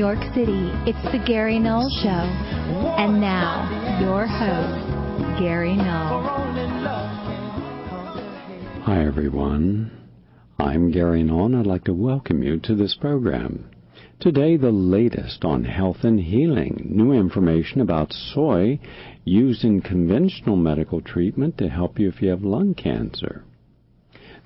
York 0.00 0.22
City, 0.34 0.72
it's 0.86 1.12
the 1.12 1.22
Gary 1.26 1.58
Null 1.58 1.86
Show. 2.02 2.08
And 2.08 3.20
now, 3.20 4.00
your 4.00 4.26
host, 4.26 5.38
Gary 5.38 5.76
Null. 5.76 6.22
Hi, 8.84 9.04
everyone. 9.04 9.90
I'm 10.58 10.90
Gary 10.90 11.22
Null, 11.22 11.44
and 11.44 11.56
I'd 11.56 11.66
like 11.66 11.84
to 11.84 11.92
welcome 11.92 12.42
you 12.42 12.58
to 12.60 12.74
this 12.74 12.96
program. 12.98 13.68
Today, 14.18 14.56
the 14.56 14.70
latest 14.70 15.44
on 15.44 15.64
health 15.64 15.98
and 16.02 16.18
healing. 16.18 16.86
New 16.88 17.12
information 17.12 17.82
about 17.82 18.14
soy 18.14 18.80
used 19.26 19.64
in 19.64 19.82
conventional 19.82 20.56
medical 20.56 21.02
treatment 21.02 21.58
to 21.58 21.68
help 21.68 21.98
you 21.98 22.08
if 22.08 22.22
you 22.22 22.30
have 22.30 22.42
lung 22.42 22.72
cancer. 22.72 23.44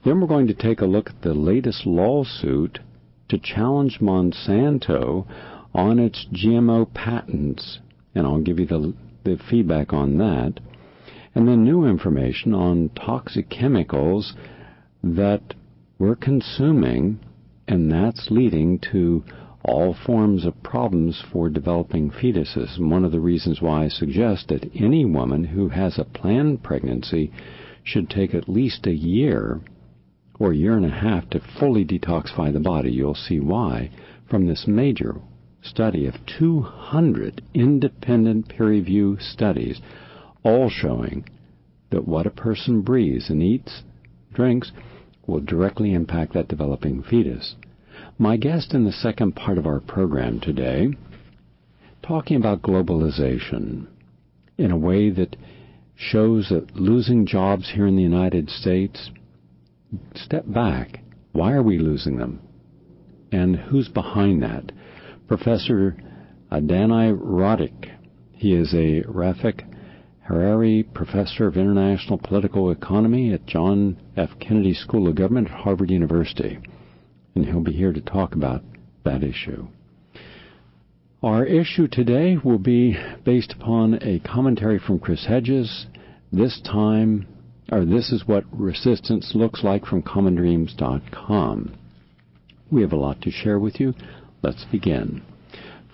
Then 0.05 0.21
we're 0.21 0.27
going 0.27 0.49
to 0.49 0.55
take 0.55 0.81
a 0.81 0.87
look 0.87 1.11
at 1.11 1.23
the 1.23 1.33
latest 1.33 1.87
lawsuit 1.87 2.81
to 3.29 3.39
challenge 3.39 3.99
Monsanto 4.01 5.27
on 5.75 5.99
its 5.99 6.27
GMO 6.33 6.93
patents, 6.93 7.79
and 8.15 8.27
I'll 8.27 8.41
give 8.41 8.61
you 8.61 8.67
the, 8.67 8.95
the 9.25 9.39
feedback 9.51 9.93
on 9.93 10.19
that. 10.19 10.61
And 11.35 11.49
then 11.49 11.65
new 11.65 11.85
information 11.85 12.55
on 12.55 12.91
toxic 12.91 13.51
chemicals 13.51 14.35
that 15.03 15.55
we're 15.99 16.15
consuming, 16.15 17.19
and 17.67 17.91
that's 17.91 18.31
leading 18.31 18.79
to 18.93 19.25
all 19.65 19.97
forms 20.07 20.45
of 20.45 20.63
problems 20.63 21.23
for 21.33 21.49
developing 21.49 22.11
fetuses. 22.11 22.77
And 22.77 22.91
one 22.91 23.05
of 23.05 23.13
the 23.13 23.21
reasons 23.21 23.63
why 23.63 23.85
I 23.85 23.89
suggest 23.89 24.49
that 24.49 24.71
any 24.75 25.05
woman 25.05 25.45
who 25.45 25.71
has 25.71 25.99
a 25.99 26.05
planned 26.05 26.63
pregnancy 26.63 27.33
should 27.83 28.11
take 28.11 28.35
at 28.35 28.49
least 28.49 28.87
a 28.87 28.95
year 28.95 29.61
or 30.39 30.53
a 30.53 30.57
year 30.57 30.77
and 30.77 30.87
a 30.87 30.91
half 30.91 31.29
to 31.31 31.41
fully 31.59 31.85
detoxify 31.85 32.53
the 32.53 32.61
body. 32.61 32.91
You'll 32.91 33.15
see 33.15 33.41
why 33.41 33.91
from 34.29 34.47
this 34.47 34.67
major 34.67 35.17
study 35.63 36.07
of 36.07 36.15
200 36.39 37.43
independent 37.55 38.49
peer 38.49 38.69
review 38.69 39.17
studies, 39.21 39.81
all 40.43 40.69
showing 40.69 41.25
that 41.91 42.07
what 42.07 42.27
a 42.27 42.31
person 42.31 42.83
breathes 42.83 43.31
and 43.31 43.43
eats, 43.43 43.83
drinks, 44.33 44.73
will 45.27 45.41
directly 45.41 45.95
impact 45.95 46.35
that 46.35 46.49
developing 46.49 47.03
fetus. 47.03 47.55
My 48.19 48.37
guest 48.37 48.75
in 48.75 48.85
the 48.85 48.93
second 48.93 49.37
part 49.37 49.59
of 49.59 49.67
our 49.67 49.81
program 49.81 50.41
today, 50.41 50.89
talking 52.03 52.37
about 52.37 52.63
globalization 52.63 53.87
in 54.59 54.71
a 54.71 54.77
way 54.77 55.11
that 55.11 55.37
shows 55.97 56.49
that 56.51 56.77
losing 56.77 57.27
jobs 57.27 57.71
here 57.75 57.87
in 57.87 57.97
the 57.97 58.03
United 58.03 58.51
States 58.51 59.11
step 60.15 60.45
back. 60.47 61.01
Why 61.33 61.53
are 61.53 61.63
we 61.63 61.79
losing 61.79 62.17
them? 62.17 62.41
And 63.33 63.57
who's 63.57 63.89
behind 63.89 64.43
that? 64.43 64.73
Professor 65.27 65.97
Dani 66.53 67.17
Rodrik. 67.19 67.91
He 68.33 68.55
is 68.55 68.73
a 68.75 69.03
Rafik 69.03 69.63
Hariri 70.29 70.93
Professor 70.95 71.47
of 71.47 71.57
International 71.57 72.19
Political 72.19 72.71
Economy 72.71 73.33
at 73.33 73.47
John 73.47 73.97
F. 74.17 74.31
Kennedy 74.41 74.75
School 74.75 75.09
of 75.09 75.17
Government 75.17 75.49
at 75.49 75.55
Harvard 75.55 75.91
University. 75.91 76.59
And 77.35 77.45
he'll 77.45 77.61
be 77.61 77.73
here 77.73 77.93
to 77.93 78.01
talk 78.01 78.35
about 78.35 78.63
that 79.05 79.23
issue. 79.23 79.67
Our 81.23 81.45
issue 81.45 81.89
today 81.89 82.37
will 82.43 82.59
be 82.59 82.97
based 83.25 83.53
upon 83.53 83.99
a 84.03 84.21
commentary 84.21 84.79
from 84.79 84.99
Chris 84.99 85.27
Hedges, 85.27 85.87
this 86.31 86.61
time 86.61 87.27
or 87.71 87.85
this 87.85 88.13
is 88.13 88.27
what 88.27 88.45
resistance 88.53 89.33
looks 89.35 89.65
like 89.65 89.87
from 89.87 90.03
commondreams.com. 90.03 91.75
We 92.71 92.83
have 92.83 92.93
a 92.93 92.97
lot 92.97 93.21
to 93.23 93.31
share 93.31 93.59
with 93.59 93.81
you. 93.81 93.95
Let's 94.43 94.65
begin. 94.71 95.23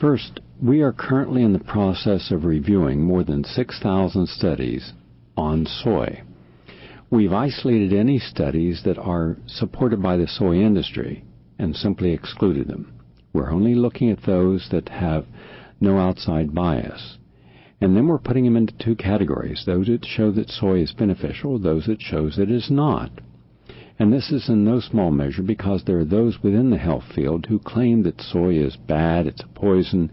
First, 0.01 0.41
we 0.63 0.81
are 0.81 0.93
currently 0.93 1.43
in 1.43 1.53
the 1.53 1.59
process 1.59 2.31
of 2.31 2.45
reviewing 2.45 3.03
more 3.03 3.23
than 3.23 3.45
6,000 3.45 4.29
studies 4.29 4.93
on 5.37 5.67
soy. 5.67 6.23
We've 7.11 7.33
isolated 7.33 7.93
any 7.93 8.19
studies 8.19 8.83
that 8.85 8.99
are 8.99 9.37
supported 9.47 10.03
by 10.03 10.17
the 10.17 10.29
soy 10.29 10.57
industry 10.57 11.25
and 11.59 11.77
simply 11.77 12.13
excluded 12.13 12.69
them. 12.69 12.93
We're 13.33 13.51
only 13.51 13.75
looking 13.75 14.11
at 14.11 14.23
those 14.25 14.69
that 14.71 14.89
have 14.89 15.27
no 15.81 15.99
outside 15.99 16.55
bias. 16.55 17.19
And 17.81 17.97
then 17.97 18.07
we're 18.07 18.19
putting 18.19 18.45
them 18.45 18.57
into 18.57 18.75
two 18.79 18.95
categories 18.95 19.65
those 19.65 19.87
that 19.87 20.05
show 20.05 20.31
that 20.33 20.51
soy 20.51 20.81
is 20.83 20.93
beneficial, 20.93 21.59
those 21.59 21.87
that 21.87 22.03
shows 22.03 22.37
that 22.37 22.51
it 22.51 22.55
is 22.55 22.71
not. 22.71 23.11
And 23.99 24.13
this 24.13 24.31
is 24.31 24.49
in 24.49 24.65
no 24.65 24.81
small 24.81 25.11
measure 25.11 25.43
because 25.43 25.85
there 25.85 25.99
are 25.99 26.05
those 26.05 26.43
within 26.43 26.71
the 26.71 26.79
health 26.79 27.05
field 27.15 27.47
who 27.47 27.59
claim 27.59 28.03
that 28.03 28.21
soy 28.21 28.55
is 28.55 28.77
bad, 28.77 29.27
it's 29.27 29.43
a 29.43 29.49
poison, 29.49 30.11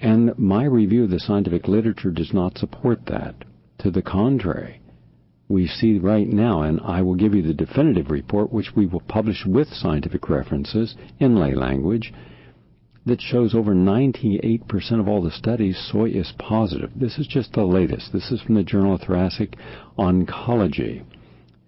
and 0.00 0.36
my 0.38 0.64
review 0.64 1.04
of 1.04 1.10
the 1.10 1.20
scientific 1.20 1.68
literature 1.68 2.10
does 2.10 2.32
not 2.34 2.58
support 2.58 3.06
that. 3.06 3.34
To 3.78 3.90
the 3.90 4.02
contrary, 4.02 4.80
we 5.48 5.66
see 5.66 5.98
right 5.98 6.28
now, 6.28 6.62
and 6.62 6.80
I 6.80 7.02
will 7.02 7.14
give 7.14 7.34
you 7.34 7.42
the 7.42 7.54
definitive 7.54 8.10
report, 8.10 8.52
which 8.52 8.74
we 8.74 8.86
will 8.86 9.00
publish 9.00 9.44
with 9.46 9.68
scientific 9.68 10.28
references 10.28 10.96
in 11.18 11.36
lay 11.36 11.54
language, 11.54 12.12
that 13.04 13.20
shows 13.20 13.54
over 13.54 13.74
98% 13.74 15.00
of 15.00 15.08
all 15.08 15.22
the 15.22 15.30
studies 15.30 15.76
soy 15.90 16.08
is 16.10 16.32
positive. 16.38 16.90
This 16.94 17.18
is 17.18 17.26
just 17.26 17.52
the 17.52 17.64
latest. 17.64 18.12
This 18.12 18.30
is 18.30 18.40
from 18.40 18.54
the 18.54 18.62
Journal 18.62 18.94
of 18.94 19.00
Thoracic 19.00 19.56
Oncology, 19.98 21.04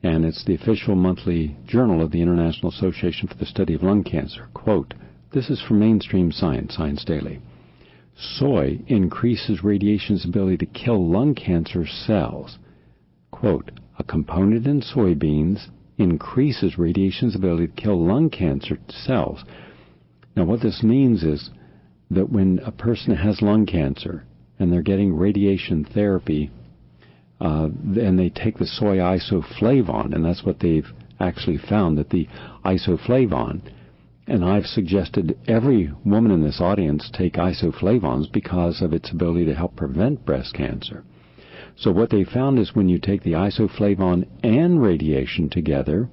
and 0.02 0.24
it's 0.24 0.44
the 0.44 0.54
official 0.54 0.94
monthly 0.94 1.56
journal 1.66 2.02
of 2.02 2.12
the 2.12 2.22
International 2.22 2.70
Association 2.70 3.26
for 3.26 3.34
the 3.34 3.46
Study 3.46 3.74
of 3.74 3.82
Lung 3.82 4.04
Cancer. 4.04 4.48
Quote, 4.54 4.94
this 5.32 5.50
is 5.50 5.60
from 5.60 5.80
mainstream 5.80 6.30
science, 6.30 6.76
Science 6.76 7.04
Daily. 7.04 7.40
Soy 8.16 8.78
increases 8.86 9.64
radiation's 9.64 10.24
ability 10.24 10.58
to 10.58 10.66
kill 10.66 11.10
lung 11.10 11.34
cancer 11.34 11.84
cells. 11.84 12.58
Quote, 13.32 13.72
a 13.98 14.04
component 14.04 14.68
in 14.68 14.80
soybeans 14.80 15.66
increases 15.98 16.78
radiation's 16.78 17.34
ability 17.34 17.66
to 17.66 17.72
kill 17.72 18.06
lung 18.06 18.30
cancer 18.30 18.78
cells 18.88 19.42
now, 20.36 20.44
what 20.44 20.62
this 20.62 20.82
means 20.82 21.22
is 21.22 21.50
that 22.10 22.30
when 22.30 22.58
a 22.64 22.72
person 22.72 23.14
has 23.14 23.40
lung 23.40 23.66
cancer 23.66 24.24
and 24.58 24.72
they're 24.72 24.82
getting 24.82 25.14
radiation 25.14 25.84
therapy, 25.84 26.50
uh, 27.40 27.68
and 27.96 28.18
they 28.18 28.30
take 28.30 28.58
the 28.58 28.66
soy 28.66 28.96
isoflavone, 28.96 30.14
and 30.14 30.24
that's 30.24 30.44
what 30.44 30.60
they've 30.60 30.92
actually 31.20 31.58
found 31.58 31.98
that 31.98 32.10
the 32.10 32.28
isoflavone, 32.64 33.60
and 34.26 34.44
I've 34.44 34.66
suggested 34.66 35.38
every 35.46 35.92
woman 36.04 36.32
in 36.32 36.42
this 36.42 36.60
audience 36.60 37.10
take 37.12 37.34
isoflavones 37.34 38.32
because 38.32 38.80
of 38.82 38.92
its 38.92 39.10
ability 39.10 39.44
to 39.46 39.54
help 39.54 39.76
prevent 39.76 40.24
breast 40.24 40.54
cancer. 40.54 41.04
So 41.76 41.90
what 41.90 42.10
they 42.10 42.24
found 42.24 42.58
is 42.58 42.74
when 42.74 42.88
you 42.88 42.98
take 42.98 43.22
the 43.22 43.32
isoflavone 43.32 44.26
and 44.42 44.80
radiation 44.80 45.50
together, 45.50 46.08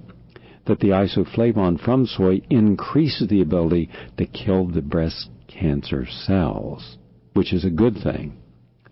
that 0.66 0.80
the 0.80 0.90
isoflavone 0.90 1.80
from 1.84 2.06
soy 2.06 2.42
increases 2.50 3.28
the 3.28 3.42
ability 3.42 3.90
to 4.18 4.26
kill 4.26 4.68
the 4.68 4.82
breast 4.82 5.30
cancer 5.48 6.06
cells, 6.06 6.98
which 7.34 7.54
is 7.54 7.66
a 7.66 7.70
good 7.70 7.96
thing. 8.02 8.38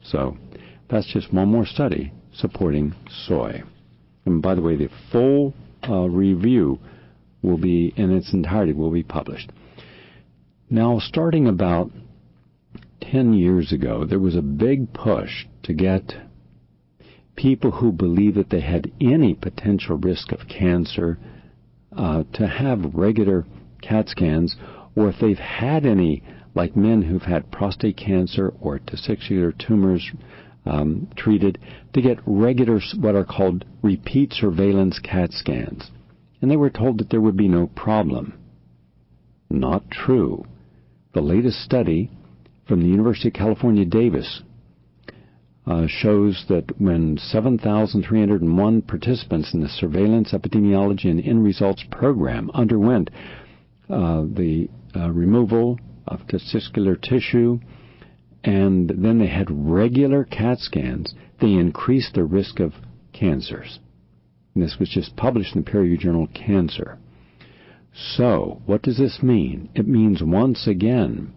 So 0.04 0.38
that's 0.90 1.12
just 1.12 1.34
one 1.34 1.50
more 1.50 1.66
study 1.66 2.12
supporting 2.34 2.96
soy. 3.28 3.64
And 4.26 4.42
by 4.42 4.56
the 4.56 4.62
way, 4.62 4.76
the 4.76 4.90
full 5.12 5.54
uh, 5.88 6.08
review 6.10 6.80
will 7.42 7.58
be 7.58 7.94
in 7.96 8.12
its 8.12 8.34
entirety 8.34 8.74
will 8.74 8.92
be 8.92 9.04
published. 9.04 9.52
Now, 10.70 11.00
starting 11.00 11.48
about 11.48 11.92
10 13.02 13.34
years 13.34 13.72
ago, 13.72 14.06
there 14.06 14.20
was 14.20 14.36
a 14.36 14.42
big 14.42 14.94
push 14.94 15.46
to 15.64 15.74
get 15.74 16.14
people 17.36 17.72
who 17.72 17.92
believe 17.92 18.36
that 18.36 18.50
they 18.50 18.60
had 18.60 18.92
any 19.00 19.34
potential 19.34 19.98
risk 19.98 20.32
of 20.32 20.48
cancer 20.48 21.18
uh, 21.96 22.24
to 22.34 22.48
have 22.48 22.94
regular 22.94 23.46
CAT 23.82 24.10
scans, 24.10 24.56
or 24.96 25.10
if 25.10 25.16
they've 25.20 25.38
had 25.38 25.86
any, 25.86 26.24
like 26.56 26.76
men 26.76 27.02
who've 27.02 27.22
had 27.22 27.52
prostate 27.52 27.98
cancer 27.98 28.54
or 28.60 28.80
testicular 28.80 29.54
tumors 29.58 30.12
um, 30.66 31.08
treated, 31.16 31.58
to 31.94 32.02
get 32.02 32.20
regular, 32.26 32.80
what 33.00 33.16
are 33.16 33.26
called 33.26 33.66
repeat 33.82 34.34
surveillance 34.34 35.00
CAT 35.00 35.32
scans. 35.32 35.92
And 36.42 36.50
they 36.50 36.58
were 36.58 36.70
told 36.70 37.00
that 37.00 37.10
there 37.10 37.22
would 37.22 37.38
be 37.38 37.48
no 37.48 37.68
problem. 37.68 38.34
Not 39.50 39.90
true. 39.90 40.46
The 41.14 41.22
latest 41.22 41.64
study 41.64 42.12
from 42.68 42.82
the 42.82 42.88
University 42.88 43.30
of 43.30 43.34
California, 43.34 43.84
Davis, 43.84 44.44
uh, 45.70 45.86
shows 45.88 46.46
that 46.50 46.66
when 46.82 47.18
7,301 47.18 48.82
participants 48.82 49.54
in 49.54 49.62
the 49.62 49.70
Surveillance 49.70 50.34
Epidemiology 50.34 51.06
and 51.06 51.24
End 51.24 51.44
Results 51.44 51.84
Program 51.92 52.50
underwent 52.54 53.10
uh, 53.90 54.22
the 54.22 54.68
uh, 54.96 55.12
removal 55.12 55.80
of 56.08 56.22
testicular 56.28 57.00
tissue 57.00 57.60
and 58.44 58.90
then 58.90 59.20
they 59.20 59.28
had 59.28 59.48
regular 59.50 60.24
CAT 60.24 60.60
scans, 60.60 61.14
they 61.42 61.52
increased 61.52 62.14
the 62.14 62.24
risk 62.24 62.60
of 62.60 62.74
cancers. 63.14 63.80
And 64.56 64.64
this 64.64 64.78
was 64.80 64.90
just 64.90 65.16
published 65.16 65.56
in 65.56 65.64
the 65.64 65.70
peer 65.70 65.82
reviewed 65.82 66.00
journal 66.00 66.28
Cancer. 66.34 66.98
So, 67.94 68.62
what 68.66 68.82
does 68.82 68.98
this 68.98 69.22
mean? 69.22 69.70
It 69.76 69.88
means 69.88 70.24
once 70.24 70.68
again, 70.68 71.34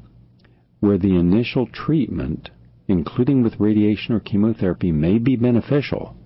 where 0.81 0.99
the 0.99 1.17
initial 1.17 1.67
treatment, 1.67 2.51
including 2.89 3.43
with 3.43 3.61
radiation 3.61 4.15
or 4.15 4.21
chemotherapy, 4.21 4.93
may 4.93 5.19
be 5.19 5.37
beneficial, 5.37 6.17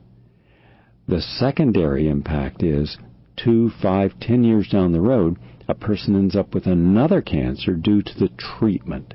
the 1.08 1.20
secondary 1.20 2.08
impact 2.08 2.62
is 2.62 2.98
two, 3.36 3.70
five, 3.80 4.18
ten 4.20 4.42
years 4.42 4.68
down 4.68 4.92
the 4.92 5.00
road, 5.00 5.36
a 5.68 5.74
person 5.74 6.16
ends 6.16 6.34
up 6.34 6.54
with 6.54 6.66
another 6.66 7.20
cancer 7.20 7.74
due 7.74 8.02
to 8.02 8.18
the 8.18 8.28
treatment. 8.36 9.14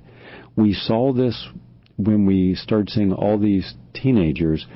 We 0.55 0.73
saw 0.73 1.11
this 1.11 1.49
when 1.97 2.25
we 2.25 2.55
started 2.55 2.89
seeing 2.89 3.13
all 3.13 3.37
these 3.37 3.73
teenagers 3.93 4.67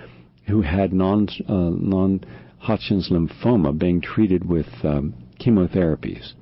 who 0.47 0.62
had 0.62 0.94
non 0.94 1.27
uh, 1.47 1.71
non 1.71 2.21
Hodgkin's 2.59 3.09
lymphoma 3.09 3.77
being 3.77 4.01
treated 4.01 4.47
with 4.47 4.67
um, 4.83 5.13
chemotherapies 5.39 6.33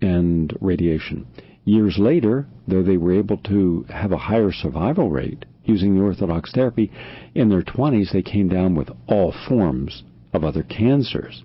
and 0.00 0.56
radiation. 0.60 1.26
Years 1.70 2.00
later, 2.00 2.48
though 2.66 2.82
they 2.82 2.96
were 2.96 3.12
able 3.12 3.36
to 3.36 3.86
have 3.90 4.10
a 4.10 4.16
higher 4.16 4.50
survival 4.50 5.08
rate 5.08 5.44
using 5.64 5.94
the 5.94 6.02
orthodox 6.02 6.50
therapy, 6.50 6.90
in 7.32 7.48
their 7.48 7.62
20s 7.62 8.10
they 8.10 8.22
came 8.22 8.48
down 8.48 8.74
with 8.74 8.90
all 9.06 9.30
forms 9.30 10.02
of 10.32 10.42
other 10.42 10.64
cancers. 10.64 11.44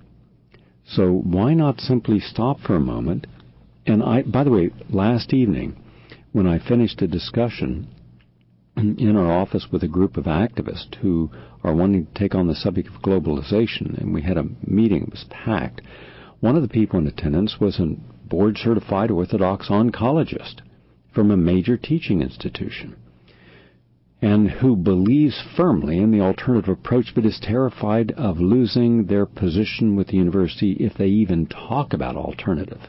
So 0.83 1.11
why 1.11 1.53
not 1.53 1.79
simply 1.79 2.19
stop 2.19 2.59
for 2.59 2.75
a 2.75 2.79
moment? 2.79 3.27
And 3.85 4.01
I, 4.01 4.23
by 4.23 4.43
the 4.43 4.49
way, 4.49 4.71
last 4.89 5.31
evening, 5.31 5.75
when 6.31 6.47
I 6.47 6.57
finished 6.57 7.03
a 7.03 7.07
discussion 7.07 7.87
in 8.75 9.15
our 9.15 9.31
office 9.31 9.67
with 9.71 9.83
a 9.83 9.87
group 9.87 10.17
of 10.17 10.25
activists 10.25 10.95
who 10.95 11.29
are 11.63 11.75
wanting 11.75 12.07
to 12.07 12.13
take 12.15 12.33
on 12.33 12.47
the 12.47 12.55
subject 12.55 12.87
of 12.87 13.03
globalization, 13.03 13.95
and 13.99 14.11
we 14.11 14.23
had 14.23 14.37
a 14.37 14.49
meeting, 14.65 15.03
it 15.03 15.11
was 15.11 15.25
packed. 15.29 15.81
One 16.39 16.55
of 16.55 16.63
the 16.63 16.67
people 16.67 16.97
in 16.97 17.05
attendance 17.05 17.59
was 17.59 17.79
a 17.79 17.95
board 18.29 18.57
certified 18.57 19.11
Orthodox 19.11 19.69
oncologist 19.69 20.61
from 21.13 21.31
a 21.31 21.37
major 21.37 21.77
teaching 21.77 22.21
institution 22.21 22.95
and 24.21 24.49
who 24.49 24.75
believes 24.75 25.43
firmly 25.55 25.99
in 25.99 26.11
the 26.11 26.19
alternative 26.19 26.69
approach 26.69 27.11
but 27.13 27.25
is 27.25 27.39
terrified 27.41 28.11
of 28.13 28.39
losing 28.39 29.05
their 29.05 29.25
position 29.25 29.95
with 29.95 30.07
the 30.07 30.17
university 30.17 30.71
if 30.79 30.93
they 30.97 31.07
even 31.07 31.45
talk 31.45 31.93
about 31.93 32.15
alternative. 32.15 32.81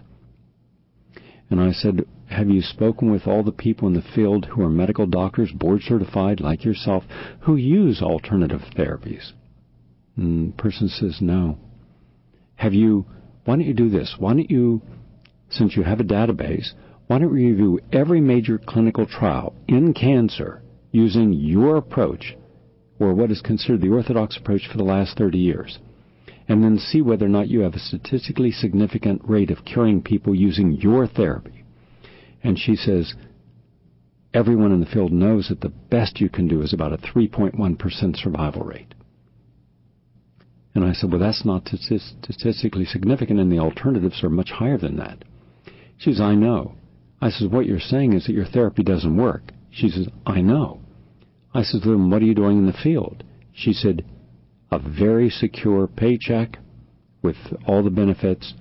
And 1.51 1.61
I 1.61 1.73
said, 1.73 2.07
Have 2.29 2.49
you 2.49 2.63
spoken 2.63 3.11
with 3.11 3.27
all 3.27 3.43
the 3.43 3.53
people 3.53 3.87
in 3.87 3.95
the 3.95 4.03
field 4.15 4.47
who 4.47 4.63
are 4.63 4.71
medical 4.71 5.07
doctors, 5.07 5.53
board 5.53 5.83
certified 5.83 6.41
like 6.41 6.65
yourself, 6.65 7.05
who 7.41 7.57
use 7.57 8.01
alternative 8.01 8.63
therapies? 8.77 9.33
And 10.17 10.53
the 10.53 10.57
person 10.57 10.89
says, 10.89 11.19
No. 11.21 11.59
Have 12.57 12.73
you, 12.73 13.05
why 13.45 13.57
don't 13.57 13.67
you 13.67 13.75
do 13.75 13.91
this? 13.91 14.17
Why 14.19 14.33
don't 14.33 14.51
you, 14.51 14.81
since 15.49 15.77
you 15.77 15.83
have 15.83 16.01
a 16.01 16.05
database, 16.05 16.73
why 17.07 17.19
don't 17.19 17.37
you 17.37 17.51
review 17.51 17.81
every 17.93 18.21
major 18.21 18.59
clinical 18.59 19.07
trial 19.07 19.55
in 19.69 19.95
cancer 19.95 20.63
using 20.91 21.33
your 21.33 21.77
approach, 21.77 22.37
or 22.99 23.15
what 23.15 23.31
is 23.31 23.41
considered 23.41 23.81
the 23.81 23.91
orthodox 23.91 24.37
approach 24.37 24.67
for 24.71 24.77
the 24.77 24.85
last 24.85 25.17
30 25.17 25.39
years, 25.39 25.79
and 26.49 26.65
then 26.65 26.79
see 26.79 27.01
whether 27.01 27.27
or 27.27 27.29
not 27.29 27.49
you 27.49 27.61
have 27.61 27.75
a 27.75 27.79
statistically 27.79 28.51
significant 28.51 29.21
rate 29.25 29.51
of 29.51 29.65
curing 29.65 30.03
people 30.03 30.35
using 30.35 30.73
your 30.73 31.07
therapy. 31.07 31.65
And 32.43 32.59
she 32.59 32.77
says, 32.77 33.15
everyone 34.33 34.73
in 34.73 34.81
the 34.81 34.87
field 34.87 35.13
knows 35.13 35.49
that 35.49 35.61
the 35.61 35.69
best 35.69 36.21
you 36.21 36.29
can 36.29 36.49
do 36.49 36.63
is 36.63 36.73
about 36.73 36.93
a 36.93 36.99
3.1% 36.99 38.17
survival 38.17 38.63
rate. 38.63 38.95
And 40.75 40.85
I 40.85 40.93
said, 40.93 41.11
well, 41.11 41.21
that's 41.21 41.45
not 41.45 41.67
statistically 41.69 42.85
significant, 42.85 43.41
and 43.41 43.51
the 43.51 43.59
alternatives 43.59 44.23
are 44.23 44.29
much 44.29 44.51
higher 44.51 44.77
than 44.77 44.97
that. 44.99 45.25
She 45.99 46.13
says, 46.13 46.21
I 46.21 46.35
know. 46.35 46.75
I 47.21 47.31
says, 47.31 47.49
what 47.49 47.67
you're 47.67 47.81
saying 47.81 48.13
is 48.13 48.27
that 48.27 48.33
your 48.33 48.45
therapy 48.45 48.83
doesn't 48.83 49.17
work. 49.17 49.53
She 49.71 49.89
says, 49.89 50.09
I 50.25 50.41
know. 50.41 50.81
I 51.55 51.63
says, 51.63 51.83
then 51.85 52.11
What 52.11 52.23
are 52.23 52.27
you 52.27 52.35
doing 52.35 52.59
in 52.59 52.67
the 52.67 52.73
field? 52.73 53.25
She 53.53 53.73
said, 53.73 54.05
A 54.71 54.79
very 54.79 55.31
secure 55.31 55.87
paycheck 55.87 56.59
with 57.23 57.37
all 57.67 57.83
the 57.83 57.91
benefits. 57.91 58.53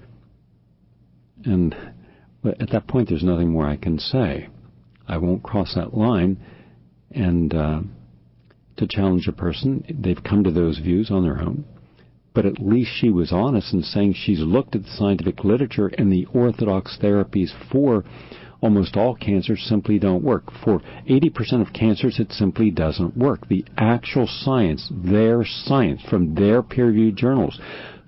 And 1.44 1.76
at 2.60 2.70
that 2.72 2.88
point, 2.88 3.10
there's 3.10 3.24
nothing 3.24 3.52
more 3.52 3.68
I 3.68 3.78
can 3.78 4.00
say. 4.00 4.50
I 5.08 5.18
won't 5.18 5.44
cross 5.44 5.76
that 5.76 5.94
line. 5.94 6.38
And 7.12 7.54
uh, 7.54 7.82
to 8.78 8.88
challenge 8.88 9.28
a 9.28 9.34
person, 9.34 9.84
they've 9.90 10.24
come 10.24 10.44
to 10.44 10.52
those 10.52 10.80
views 10.80 11.12
on 11.12 11.24
their 11.24 11.40
own. 11.40 11.66
But 12.36 12.46
at 12.46 12.60
least 12.60 12.92
she 12.94 13.10
was 13.10 13.32
honest 13.32 13.74
in 13.74 13.82
saying 13.82 14.14
she's 14.14 14.42
looked 14.42 14.76
at 14.76 14.84
the 14.84 14.90
scientific 14.90 15.44
literature 15.44 15.88
and 15.88 16.12
the 16.12 16.28
orthodox 16.34 16.98
therapies 17.02 17.52
for 17.72 18.04
almost 18.62 18.98
all 18.98 19.16
cancers 19.16 19.64
simply 19.64 20.00
don't 20.00 20.24
work. 20.24 20.52
For 20.64 20.82
80% 21.10 21.62
of 21.62 21.74
cancers, 21.74 22.20
it 22.20 22.32
simply 22.32 22.72
doesn't 22.72 23.16
work. 23.16 23.48
The 23.48 23.64
actual 23.78 24.28
science, 24.28 24.92
their 24.92 25.46
science, 25.46 26.02
from 26.10 26.36
their 26.36 26.62
peer-reviewed 26.62 27.16
journals, 27.16 27.60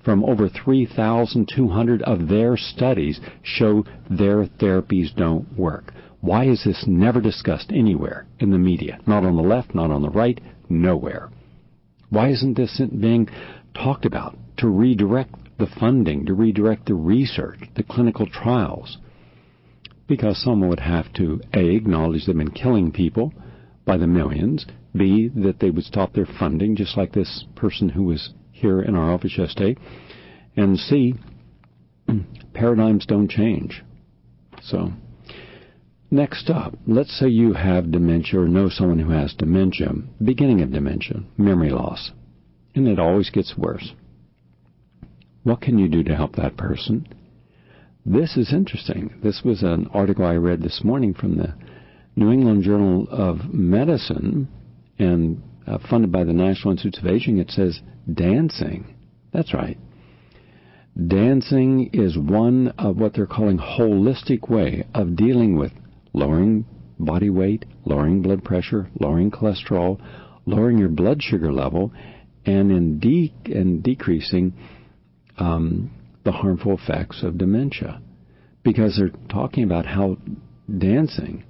from 0.03 0.24
over 0.24 0.50
3,200 0.50 2.01
of 2.01 2.27
their 2.27 2.57
studies 2.57 3.19
show 3.44 3.85
their 4.09 4.45
therapies 4.45 5.15
don't 5.15 5.57
work. 5.57 5.94
Why 6.21 6.45
is 6.45 6.63
this 6.63 6.85
never 6.88 7.21
discussed 7.21 7.71
anywhere 7.71 8.25
in 8.39 8.50
the 8.50 8.57
media? 8.57 8.99
Not 9.06 9.23
on 9.23 9.35
the 9.35 9.42
left, 9.44 9.75
not 9.75 9.92
on 9.92 10.02
the 10.02 10.09
right, 10.09 10.40
nowhere. 10.69 11.30
Why 12.09 12.30
isn't 12.30 12.56
this 12.56 12.81
being 12.99 13.30
talked 13.84 14.06
about 14.06 14.38
to 14.57 14.68
redirect 14.68 15.36
the 15.57 15.68
funding, 15.80 16.26
to 16.26 16.34
redirect 16.34 16.86
the 16.86 16.96
research, 16.96 17.60
the 17.76 17.84
clinical 17.84 18.28
trials? 18.28 18.98
because 20.07 20.42
someone 20.42 20.69
would 20.69 20.80
have 20.80 21.12
to 21.14 21.42
A, 21.54 21.76
acknowledge 21.76 22.26
they've 22.26 22.36
been 22.36 22.52
killing 22.52 22.92
people 22.92 23.34
by 23.86 23.98
the 23.98 24.07
millions, 24.07 24.66
B, 24.96 25.30
that 25.36 25.60
they 25.60 25.69
would 25.69 25.84
stop 25.84 26.14
their 26.14 26.26
funding, 26.26 26.76
just 26.76 26.98
like 26.98 27.14
this 27.14 27.46
person 27.56 27.90
who 27.90 28.04
was 28.04 28.34
here 28.52 28.81
in 28.81 28.96
our 28.96 29.14
office 29.14 29.38
yesterday, 29.38 29.80
and 30.56 30.80
C, 30.80 31.14
paradigms 32.54 33.06
don't 33.06 33.30
change. 33.30 33.84
So, 34.62 34.92
next 36.10 36.50
up, 36.50 36.74
let's 36.88 37.18
say 37.18 37.28
you 37.28 37.54
have 37.54 37.92
dementia 37.92 38.40
or 38.40 38.48
know 38.48 38.69
someone 38.69 39.00
who 39.00 39.12
has 39.12 39.34
dementia, 39.34 39.92
beginning 40.24 40.62
of 40.62 40.72
dementia, 40.72 41.24
memory 41.38 41.69
loss, 41.69 42.12
and 42.78 42.88
it 42.88 43.00
always 43.00 43.30
gets 43.30 43.57
worse. 43.57 43.94
What 45.44 45.62
can 45.62 45.78
you 45.78 45.88
do 45.88 46.04
to 46.04 46.16
help 46.16 46.36
that 46.36 46.57
person? 46.57 47.07
This 48.06 48.38
is 48.38 48.54
interesting. 48.54 49.19
This 49.24 49.42
was 49.44 49.64
an 49.64 49.88
article 49.94 50.26
I 50.26 50.36
read 50.36 50.62
this 50.62 50.81
morning 50.84 51.14
from 51.14 51.38
the 51.38 51.54
New 52.16 52.31
England 52.31 52.64
Journal 52.64 53.07
of 53.10 53.54
Medicine 53.54 54.48
and 54.98 55.42
uh, 55.68 55.78
funded 55.90 56.12
by 56.12 56.24
the 56.24 56.34
National 56.34 56.72
Institutes 56.72 57.00
of 57.00 57.07
Aging. 57.07 57.38
It 57.38 57.52
says 57.52 57.80
dancing. 58.12 58.96
That's 59.34 59.54
right. 59.54 59.78
Dancing 61.07 61.92
is 61.94 62.18
one 62.18 62.69
of 62.80 62.98
what 62.98 63.14
they're 63.14 63.28
calling 63.28 63.57
holistic 63.57 64.50
way 64.50 64.86
of 64.96 65.16
dealing 65.16 65.57
with 65.57 65.72
lowering 66.14 66.66
body 66.98 67.30
weight, 67.30 67.66
lowering 67.86 68.22
blood 68.22 68.44
pressure, 68.44 68.90
lowering 69.00 69.30
cholesterol, 69.30 70.02
lowering 70.46 70.78
your 70.78 70.90
blood 70.90 71.22
sugar 71.22 71.54
level, 71.54 71.92
and 72.47 72.71
in 72.71 72.99
de- 72.99 73.33
and 73.45 73.83
decreasing 73.83 74.54
um, 75.37 75.92
the 76.23 76.31
harmful 76.31 76.77
effects 76.77 77.21
of 77.21 77.37
dementia. 77.37 78.01
Because 78.63 78.97
they're 78.97 79.11
talking 79.30 79.63
about 79.63 79.85
how 79.85 80.18
dancing 80.77 81.44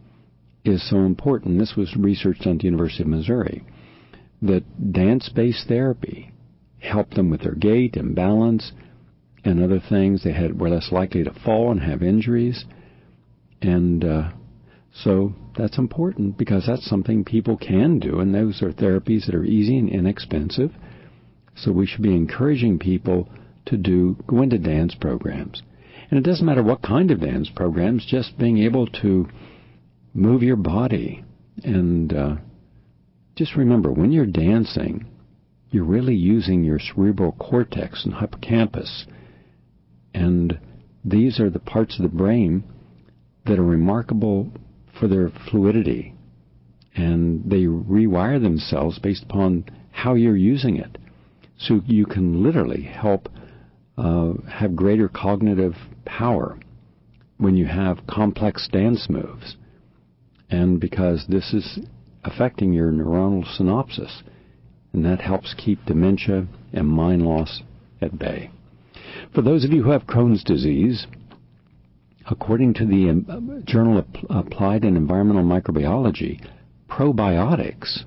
is 0.65 0.87
so 0.89 0.97
important. 0.97 1.59
This 1.59 1.75
was 1.77 1.95
researched 1.95 2.45
at 2.45 2.57
the 2.59 2.65
University 2.65 3.03
of 3.03 3.09
Missouri. 3.09 3.63
That 4.41 4.91
dance 4.91 5.29
based 5.29 5.67
therapy 5.67 6.31
helped 6.79 7.15
them 7.15 7.29
with 7.29 7.41
their 7.41 7.55
gait 7.55 7.95
and 7.95 8.15
balance 8.15 8.71
and 9.43 9.63
other 9.63 9.79
things. 9.79 10.23
They 10.23 10.33
had 10.33 10.59
were 10.59 10.69
less 10.69 10.91
likely 10.91 11.23
to 11.23 11.33
fall 11.45 11.71
and 11.71 11.81
have 11.81 12.03
injuries. 12.03 12.65
And 13.61 14.03
uh, 14.03 14.31
so 14.93 15.33
that's 15.57 15.77
important 15.77 16.37
because 16.37 16.65
that's 16.67 16.87
something 16.87 17.23
people 17.23 17.57
can 17.57 17.99
do, 17.99 18.19
and 18.19 18.33
those 18.33 18.61
are 18.61 18.71
therapies 18.71 19.25
that 19.25 19.35
are 19.35 19.43
easy 19.43 19.77
and 19.77 19.89
inexpensive. 19.89 20.71
So 21.57 21.71
we 21.71 21.87
should 21.87 22.03
be 22.03 22.15
encouraging 22.15 22.79
people 22.79 23.29
to 23.65 23.77
do 23.77 24.15
go 24.27 24.41
into 24.41 24.57
dance 24.57 24.95
programs. 24.95 25.61
And 26.09 26.17
it 26.17 26.23
doesn't 26.23 26.45
matter 26.45 26.63
what 26.63 26.81
kind 26.81 27.11
of 27.11 27.19
dance 27.19 27.49
programs, 27.53 28.05
just 28.05 28.37
being 28.37 28.59
able 28.59 28.87
to 29.01 29.27
move 30.13 30.41
your 30.41 30.55
body. 30.55 31.23
And 31.63 32.13
uh, 32.13 32.35
just 33.35 33.55
remember, 33.55 33.91
when 33.91 34.11
you're 34.11 34.25
dancing, 34.25 35.05
you're 35.69 35.83
really 35.83 36.15
using 36.15 36.63
your 36.63 36.79
cerebral 36.79 37.33
cortex 37.33 38.05
and 38.05 38.15
hippocampus. 38.15 39.05
And 40.13 40.59
these 41.03 41.39
are 41.39 41.49
the 41.49 41.59
parts 41.59 41.99
of 41.99 42.03
the 42.03 42.17
brain 42.17 42.63
that 43.45 43.59
are 43.59 43.63
remarkable 43.63 44.51
for 44.97 45.07
their 45.07 45.29
fluidity. 45.49 46.13
And 46.95 47.49
they 47.49 47.63
rewire 47.63 48.41
themselves 48.41 48.97
based 48.99 49.23
upon 49.23 49.65
how 49.91 50.13
you're 50.13 50.37
using 50.37 50.77
it. 50.77 50.97
So 51.57 51.81
you 51.85 52.05
can 52.05 52.43
literally 52.43 52.83
help 52.83 53.29
uh, 53.97 54.33
have 54.49 54.75
greater 54.75 55.09
cognitive 55.09 55.73
power 56.05 56.57
when 57.37 57.55
you 57.55 57.65
have 57.65 58.05
complex 58.07 58.67
dance 58.71 59.07
moves, 59.09 59.57
and 60.49 60.79
because 60.79 61.25
this 61.27 61.53
is 61.53 61.79
affecting 62.23 62.73
your 62.73 62.91
neuronal 62.91 63.45
synapses, 63.57 64.21
and 64.93 65.05
that 65.05 65.21
helps 65.21 65.55
keep 65.57 65.83
dementia 65.85 66.47
and 66.73 66.87
mind 66.87 67.23
loss 67.23 67.61
at 68.01 68.17
bay. 68.17 68.51
For 69.33 69.41
those 69.41 69.63
of 69.63 69.71
you 69.71 69.83
who 69.83 69.91
have 69.91 70.05
Crohn's 70.05 70.43
disease, 70.43 71.07
according 72.29 72.73
to 72.75 72.85
the 72.85 73.09
um, 73.09 73.63
Journal 73.65 73.97
of 73.97 74.05
Applied 74.29 74.83
and 74.83 74.97
Environmental 74.97 75.43
Microbiology, 75.43 76.45
probiotics, 76.89 78.03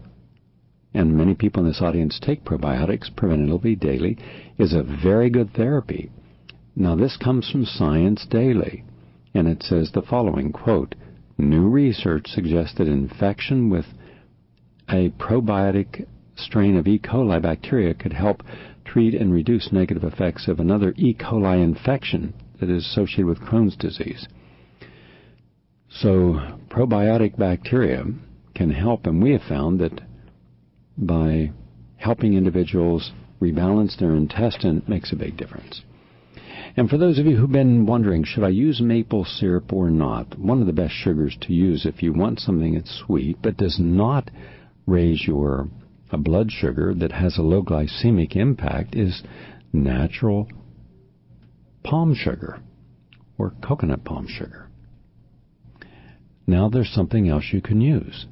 and 0.92 1.16
many 1.16 1.34
people 1.34 1.62
in 1.62 1.68
this 1.68 1.80
audience 1.80 2.18
take 2.20 2.44
probiotics 2.44 3.10
preventatively 3.14 3.78
daily, 3.78 4.18
is 4.58 4.72
a 4.72 4.82
very 4.82 5.30
good 5.30 5.52
therapy. 5.54 6.10
Now, 6.74 6.96
this 6.96 7.16
comes 7.16 7.48
from 7.50 7.64
Science 7.64 8.26
Daily, 8.28 8.84
and 9.34 9.46
it 9.46 9.62
says 9.62 9.92
the 9.92 10.02
following 10.02 10.52
quote, 10.52 10.94
New 11.38 11.68
research 11.68 12.26
suggests 12.28 12.76
that 12.76 12.88
infection 12.88 13.70
with 13.70 13.86
a 14.88 15.10
probiotic 15.10 16.06
strain 16.36 16.76
of 16.76 16.86
E. 16.86 16.98
coli 16.98 17.40
bacteria 17.40 17.94
could 17.94 18.12
help 18.12 18.42
treat 18.84 19.14
and 19.14 19.32
reduce 19.32 19.72
negative 19.72 20.04
effects 20.04 20.48
of 20.48 20.58
another 20.58 20.92
E. 20.96 21.14
coli 21.14 21.62
infection 21.62 22.34
that 22.58 22.68
is 22.68 22.84
associated 22.84 23.26
with 23.26 23.40
Crohn's 23.40 23.76
disease. 23.76 24.26
So, 25.88 26.58
probiotic 26.68 27.36
bacteria 27.36 28.04
can 28.54 28.70
help, 28.70 29.06
and 29.06 29.22
we 29.22 29.32
have 29.32 29.42
found 29.42 29.80
that 29.80 30.00
by 31.00 31.50
helping 31.96 32.34
individuals 32.34 33.10
rebalance 33.40 33.98
their 33.98 34.14
intestine, 34.14 34.82
makes 34.86 35.12
a 35.12 35.16
big 35.16 35.36
difference. 35.36 35.82
And 36.76 36.88
for 36.88 36.98
those 36.98 37.18
of 37.18 37.26
you 37.26 37.36
who've 37.36 37.50
been 37.50 37.86
wondering, 37.86 38.22
should 38.24 38.44
I 38.44 38.50
use 38.50 38.80
maple 38.80 39.24
syrup 39.24 39.72
or 39.72 39.90
not? 39.90 40.38
One 40.38 40.60
of 40.60 40.66
the 40.66 40.72
best 40.72 40.94
sugars 40.94 41.36
to 41.42 41.52
use 41.52 41.84
if 41.84 42.02
you 42.02 42.12
want 42.12 42.38
something 42.40 42.74
that's 42.74 43.02
sweet 43.06 43.38
but 43.42 43.56
does 43.56 43.78
not 43.80 44.30
raise 44.86 45.26
your 45.26 45.68
uh, 46.12 46.16
blood 46.16 46.50
sugar 46.50 46.94
that 46.94 47.12
has 47.12 47.38
a 47.38 47.42
low 47.42 47.62
glycemic 47.62 48.36
impact 48.36 48.94
is 48.94 49.22
natural 49.72 50.48
palm 51.82 52.14
sugar 52.14 52.60
or 53.38 53.54
coconut 53.66 54.04
palm 54.04 54.26
sugar. 54.28 54.68
Now 56.46 56.68
there's 56.68 56.92
something 56.92 57.28
else 57.28 57.44
you 57.52 57.62
can 57.62 57.80
use 57.80 58.26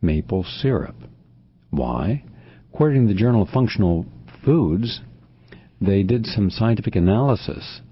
maple 0.00 0.44
syrup. 0.44 0.96
Why? 1.76 2.24
According 2.72 3.06
to 3.06 3.12
the 3.12 3.18
Journal 3.18 3.42
of 3.42 3.50
Functional 3.50 4.06
Foods, 4.42 5.02
they 5.78 6.02
did 6.02 6.24
some 6.24 6.48
scientific 6.48 6.96
analysis 6.96 7.82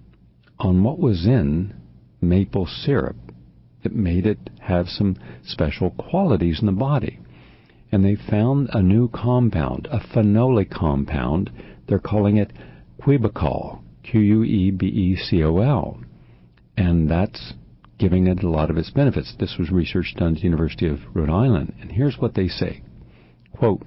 on 0.59 0.83
what 0.83 0.99
was 0.99 1.27
in 1.27 1.75
maple 2.21 2.67
syrup 2.67 3.17
that 3.83 3.95
made 3.95 4.25
it 4.27 4.39
have 4.61 4.89
some 4.89 5.17
special 5.45 5.91
qualities 5.91 6.61
in 6.61 6.67
the 6.67 6.73
body. 6.73 7.19
And 7.93 8.03
they 8.03 8.17
found 8.17 8.71
a 8.73 8.83
new 8.83 9.09
compound, 9.09 9.87
a 9.91 10.01
phenolic 10.01 10.71
compound. 10.71 11.51
They're 11.87 11.99
calling 11.99 12.39
it 12.39 12.53
quebecol, 13.03 13.83
Q 14.03 14.21
U 14.21 14.45
E 14.45 14.71
B 14.71 14.87
E 14.87 15.17
C 15.17 15.45
O 15.45 15.59
L. 15.59 16.01
And 16.77 17.11
that's 17.11 17.53
giving 17.99 18.27
it 18.27 18.43
a 18.43 18.49
lot 18.49 18.71
of 18.71 18.79
its 18.79 18.91
benefits. 18.91 19.35
This 19.39 19.57
was 19.59 19.71
research 19.71 20.15
done 20.17 20.29
at 20.29 20.35
the 20.37 20.45
University 20.45 20.89
of 20.89 21.01
Rhode 21.13 21.29
Island. 21.29 21.75
And 21.83 21.93
here's 21.93 22.17
what 22.17 22.35
they 22.35 22.49
say. 22.49 22.83
Quote, 23.57 23.83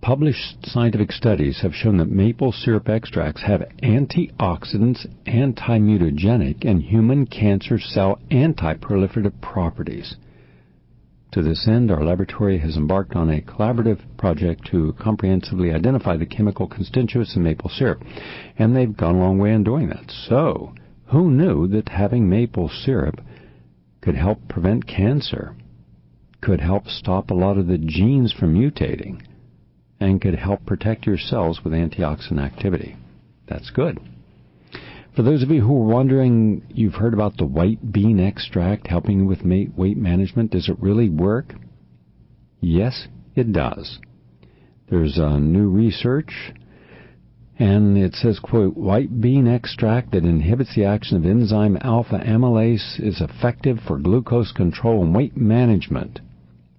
Published 0.00 0.64
scientific 0.64 1.12
studies 1.12 1.60
have 1.60 1.74
shown 1.74 1.98
that 1.98 2.10
maple 2.10 2.52
syrup 2.52 2.88
extracts 2.88 3.42
have 3.42 3.68
antioxidants, 3.82 5.06
anti-mutagenic, 5.26 6.64
and 6.64 6.82
human 6.82 7.26
cancer 7.26 7.78
cell 7.78 8.18
anti-proliferative 8.30 9.38
properties. 9.42 10.16
To 11.32 11.42
this 11.42 11.68
end, 11.68 11.90
our 11.90 12.02
laboratory 12.02 12.58
has 12.58 12.76
embarked 12.76 13.14
on 13.14 13.28
a 13.28 13.42
collaborative 13.42 14.00
project 14.16 14.64
to 14.70 14.94
comprehensively 14.98 15.72
identify 15.72 16.16
the 16.16 16.26
chemical 16.26 16.66
constituents 16.66 17.36
in 17.36 17.42
maple 17.42 17.70
syrup, 17.70 18.02
and 18.56 18.74
they've 18.74 18.96
gone 18.96 19.16
a 19.16 19.20
long 19.20 19.38
way 19.38 19.52
in 19.52 19.62
doing 19.62 19.88
that. 19.90 20.10
So, 20.10 20.74
who 21.06 21.30
knew 21.30 21.66
that 21.68 21.88
having 21.88 22.28
maple 22.28 22.68
syrup 22.68 23.20
could 24.00 24.14
help 24.14 24.48
prevent 24.48 24.86
cancer, 24.86 25.54
could 26.40 26.60
help 26.60 26.86
stop 26.88 27.30
a 27.30 27.34
lot 27.34 27.58
of 27.58 27.66
the 27.66 27.78
genes 27.78 28.32
from 28.32 28.54
mutating? 28.54 29.22
and 30.00 30.20
could 30.20 30.34
help 30.34 30.64
protect 30.64 31.06
your 31.06 31.18
cells 31.18 31.60
with 31.62 31.74
antioxidant 31.74 32.40
activity. 32.40 32.96
That's 33.46 33.70
good. 33.70 34.00
For 35.14 35.22
those 35.22 35.42
of 35.42 35.50
you 35.50 35.60
who 35.60 35.76
are 35.76 35.94
wondering, 35.94 36.62
you've 36.70 36.94
heard 36.94 37.12
about 37.12 37.36
the 37.36 37.44
white 37.44 37.92
bean 37.92 38.18
extract 38.18 38.86
helping 38.86 39.26
with 39.26 39.42
weight 39.42 39.96
management. 39.96 40.52
Does 40.52 40.68
it 40.68 40.80
really 40.80 41.10
work? 41.10 41.52
Yes, 42.60 43.08
it 43.34 43.52
does. 43.52 43.98
There's 44.88 45.18
a 45.18 45.38
new 45.38 45.68
research, 45.68 46.52
and 47.58 47.98
it 47.98 48.14
says, 48.14 48.38
quote, 48.38 48.76
white 48.76 49.20
bean 49.20 49.46
extract 49.46 50.12
that 50.12 50.24
inhibits 50.24 50.74
the 50.74 50.84
action 50.84 51.16
of 51.16 51.26
enzyme 51.26 51.76
alpha 51.82 52.18
amylase 52.24 52.98
is 52.98 53.20
effective 53.20 53.78
for 53.86 53.98
glucose 53.98 54.52
control 54.52 55.02
and 55.02 55.14
weight 55.14 55.36
management. 55.36 56.20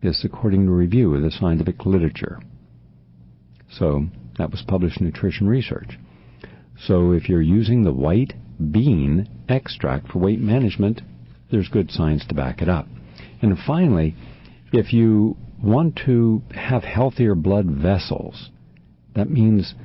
This 0.01 0.23
according 0.23 0.65
to 0.65 0.71
review 0.71 1.13
of 1.15 1.21
the 1.21 1.31
scientific 1.31 1.85
literature. 1.85 2.39
So 3.69 4.07
that 4.37 4.51
was 4.51 4.63
published 4.67 4.99
in 4.99 5.05
Nutrition 5.05 5.47
Research. 5.47 5.97
So 6.87 7.11
if 7.11 7.29
you're 7.29 7.41
using 7.41 7.83
the 7.83 7.93
white 7.93 8.33
bean 8.71 9.29
extract 9.47 10.07
for 10.07 10.19
weight 10.19 10.39
management, 10.39 11.01
there's 11.51 11.69
good 11.69 11.91
science 11.91 12.25
to 12.27 12.35
back 12.35 12.61
it 12.61 12.69
up. 12.69 12.87
And 13.41 13.57
finally, 13.67 14.15
if 14.73 14.93
you 14.93 15.37
want 15.61 15.99
to 16.05 16.41
have 16.55 16.83
healthier 16.83 17.35
blood 17.35 17.67
vessels, 17.67 18.49
that 19.15 19.29
means 19.29 19.75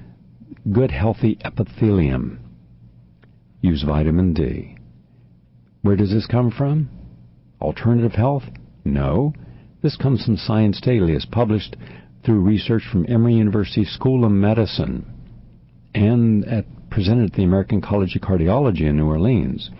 good 0.73 0.91
healthy 0.91 1.39
epithelium, 1.45 2.41
use 3.61 3.83
vitamin 3.83 4.33
D. 4.33 4.79
Where 5.83 5.97
does 5.97 6.11
this 6.11 6.27
come 6.27 6.51
from? 6.51 6.89
Alternative 7.61 8.13
health? 8.13 8.45
No. 8.85 9.35
This 9.87 9.97
comes 9.97 10.25
from 10.25 10.37
Science 10.37 10.81
Daily, 10.81 11.14
as 11.14 11.26
published 11.26 11.76
through 12.25 12.40
research 12.40 12.83
from 12.90 13.07
Emory 13.09 13.35
University 13.35 13.85
School 13.85 14.25
of 14.25 14.33
Medicine 14.33 15.07
and 15.95 16.45
at, 16.45 16.64
presented 16.90 17.31
at 17.31 17.35
the 17.35 17.45
American 17.45 17.81
College 17.81 18.16
of 18.16 18.23
Cardiology 18.23 18.81
in 18.81 18.97
New 18.97 19.07
Orleans. 19.07 19.71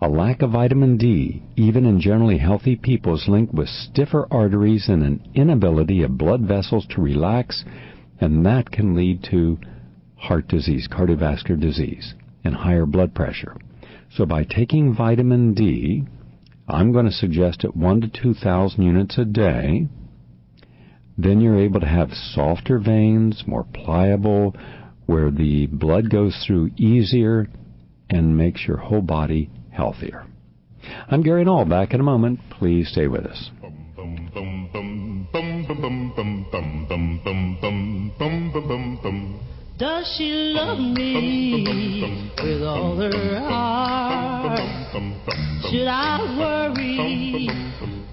A 0.00 0.08
lack 0.08 0.42
of 0.42 0.52
vitamin 0.52 0.96
D, 0.96 1.42
even 1.56 1.86
in 1.86 2.00
generally 2.00 2.38
healthy 2.38 2.76
people, 2.76 3.16
is 3.16 3.26
linked 3.26 3.52
with 3.52 3.68
stiffer 3.68 4.28
arteries 4.30 4.88
and 4.88 5.02
an 5.02 5.28
inability 5.34 6.04
of 6.04 6.16
blood 6.16 6.42
vessels 6.42 6.86
to 6.90 7.00
relax, 7.00 7.64
and 8.20 8.46
that 8.46 8.70
can 8.70 8.94
lead 8.94 9.24
to 9.24 9.58
heart 10.14 10.46
disease, 10.46 10.86
cardiovascular 10.86 11.58
disease, 11.58 12.14
and 12.44 12.54
higher 12.54 12.86
blood 12.86 13.12
pressure. 13.12 13.56
So 14.14 14.24
by 14.24 14.44
taking 14.44 14.94
vitamin 14.94 15.52
D, 15.52 16.04
I'm 16.68 16.92
going 16.92 17.06
to 17.06 17.12
suggest 17.12 17.64
at 17.64 17.74
1 17.74 18.02
to 18.02 18.08
2,000 18.08 18.82
units 18.82 19.16
a 19.16 19.24
day, 19.24 19.86
then 21.16 21.40
you're 21.40 21.58
able 21.58 21.80
to 21.80 21.86
have 21.86 22.10
softer 22.12 22.78
veins, 22.78 23.44
more 23.46 23.64
pliable, 23.64 24.54
where 25.06 25.30
the 25.30 25.66
blood 25.66 26.10
goes 26.10 26.44
through 26.46 26.70
easier 26.76 27.48
and 28.10 28.36
makes 28.36 28.66
your 28.66 28.76
whole 28.76 29.00
body 29.00 29.50
healthier. 29.70 30.26
I'm 31.10 31.22
Gary 31.22 31.44
Null. 31.44 31.64
Back 31.64 31.94
in 31.94 32.00
a 32.00 32.04
moment. 32.04 32.40
Please 32.50 32.90
stay 32.90 33.08
with 33.08 33.24
us. 33.24 33.50
Does 39.78 40.12
she 40.18 40.32
love 40.56 40.80
me 40.80 42.32
with 42.42 42.62
all 42.64 42.96
her 42.96 43.38
heart? 43.38 44.58
Should 45.70 45.86
I 45.86 46.18
worry 46.36 47.48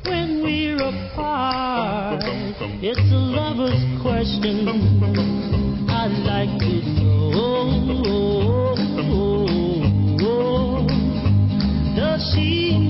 when 0.06 0.44
we're 0.44 0.78
apart? 0.78 2.22
It's 2.84 3.00
a 3.00 3.18
lover's 3.18 3.84
question. 4.04 4.68
I'd 5.90 6.12
like 6.28 6.60
to 6.60 6.86
know. 6.86 7.26
Does 11.96 12.32
she 12.36 12.85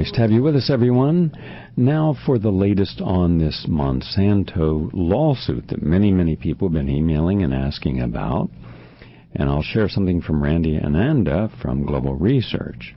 Nice 0.00 0.12
to 0.12 0.20
have 0.22 0.30
you 0.30 0.42
with 0.42 0.56
us, 0.56 0.70
everyone. 0.70 1.30
Now 1.76 2.16
for 2.24 2.38
the 2.38 2.50
latest 2.50 3.02
on 3.02 3.36
this 3.36 3.66
Monsanto 3.68 4.88
lawsuit 4.94 5.68
that 5.68 5.82
many, 5.82 6.10
many 6.10 6.36
people 6.36 6.68
have 6.68 6.72
been 6.72 6.88
emailing 6.88 7.42
and 7.42 7.52
asking 7.52 8.00
about. 8.00 8.48
And 9.34 9.50
I'll 9.50 9.60
share 9.60 9.90
something 9.90 10.22
from 10.22 10.42
Rady 10.42 10.78
Ananda 10.78 11.50
from 11.60 11.84
Global 11.84 12.14
Research. 12.14 12.94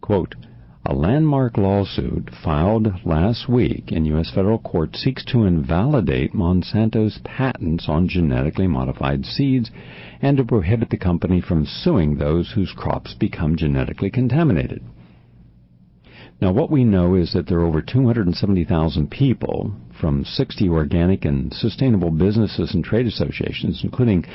Quote, 0.00 0.34
a 0.86 0.94
landmark 0.94 1.58
lawsuit 1.58 2.30
filed 2.42 3.04
last 3.04 3.50
week 3.50 3.92
in 3.92 4.06
U.S. 4.06 4.30
federal 4.34 4.58
court 4.58 4.96
seeks 4.96 5.26
to 5.26 5.44
invalidate 5.44 6.32
Monsanto's 6.32 7.20
patents 7.22 7.84
on 7.86 8.08
genetically 8.08 8.66
modified 8.66 9.26
seeds 9.26 9.70
and 10.22 10.38
to 10.38 10.44
prohibit 10.44 10.88
the 10.88 10.96
company 10.96 11.42
from 11.42 11.66
suing 11.66 12.16
those 12.16 12.52
whose 12.52 12.72
crops 12.74 13.12
become 13.12 13.56
genetically 13.56 14.08
contaminated. 14.08 14.82
Now, 16.40 16.52
what 16.52 16.70
we 16.70 16.84
know 16.84 17.14
is 17.14 17.32
that 17.32 17.46
there 17.48 17.60
are 17.60 17.66
over 17.66 17.80
270,000 17.80 19.10
people 19.10 19.72
from 19.98 20.24
60 20.24 20.68
organic 20.68 21.24
and 21.24 21.52
sustainable 21.52 22.10
businesses 22.10 22.74
and 22.74 22.84
trade 22.84 23.06
associations, 23.06 23.80
including 23.82 24.26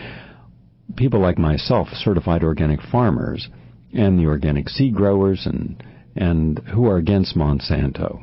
people 0.96 1.20
like 1.20 1.38
myself, 1.38 1.90
certified 1.90 2.44
organic 2.44 2.82
farmers, 2.82 3.50
and 3.94 4.18
the 4.18 4.26
organic 4.26 4.70
seed 4.70 4.96
growers, 4.96 5.46
and 5.46 5.84
and 6.16 6.60
who 6.74 6.86
are 6.88 6.98
against 6.98 7.38
Monsanto. 7.38 8.22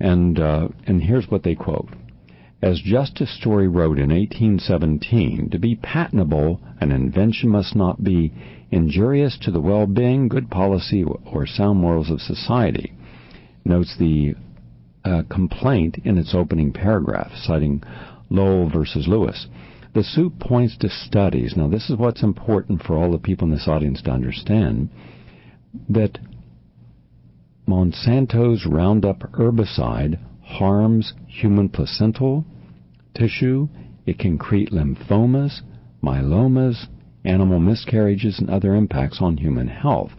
And 0.00 0.38
uh, 0.38 0.68
and 0.86 1.02
here's 1.02 1.30
what 1.30 1.44
they 1.44 1.54
quote: 1.54 1.88
As 2.60 2.80
Justice 2.80 3.34
Story 3.38 3.68
wrote 3.68 3.98
in 3.98 4.10
1817, 4.10 5.50
to 5.50 5.58
be 5.58 5.76
patentable, 5.76 6.60
an 6.80 6.90
invention 6.90 7.50
must 7.50 7.76
not 7.76 8.02
be 8.02 8.32
injurious 8.70 9.38
to 9.42 9.50
the 9.50 9.60
well-being, 9.60 10.28
good 10.28 10.50
policy, 10.50 11.04
or 11.04 11.46
sound 11.46 11.78
morals 11.78 12.10
of 12.10 12.20
society. 12.20 12.92
Notes 13.64 13.96
the 13.98 14.34
uh, 15.04 15.22
complaint 15.30 15.98
in 16.04 16.18
its 16.18 16.34
opening 16.34 16.72
paragraph, 16.72 17.30
citing 17.34 17.82
Lowell 18.30 18.70
versus 18.70 19.06
Lewis. 19.06 19.46
The 19.94 20.02
suit 20.02 20.38
points 20.40 20.76
to 20.78 20.88
studies. 20.88 21.54
Now, 21.56 21.68
this 21.68 21.88
is 21.88 21.96
what's 21.96 22.22
important 22.22 22.82
for 22.82 22.96
all 22.96 23.12
the 23.12 23.18
people 23.18 23.46
in 23.46 23.54
this 23.54 23.68
audience 23.68 24.02
to 24.02 24.10
understand 24.10 24.88
that 25.88 26.18
Monsanto's 27.66 28.66
Roundup 28.66 29.20
herbicide 29.32 30.18
harms 30.42 31.14
human 31.26 31.68
placental 31.68 32.44
tissue. 33.14 33.68
It 34.04 34.18
can 34.18 34.36
create 34.36 34.70
lymphomas, 34.70 35.60
myelomas, 36.02 36.86
animal 37.24 37.58
miscarriages, 37.58 38.38
and 38.38 38.50
other 38.50 38.74
impacts 38.74 39.20
on 39.20 39.36
human 39.36 39.68
health. 39.68 40.12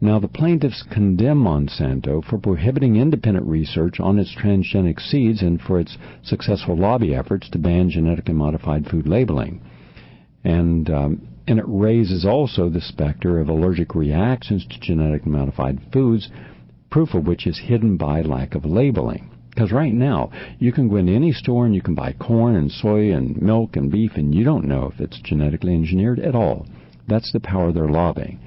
Now, 0.00 0.18
the 0.18 0.28
plaintiffs 0.28 0.82
condemn 0.82 1.42
Monsanto 1.42 2.22
for 2.22 2.36
prohibiting 2.36 2.96
independent 2.96 3.46
research 3.46 4.00
on 4.00 4.18
its 4.18 4.34
transgenic 4.34 5.00
seeds 5.00 5.40
and 5.40 5.60
for 5.60 5.80
its 5.80 5.96
successful 6.22 6.76
lobby 6.76 7.14
efforts 7.14 7.48
to 7.50 7.58
ban 7.58 7.88
genetically 7.88 8.34
modified 8.34 8.86
food 8.86 9.06
labeling. 9.06 9.62
And, 10.44 10.90
um, 10.90 11.28
and 11.46 11.58
it 11.58 11.64
raises 11.66 12.26
also 12.26 12.68
the 12.68 12.82
specter 12.82 13.40
of 13.40 13.48
allergic 13.48 13.94
reactions 13.94 14.66
to 14.66 14.80
genetically 14.80 15.32
modified 15.32 15.80
foods, 15.92 16.28
proof 16.90 17.14
of 17.14 17.26
which 17.26 17.46
is 17.46 17.58
hidden 17.58 17.96
by 17.96 18.20
lack 18.20 18.54
of 18.54 18.66
labeling. 18.66 19.30
Because 19.54 19.70
right 19.70 19.94
now, 19.94 20.30
you 20.58 20.72
can 20.72 20.88
go 20.88 20.96
into 20.96 21.12
any 21.12 21.30
store 21.30 21.64
and 21.64 21.74
you 21.74 21.82
can 21.82 21.94
buy 21.94 22.12
corn 22.12 22.56
and 22.56 22.72
soy 22.72 23.12
and 23.12 23.40
milk 23.40 23.76
and 23.76 23.90
beef, 23.90 24.12
and 24.16 24.34
you 24.34 24.42
don't 24.42 24.66
know 24.66 24.90
if 24.92 25.00
it's 25.00 25.20
genetically 25.20 25.74
engineered 25.74 26.18
at 26.18 26.34
all. 26.34 26.66
That's 27.06 27.30
the 27.32 27.38
power 27.40 27.70
they're 27.70 27.88
lobbying. 27.88 28.40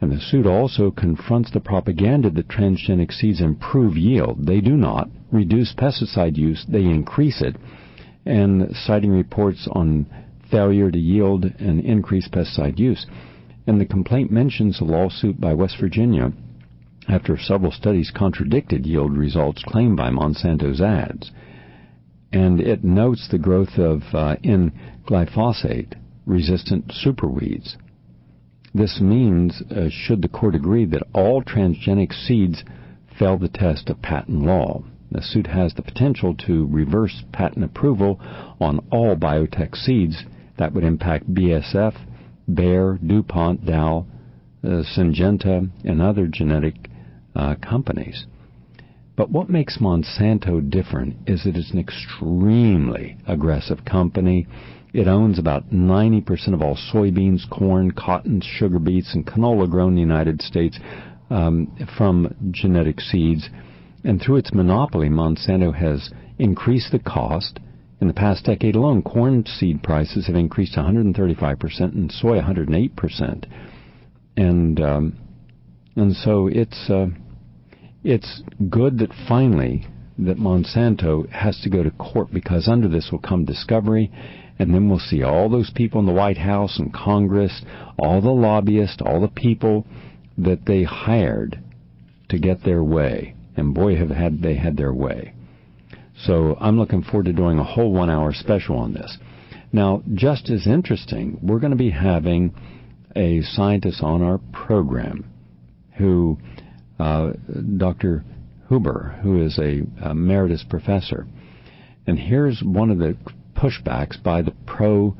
And 0.00 0.10
the 0.10 0.20
suit 0.20 0.46
also 0.46 0.90
confronts 0.90 1.50
the 1.50 1.60
propaganda 1.60 2.30
that 2.30 2.48
transgenic 2.48 3.12
seeds 3.12 3.40
improve 3.40 3.96
yield. 3.96 4.46
They 4.46 4.60
do 4.60 4.76
not. 4.76 5.10
Reduce 5.30 5.74
pesticide 5.74 6.38
use, 6.38 6.64
they 6.68 6.84
increase 6.84 7.42
it. 7.42 7.56
And 8.24 8.74
citing 8.86 9.10
reports 9.10 9.68
on 9.72 10.06
failure 10.50 10.90
to 10.90 10.98
yield 10.98 11.44
and 11.58 11.80
increase 11.80 12.28
pesticide 12.28 12.78
use. 12.78 13.06
And 13.66 13.78
the 13.78 13.86
complaint 13.86 14.30
mentions 14.30 14.80
a 14.80 14.84
lawsuit 14.84 15.38
by 15.38 15.52
West 15.52 15.76
Virginia 15.78 16.32
after 17.08 17.38
several 17.38 17.72
studies 17.72 18.12
contradicted 18.14 18.86
yield 18.86 19.16
results 19.16 19.62
claimed 19.64 19.96
by 19.96 20.10
Monsanto's 20.10 20.80
ads. 20.80 21.30
And 22.32 22.60
it 22.60 22.84
notes 22.84 23.28
the 23.30 23.38
growth 23.38 23.78
of 23.78 24.02
uh, 24.12 24.36
in 24.42 24.72
glyphosate 25.06 25.94
resistant 26.26 26.88
superweeds. 26.88 27.76
This 28.74 29.00
means, 29.00 29.62
uh, 29.70 29.88
should 29.90 30.20
the 30.20 30.28
court 30.28 30.54
agree, 30.54 30.84
that 30.84 31.02
all 31.14 31.42
transgenic 31.42 32.12
seeds 32.12 32.62
fail 33.18 33.38
the 33.38 33.48
test 33.48 33.88
of 33.88 34.02
patent 34.02 34.42
law. 34.42 34.84
The 35.10 35.22
suit 35.22 35.46
has 35.46 35.72
the 35.72 35.82
potential 35.82 36.34
to 36.46 36.66
reverse 36.66 37.24
patent 37.32 37.64
approval 37.64 38.20
on 38.60 38.86
all 38.90 39.16
biotech 39.16 39.74
seeds 39.74 40.24
that 40.58 40.74
would 40.74 40.84
impact 40.84 41.32
BSF, 41.32 41.94
Bayer, 42.52 42.98
DuPont, 43.04 43.64
Dow, 43.64 44.06
uh, 44.62 44.82
Syngenta, 44.94 45.70
and 45.84 46.02
other 46.02 46.26
genetic 46.26 46.87
uh, 47.38 47.54
companies. 47.56 48.26
But 49.16 49.30
what 49.30 49.48
makes 49.48 49.78
Monsanto 49.78 50.60
different 50.68 51.16
is 51.26 51.44
that 51.44 51.56
it's 51.56 51.72
an 51.72 51.78
extremely 51.78 53.16
aggressive 53.26 53.84
company. 53.84 54.46
It 54.92 55.08
owns 55.08 55.38
about 55.38 55.70
90% 55.70 56.54
of 56.54 56.62
all 56.62 56.76
soybeans, 56.76 57.48
corn, 57.50 57.92
cotton, 57.92 58.40
sugar 58.40 58.78
beets, 58.78 59.14
and 59.14 59.26
canola 59.26 59.68
grown 59.68 59.90
in 59.90 59.94
the 59.96 60.00
United 60.00 60.42
States 60.42 60.78
um, 61.30 61.74
from 61.96 62.34
genetic 62.50 63.00
seeds. 63.00 63.48
And 64.04 64.20
through 64.20 64.36
its 64.36 64.54
monopoly, 64.54 65.08
Monsanto 65.08 65.74
has 65.74 66.10
increased 66.38 66.92
the 66.92 66.98
cost. 67.00 67.58
In 68.00 68.06
the 68.06 68.14
past 68.14 68.44
decade 68.44 68.76
alone, 68.76 69.02
corn 69.02 69.44
seed 69.46 69.82
prices 69.82 70.28
have 70.28 70.36
increased 70.36 70.76
135% 70.76 71.80
and 71.80 72.12
soy 72.12 72.40
108%. 72.40 73.44
And 74.36 74.80
um, 74.80 75.18
and 75.96 76.14
so 76.14 76.46
it's 76.46 76.88
uh, 76.88 77.06
it's 78.04 78.42
good 78.68 78.98
that 78.98 79.12
finally 79.28 79.86
that 80.18 80.38
Monsanto 80.38 81.28
has 81.30 81.60
to 81.62 81.70
go 81.70 81.82
to 81.82 81.90
court 81.92 82.32
because 82.32 82.68
under 82.68 82.88
this 82.88 83.10
will 83.12 83.20
come 83.20 83.44
discovery, 83.44 84.10
and 84.58 84.74
then 84.74 84.88
we'll 84.88 84.98
see 84.98 85.22
all 85.22 85.48
those 85.48 85.70
people 85.70 86.00
in 86.00 86.06
the 86.06 86.12
White 86.12 86.38
House 86.38 86.78
and 86.78 86.92
Congress, 86.92 87.62
all 87.98 88.20
the 88.20 88.30
lobbyists, 88.30 89.00
all 89.04 89.20
the 89.20 89.28
people 89.28 89.86
that 90.36 90.66
they 90.66 90.82
hired 90.82 91.60
to 92.28 92.38
get 92.38 92.64
their 92.64 92.82
way. 92.82 93.34
And 93.56 93.74
boy, 93.74 93.96
have 93.96 94.10
had 94.10 94.42
they 94.42 94.54
had 94.54 94.76
their 94.76 94.92
way. 94.92 95.34
So 96.24 96.56
I'm 96.60 96.78
looking 96.78 97.02
forward 97.02 97.26
to 97.26 97.32
doing 97.32 97.58
a 97.58 97.64
whole 97.64 97.92
one 97.92 98.10
hour 98.10 98.32
special 98.32 98.76
on 98.76 98.92
this. 98.92 99.18
Now, 99.72 100.02
just 100.14 100.50
as 100.50 100.66
interesting, 100.66 101.38
we're 101.42 101.60
going 101.60 101.72
to 101.72 101.76
be 101.76 101.90
having 101.90 102.54
a 103.14 103.42
scientist 103.42 104.02
on 104.02 104.22
our 104.22 104.38
program 104.52 105.24
who, 105.96 106.38
uh, 106.98 107.32
Dr. 107.76 108.24
Huber, 108.68 109.18
who 109.22 109.42
is 109.42 109.58
a, 109.58 109.82
emeritus 110.04 110.64
professor. 110.68 111.26
And 112.06 112.18
here's 112.18 112.62
one 112.62 112.90
of 112.90 112.98
the 112.98 113.16
pushbacks 113.56 114.22
by 114.22 114.42
the 114.42 114.54
pro 114.66 115.16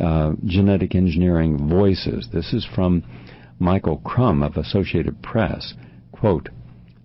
uh, 0.00 0.32
genetic 0.44 0.94
engineering 0.94 1.68
voices. 1.68 2.28
This 2.32 2.52
is 2.52 2.66
from 2.74 3.02
Michael 3.58 3.98
Crum 3.98 4.42
of 4.42 4.56
Associated 4.56 5.22
Press. 5.22 5.74
Quote, 6.10 6.48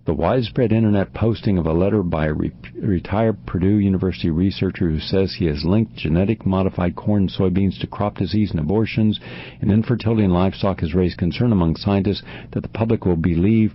the 0.08 0.14
widespread 0.14 0.72
internet 0.72 1.12
posting 1.12 1.58
of 1.58 1.66
a 1.66 1.72
letter 1.74 2.02
by 2.02 2.28
a 2.28 2.32
re- 2.32 2.50
retired 2.80 3.44
Purdue 3.44 3.78
University 3.78 4.30
researcher 4.30 4.88
who 4.88 5.00
says 5.00 5.34
he 5.34 5.44
has 5.44 5.66
linked 5.66 5.96
genetic 5.96 6.46
modified 6.46 6.96
corn 6.96 7.24
and 7.24 7.30
soybeans 7.30 7.78
to 7.80 7.86
crop 7.86 8.16
disease 8.16 8.50
and 8.50 8.58
abortions 8.58 9.20
and 9.60 9.70
infertility 9.70 10.24
in 10.24 10.30
livestock 10.30 10.80
has 10.80 10.94
raised 10.94 11.18
concern 11.18 11.52
among 11.52 11.76
scientists 11.76 12.22
that 12.52 12.62
the 12.62 12.68
public 12.70 13.04
will 13.04 13.16
believe 13.16 13.74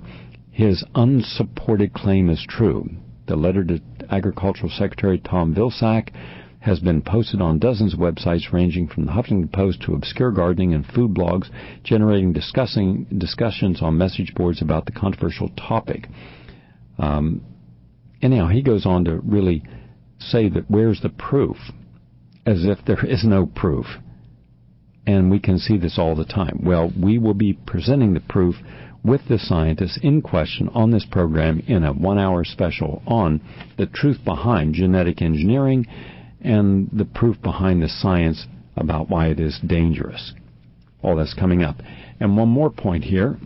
his 0.53 0.85
unsupported 0.93 1.93
claim 1.93 2.29
is 2.29 2.45
true. 2.47 2.87
The 3.25 3.35
letter 3.35 3.63
to 3.63 3.81
Agricultural 4.11 4.69
Secretary 4.69 5.17
Tom 5.17 5.55
Vilsack 5.55 6.09
has 6.59 6.79
been 6.79 7.01
posted 7.01 7.41
on 7.41 7.57
dozens 7.57 7.95
of 7.95 7.99
websites 7.99 8.53
ranging 8.53 8.87
from 8.87 9.05
the 9.05 9.11
Huffington 9.11 9.51
Post 9.51 9.81
to 9.81 9.95
obscure 9.95 10.31
gardening 10.31 10.75
and 10.75 10.85
food 10.85 11.15
blogs, 11.15 11.49
generating 11.83 12.33
discussing 12.33 13.05
discussions 13.17 13.81
on 13.81 13.97
message 13.97 14.35
boards 14.35 14.61
about 14.61 14.85
the 14.85 14.91
controversial 14.91 15.49
topic. 15.49 16.07
Um, 16.99 17.41
anyhow, 18.21 18.47
he 18.47 18.61
goes 18.61 18.85
on 18.85 19.05
to 19.05 19.21
really 19.21 19.63
say 20.19 20.49
that 20.49 20.69
where's 20.69 21.01
the 21.01 21.09
proof? 21.09 21.57
As 22.45 22.63
if 22.63 22.77
there 22.85 23.03
is 23.03 23.23
no 23.23 23.47
proof. 23.47 23.87
And 25.07 25.31
we 25.31 25.39
can 25.39 25.57
see 25.57 25.77
this 25.77 25.97
all 25.97 26.15
the 26.15 26.25
time. 26.25 26.61
Well, 26.63 26.93
we 26.95 27.17
will 27.17 27.33
be 27.33 27.53
presenting 27.53 28.13
the 28.13 28.19
proof 28.19 28.55
with 29.03 29.21
the 29.27 29.37
scientists 29.37 29.99
in 30.01 30.21
question 30.21 30.69
on 30.69 30.91
this 30.91 31.05
program 31.09 31.61
in 31.67 31.83
a 31.83 31.91
one 31.91 32.17
hour 32.17 32.43
special 32.43 33.01
on 33.05 33.41
the 33.77 33.85
truth 33.85 34.17
behind 34.23 34.73
genetic 34.73 35.21
engineering 35.21 35.85
and 36.41 36.89
the 36.91 37.05
proof 37.05 37.41
behind 37.41 37.81
the 37.81 37.89
science 37.89 38.45
about 38.75 39.09
why 39.09 39.27
it 39.27 39.39
is 39.39 39.59
dangerous. 39.65 40.33
All 41.01 41.15
that's 41.15 41.33
coming 41.33 41.63
up. 41.63 41.77
And 42.19 42.37
one 42.37 42.49
more 42.49 42.69
point 42.69 43.03
here 43.03 43.37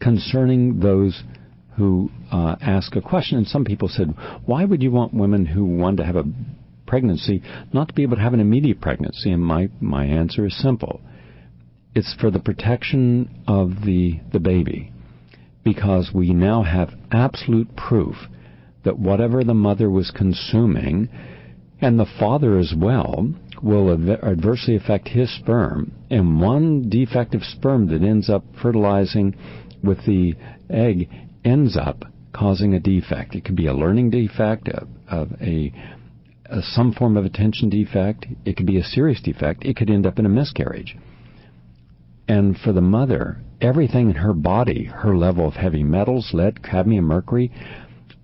concerning 0.00 0.80
those 0.80 1.22
who 1.76 2.10
uh, 2.30 2.56
ask 2.60 2.94
a 2.96 3.00
question. 3.00 3.38
And 3.38 3.46
some 3.46 3.64
people 3.64 3.88
said, 3.88 4.14
why 4.44 4.64
would 4.64 4.82
you 4.82 4.90
want 4.90 5.14
women 5.14 5.46
who 5.46 5.64
want 5.64 5.96
to 5.98 6.04
have 6.04 6.16
a 6.16 6.24
pregnancy 6.86 7.42
not 7.72 7.88
to 7.88 7.94
be 7.94 8.02
able 8.02 8.16
to 8.16 8.22
have 8.22 8.34
an 8.34 8.40
immediate 8.40 8.80
pregnancy? 8.80 9.30
And 9.32 9.42
my, 9.42 9.70
my 9.80 10.04
answer 10.04 10.46
is 10.46 10.56
simple. 10.60 11.00
It's 11.94 12.14
for 12.20 12.30
the 12.30 12.40
protection 12.40 13.28
of 13.46 13.84
the, 13.84 14.20
the 14.32 14.40
baby. 14.40 14.92
Because 15.62 16.10
we 16.12 16.34
now 16.34 16.62
have 16.62 16.94
absolute 17.10 17.76
proof 17.76 18.16
that 18.84 18.98
whatever 18.98 19.44
the 19.44 19.54
mother 19.54 19.88
was 19.88 20.10
consuming, 20.10 21.08
and 21.80 21.98
the 21.98 22.06
father 22.18 22.58
as 22.58 22.74
well, 22.76 23.32
will 23.62 23.90
adversely 23.90 24.76
affect 24.76 25.08
his 25.08 25.34
sperm. 25.34 25.92
And 26.10 26.40
one 26.40 26.88
defective 26.90 27.42
sperm 27.42 27.86
that 27.88 28.02
ends 28.02 28.28
up 28.28 28.44
fertilizing 28.60 29.34
with 29.82 30.04
the 30.04 30.34
egg 30.68 31.08
ends 31.44 31.76
up 31.76 32.04
causing 32.34 32.74
a 32.74 32.80
defect. 32.80 33.34
It 33.34 33.44
could 33.44 33.56
be 33.56 33.66
a 33.66 33.74
learning 33.74 34.10
defect, 34.10 34.68
of 35.08 35.32
a, 35.40 35.72
a, 36.46 36.62
some 36.62 36.92
form 36.92 37.16
of 37.16 37.24
attention 37.24 37.70
defect. 37.70 38.26
It 38.44 38.56
could 38.56 38.66
be 38.66 38.78
a 38.78 38.84
serious 38.84 39.22
defect. 39.22 39.64
It 39.64 39.76
could 39.76 39.88
end 39.88 40.06
up 40.06 40.18
in 40.18 40.26
a 40.26 40.30
miscarriage. 40.30 40.96
And 42.28 42.56
for 42.56 42.72
the 42.72 42.80
mother, 42.80 43.38
everything 43.60 44.10
in 44.10 44.16
her 44.16 44.32
body, 44.32 44.84
her 44.84 45.16
level 45.16 45.46
of 45.46 45.54
heavy 45.54 45.82
metals, 45.82 46.32
lead, 46.32 46.62
cadmium, 46.62 47.04
mercury, 47.04 47.50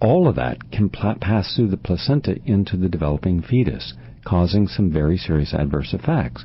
all 0.01 0.27
of 0.27 0.37
that 0.37 0.71
can 0.71 0.89
pl- 0.89 1.17
pass 1.21 1.55
through 1.55 1.69
the 1.69 1.77
placenta 1.77 2.39
into 2.47 2.77
the 2.77 2.89
developing 2.89 3.43
fetus, 3.43 3.95
causing 4.25 4.67
some 4.67 4.91
very 4.91 5.17
serious 5.17 5.53
adverse 5.53 5.93
effects. 5.93 6.45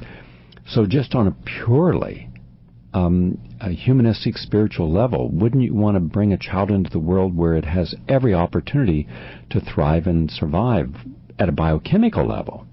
So 0.68 0.86
just 0.86 1.16
on 1.16 1.28
a 1.28 1.36
purely 1.46 2.30
um, 2.96 3.38
a 3.60 3.72
humanistic 3.72 4.38
spiritual 4.38 4.92
level, 4.92 5.30
wouldn't 5.30 5.64
you 5.64 5.74
want 5.74 5.96
to 5.96 6.00
bring 6.00 6.32
a 6.32 6.38
child 6.38 6.72
into 6.72 6.90
the 6.90 7.00
world 7.00 7.36
where 7.36 7.54
it 7.54 7.66
has 7.66 7.94
every 8.08 8.34
opportunity 8.34 9.06
to 9.50 9.60
thrive 9.60 10.08
and 10.08 10.32
survive 10.32 10.96
at 11.38 11.50
a 11.50 11.52
biochemical 11.52 12.26
level? 12.26 12.66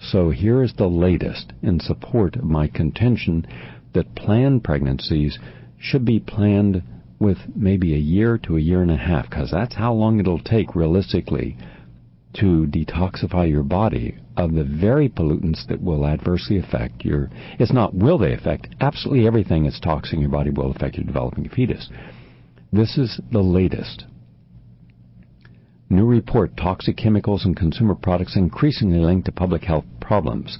So 0.00 0.30
here 0.30 0.62
is 0.62 0.74
the 0.74 0.88
latest 0.88 1.52
in 1.62 1.80
support 1.80 2.36
of 2.36 2.44
my 2.44 2.68
contention 2.68 3.46
that 3.94 4.14
planned 4.14 4.62
pregnancies 4.62 5.38
should 5.78 6.04
be 6.04 6.20
planned 6.20 6.82
with 7.18 7.38
maybe 7.54 7.94
a 7.94 7.98
year 7.98 8.36
to 8.38 8.56
a 8.56 8.60
year 8.60 8.82
and 8.82 8.90
a 8.90 8.96
half, 8.96 9.30
because 9.30 9.50
that's 9.50 9.74
how 9.74 9.94
long 9.94 10.20
it'll 10.20 10.38
take 10.38 10.74
realistically 10.74 11.56
to 12.34 12.66
detoxify 12.66 13.48
your 13.48 13.62
body 13.62 14.14
of 14.36 14.52
the 14.52 14.64
very 14.64 15.08
pollutants 15.08 15.66
that 15.68 15.82
will 15.82 16.06
adversely 16.06 16.58
affect 16.58 17.04
your. 17.04 17.30
It's 17.58 17.72
not 17.72 17.94
will 17.94 18.18
they 18.18 18.34
affect, 18.34 18.68
absolutely 18.80 19.26
everything 19.26 19.64
that's 19.64 19.80
toxic 19.80 20.14
in 20.14 20.20
your 20.20 20.30
body 20.30 20.50
will 20.50 20.70
affect 20.70 20.96
your 20.96 21.06
developing 21.06 21.48
fetus. 21.48 21.88
This 22.72 22.98
is 22.98 23.18
the 23.32 23.40
latest. 23.40 24.04
New 25.88 26.04
report 26.04 26.56
toxic 26.56 26.96
chemicals 26.96 27.44
and 27.44 27.56
consumer 27.56 27.94
products 27.94 28.36
increasingly 28.36 28.98
linked 28.98 29.26
to 29.26 29.32
public 29.32 29.62
health 29.62 29.84
problems. 30.00 30.58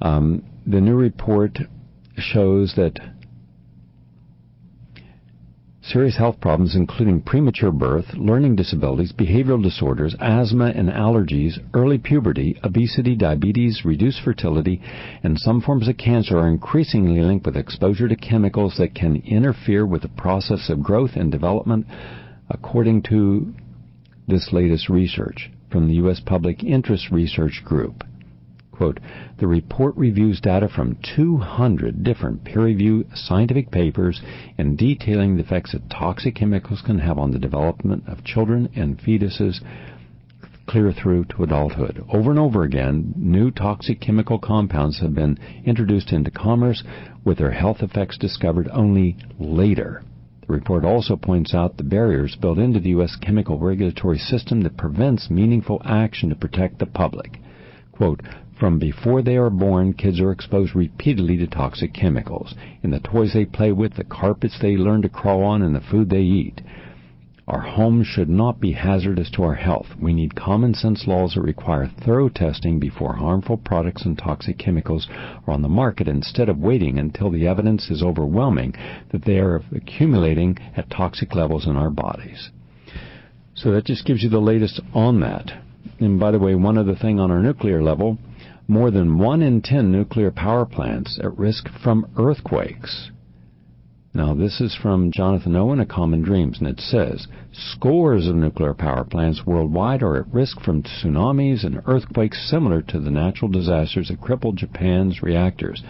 Um, 0.00 0.44
the 0.66 0.80
new 0.80 0.94
report 0.94 1.58
shows 2.16 2.74
that 2.76 2.98
Serious 5.88 6.18
health 6.18 6.38
problems 6.38 6.76
including 6.76 7.22
premature 7.22 7.72
birth, 7.72 8.12
learning 8.12 8.56
disabilities, 8.56 9.10
behavioral 9.10 9.62
disorders, 9.62 10.14
asthma 10.20 10.66
and 10.66 10.90
allergies, 10.90 11.58
early 11.72 11.96
puberty, 11.96 12.60
obesity, 12.62 13.16
diabetes, 13.16 13.86
reduced 13.86 14.20
fertility, 14.20 14.82
and 15.22 15.38
some 15.38 15.62
forms 15.62 15.88
of 15.88 15.96
cancer 15.96 16.36
are 16.36 16.48
increasingly 16.48 17.22
linked 17.22 17.46
with 17.46 17.56
exposure 17.56 18.06
to 18.06 18.16
chemicals 18.16 18.74
that 18.76 18.94
can 18.94 19.16
interfere 19.24 19.86
with 19.86 20.02
the 20.02 20.08
process 20.08 20.68
of 20.68 20.82
growth 20.82 21.12
and 21.16 21.32
development, 21.32 21.86
according 22.50 23.00
to 23.00 23.54
this 24.28 24.52
latest 24.52 24.88
research 24.88 25.50
from 25.70 25.88
the 25.88 25.94
U.S. 25.94 26.20
Public 26.24 26.62
Interest 26.62 27.10
Research 27.10 27.62
Group. 27.64 28.04
Quote, 28.70 29.00
the 29.38 29.48
report 29.48 29.96
reviews 29.96 30.40
data 30.40 30.68
from 30.68 30.98
200 31.16 32.04
different 32.04 32.44
peer-reviewed 32.44 33.08
scientific 33.12 33.72
papers 33.72 34.22
in 34.56 34.76
detailing 34.76 35.36
the 35.36 35.42
effects 35.42 35.72
that 35.72 35.90
toxic 35.90 36.36
chemicals 36.36 36.80
can 36.86 37.00
have 37.00 37.18
on 37.18 37.32
the 37.32 37.40
development 37.40 38.04
of 38.06 38.22
children 38.22 38.68
and 38.76 38.98
fetuses 39.00 39.60
clear 40.68 40.92
through 40.92 41.24
to 41.24 41.42
adulthood. 41.42 42.04
Over 42.12 42.30
and 42.30 42.38
over 42.38 42.62
again, 42.62 43.14
new 43.16 43.50
toxic 43.50 44.00
chemical 44.00 44.38
compounds 44.38 45.00
have 45.00 45.14
been 45.14 45.38
introduced 45.64 46.12
into 46.12 46.30
commerce 46.30 46.84
with 47.24 47.38
their 47.38 47.52
health 47.52 47.78
effects 47.80 48.18
discovered 48.18 48.68
only 48.68 49.16
later. 49.40 50.02
The 50.48 50.54
report 50.54 50.82
also 50.82 51.14
points 51.14 51.52
out 51.52 51.76
the 51.76 51.82
barriers 51.82 52.34
built 52.34 52.56
into 52.56 52.80
the 52.80 52.88
U.S. 52.88 53.16
chemical 53.16 53.58
regulatory 53.58 54.16
system 54.16 54.62
that 54.62 54.78
prevents 54.78 55.28
meaningful 55.28 55.82
action 55.84 56.30
to 56.30 56.34
protect 56.34 56.78
the 56.78 56.86
public. 56.86 57.38
Quote, 57.92 58.22
from 58.58 58.78
before 58.78 59.20
they 59.20 59.36
are 59.36 59.50
born, 59.50 59.92
kids 59.92 60.20
are 60.20 60.32
exposed 60.32 60.74
repeatedly 60.74 61.36
to 61.36 61.46
toxic 61.46 61.92
chemicals 61.92 62.54
in 62.82 62.90
the 62.90 62.98
toys 62.98 63.34
they 63.34 63.44
play 63.44 63.72
with, 63.72 63.92
the 63.92 64.04
carpets 64.04 64.58
they 64.58 64.78
learn 64.78 65.02
to 65.02 65.10
crawl 65.10 65.42
on, 65.42 65.60
and 65.60 65.74
the 65.74 65.82
food 65.82 66.08
they 66.08 66.22
eat. 66.22 66.62
Our 67.48 67.62
homes 67.62 68.06
should 68.06 68.28
not 68.28 68.60
be 68.60 68.72
hazardous 68.72 69.30
to 69.30 69.42
our 69.42 69.54
health. 69.54 69.86
We 69.98 70.12
need 70.12 70.34
common 70.34 70.74
sense 70.74 71.06
laws 71.06 71.32
that 71.32 71.40
require 71.40 71.86
thorough 71.86 72.28
testing 72.28 72.78
before 72.78 73.14
harmful 73.14 73.56
products 73.56 74.04
and 74.04 74.18
toxic 74.18 74.58
chemicals 74.58 75.08
are 75.46 75.54
on 75.54 75.62
the 75.62 75.68
market 75.68 76.08
instead 76.08 76.50
of 76.50 76.58
waiting 76.58 76.98
until 76.98 77.30
the 77.30 77.46
evidence 77.46 77.88
is 77.88 78.02
overwhelming 78.02 78.74
that 79.12 79.24
they 79.24 79.38
are 79.38 79.62
accumulating 79.74 80.58
at 80.76 80.90
toxic 80.90 81.34
levels 81.34 81.66
in 81.66 81.74
our 81.74 81.88
bodies. 81.88 82.50
So 83.54 83.72
that 83.72 83.86
just 83.86 84.04
gives 84.04 84.22
you 84.22 84.28
the 84.28 84.40
latest 84.40 84.82
on 84.92 85.20
that. 85.20 85.50
And 86.00 86.20
by 86.20 86.32
the 86.32 86.38
way, 86.38 86.54
one 86.54 86.76
other 86.76 86.94
thing 86.94 87.18
on 87.18 87.30
our 87.30 87.42
nuclear 87.42 87.82
level, 87.82 88.18
more 88.66 88.90
than 88.90 89.16
1 89.16 89.40
in 89.40 89.62
10 89.62 89.90
nuclear 89.90 90.30
power 90.30 90.66
plants 90.66 91.18
at 91.24 91.38
risk 91.38 91.70
from 91.82 92.10
earthquakes. 92.18 93.10
Now, 94.18 94.34
this 94.34 94.60
is 94.60 94.74
from 94.74 95.12
Jonathan 95.12 95.54
Owen, 95.54 95.78
A 95.78 95.86
Common 95.86 96.22
Dreams, 96.22 96.58
and 96.58 96.66
it 96.66 96.80
says 96.80 97.28
scores 97.52 98.26
of 98.26 98.34
nuclear 98.34 98.74
power 98.74 99.04
plants 99.04 99.46
worldwide 99.46 100.02
are 100.02 100.16
at 100.16 100.34
risk 100.34 100.60
from 100.60 100.82
tsunamis 100.82 101.62
and 101.62 101.80
earthquakes 101.86 102.50
similar 102.50 102.82
to 102.82 102.98
the 102.98 103.12
natural 103.12 103.48
disasters 103.48 104.08
that 104.08 104.20
crippled 104.20 104.56
Japan's 104.56 105.22
reactors. 105.22 105.84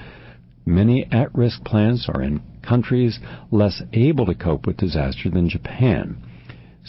Many 0.67 1.11
at 1.11 1.35
risk 1.35 1.65
plants 1.65 2.07
are 2.07 2.21
in 2.21 2.43
countries 2.61 3.19
less 3.51 3.83
able 3.95 4.27
to 4.27 4.35
cope 4.35 4.67
with 4.67 4.77
disaster 4.77 5.31
than 5.31 5.49
Japan. 5.49 6.19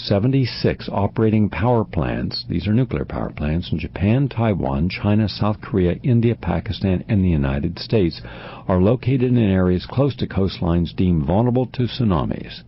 76 0.01 0.87
operating 0.93 1.49
power 1.49 1.83
plants, 1.83 2.45
these 2.47 2.67
are 2.67 2.73
nuclear 2.73 3.03
power 3.03 3.31
plants, 3.31 3.69
in 3.69 3.79
Japan, 3.79 4.29
Taiwan, 4.29 4.87
China, 4.87 5.27
South 5.27 5.59
Korea, 5.59 5.95
India, 6.03 6.35
Pakistan, 6.35 7.03
and 7.09 7.21
the 7.21 7.29
United 7.29 7.77
States, 7.77 8.21
are 8.67 8.81
located 8.81 9.23
in 9.23 9.37
areas 9.37 9.85
close 9.85 10.15
to 10.15 10.25
coastlines 10.25 10.95
deemed 10.95 11.25
vulnerable 11.25 11.65
to 11.65 11.83
tsunamis. 11.83 12.61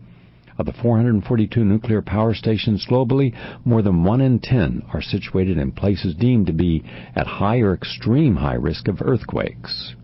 Of 0.57 0.65
the 0.65 0.73
442 0.73 1.63
nuclear 1.63 2.01
power 2.01 2.33
stations 2.33 2.85
globally, 2.87 3.33
more 3.63 3.81
than 3.81 4.03
1 4.03 4.19
in 4.19 4.39
10 4.39 4.83
are 4.93 5.01
situated 5.01 5.57
in 5.57 5.71
places 5.71 6.13
deemed 6.13 6.47
to 6.47 6.53
be 6.53 6.83
at 7.15 7.27
high 7.27 7.59
or 7.59 7.73
extreme 7.73 8.35
high 8.35 8.55
risk 8.55 8.89
of 8.89 9.01
earthquakes. 9.01 9.95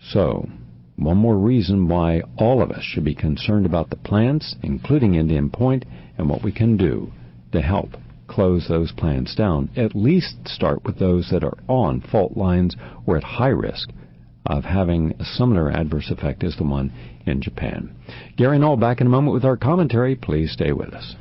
So, 0.00 0.48
one 0.98 1.16
more 1.16 1.36
reason 1.36 1.88
why 1.88 2.22
all 2.36 2.60
of 2.60 2.70
us 2.70 2.82
should 2.82 3.04
be 3.04 3.14
concerned 3.14 3.66
about 3.66 3.90
the 3.90 3.96
plants, 3.96 4.56
including 4.62 5.14
Indian 5.14 5.48
Point, 5.48 5.84
and 6.16 6.28
what 6.28 6.42
we 6.42 6.52
can 6.52 6.76
do 6.76 7.12
to 7.52 7.62
help 7.62 7.96
close 8.26 8.66
those 8.68 8.92
plants 8.92 9.34
down. 9.34 9.70
At 9.76 9.94
least 9.94 10.36
start 10.46 10.84
with 10.84 10.98
those 10.98 11.30
that 11.30 11.44
are 11.44 11.56
on 11.68 12.00
fault 12.00 12.36
lines 12.36 12.76
or 13.06 13.16
at 13.16 13.24
high 13.24 13.48
risk 13.48 13.90
of 14.46 14.64
having 14.64 15.14
a 15.18 15.24
similar 15.24 15.70
adverse 15.70 16.10
effect 16.10 16.42
as 16.42 16.56
the 16.56 16.64
one 16.64 16.92
in 17.26 17.40
Japan. 17.40 17.94
Gary 18.36 18.58
Null 18.58 18.76
back 18.76 19.00
in 19.00 19.06
a 19.06 19.10
moment 19.10 19.34
with 19.34 19.44
our 19.44 19.56
commentary. 19.56 20.16
Please 20.16 20.52
stay 20.52 20.72
with 20.72 20.92
us. 20.94 21.14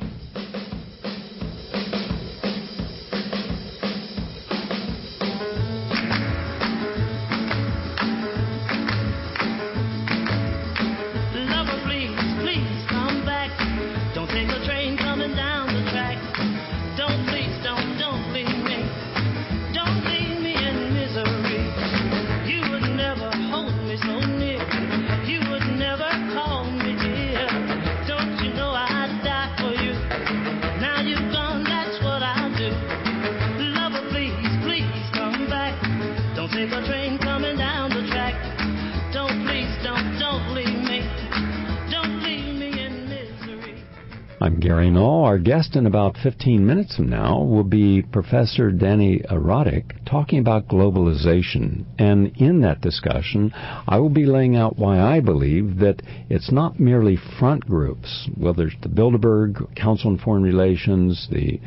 I'm 44.39 44.59
Gary 44.59 44.91
Null. 44.91 45.25
Our 45.25 45.39
guest 45.39 45.75
in 45.75 45.87
about 45.87 46.17
15 46.21 46.65
minutes 46.65 46.95
from 46.95 47.09
now 47.09 47.41
will 47.41 47.63
be 47.63 48.03
Professor 48.03 48.71
Dani 48.71 49.25
Rodrik 49.31 50.05
talking 50.05 50.37
about 50.37 50.67
globalization. 50.67 51.85
And 51.97 52.27
in 52.37 52.61
that 52.61 52.81
discussion, 52.81 53.51
I 53.55 53.97
will 53.97 54.11
be 54.11 54.27
laying 54.27 54.55
out 54.55 54.77
why 54.77 54.99
I 54.99 55.19
believe 55.19 55.79
that 55.79 56.03
it's 56.29 56.51
not 56.51 56.79
merely 56.79 57.17
front 57.39 57.65
groups, 57.65 58.29
whether 58.37 58.67
it's 58.67 58.81
the 58.83 58.89
Bilderberg, 58.89 59.75
Council 59.75 60.11
on 60.11 60.19
Foreign 60.19 60.43
Relations, 60.43 61.27
the 61.31 61.59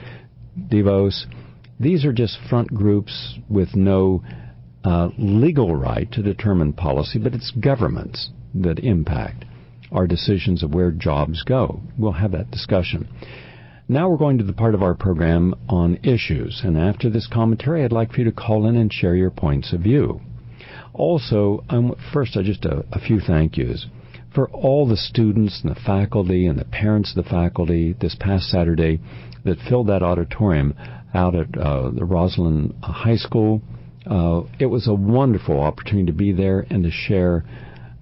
Davos, 0.68 1.26
these 1.80 2.04
are 2.04 2.12
just 2.12 2.38
front 2.48 2.72
groups 2.72 3.38
with 3.48 3.74
no 3.74 4.22
uh, 4.84 5.10
legal 5.18 5.76
right 5.76 6.10
to 6.12 6.22
determine 6.22 6.72
policy, 6.72 7.18
but 7.18 7.34
it's 7.34 7.50
governments 7.50 8.30
that 8.54 8.78
impact 8.78 9.44
our 9.92 10.06
decisions 10.06 10.62
of 10.62 10.74
where 10.74 10.90
jobs 10.90 11.42
go. 11.42 11.80
We'll 11.98 12.12
have 12.12 12.32
that 12.32 12.50
discussion. 12.50 13.08
Now 13.88 14.08
we're 14.08 14.18
going 14.18 14.38
to 14.38 14.44
the 14.44 14.52
part 14.52 14.74
of 14.74 14.82
our 14.82 14.94
program 14.94 15.54
on 15.68 15.98
issues, 16.04 16.62
and 16.64 16.78
after 16.78 17.10
this 17.10 17.26
commentary, 17.26 17.84
I'd 17.84 17.92
like 17.92 18.12
for 18.12 18.18
you 18.18 18.24
to 18.24 18.32
call 18.32 18.66
in 18.66 18.76
and 18.76 18.92
share 18.92 19.16
your 19.16 19.30
points 19.30 19.72
of 19.72 19.80
view. 19.80 20.20
Also, 20.92 21.64
um, 21.68 21.94
first, 22.12 22.36
uh, 22.36 22.42
just 22.42 22.64
a, 22.64 22.84
a 22.92 23.00
few 23.00 23.20
thank 23.20 23.56
yous 23.56 23.86
for 24.34 24.48
all 24.50 24.86
the 24.86 24.96
students 24.96 25.60
and 25.62 25.74
the 25.74 25.80
faculty 25.80 26.46
and 26.46 26.58
the 26.58 26.64
parents 26.64 27.16
of 27.16 27.24
the 27.24 27.30
faculty 27.30 27.94
this 28.00 28.14
past 28.18 28.48
Saturday 28.48 29.00
that 29.44 29.58
filled 29.68 29.88
that 29.88 30.02
auditorium 30.02 30.74
out 31.14 31.34
at 31.34 31.58
uh, 31.58 31.90
the 31.90 32.04
Roslyn 32.04 32.74
High 32.82 33.16
School. 33.16 33.62
Uh, 34.10 34.42
it 34.58 34.66
was 34.66 34.88
a 34.88 34.94
wonderful 34.94 35.60
opportunity 35.60 36.06
to 36.06 36.12
be 36.12 36.32
there 36.32 36.66
and 36.68 36.82
to 36.82 36.90
share 36.90 37.44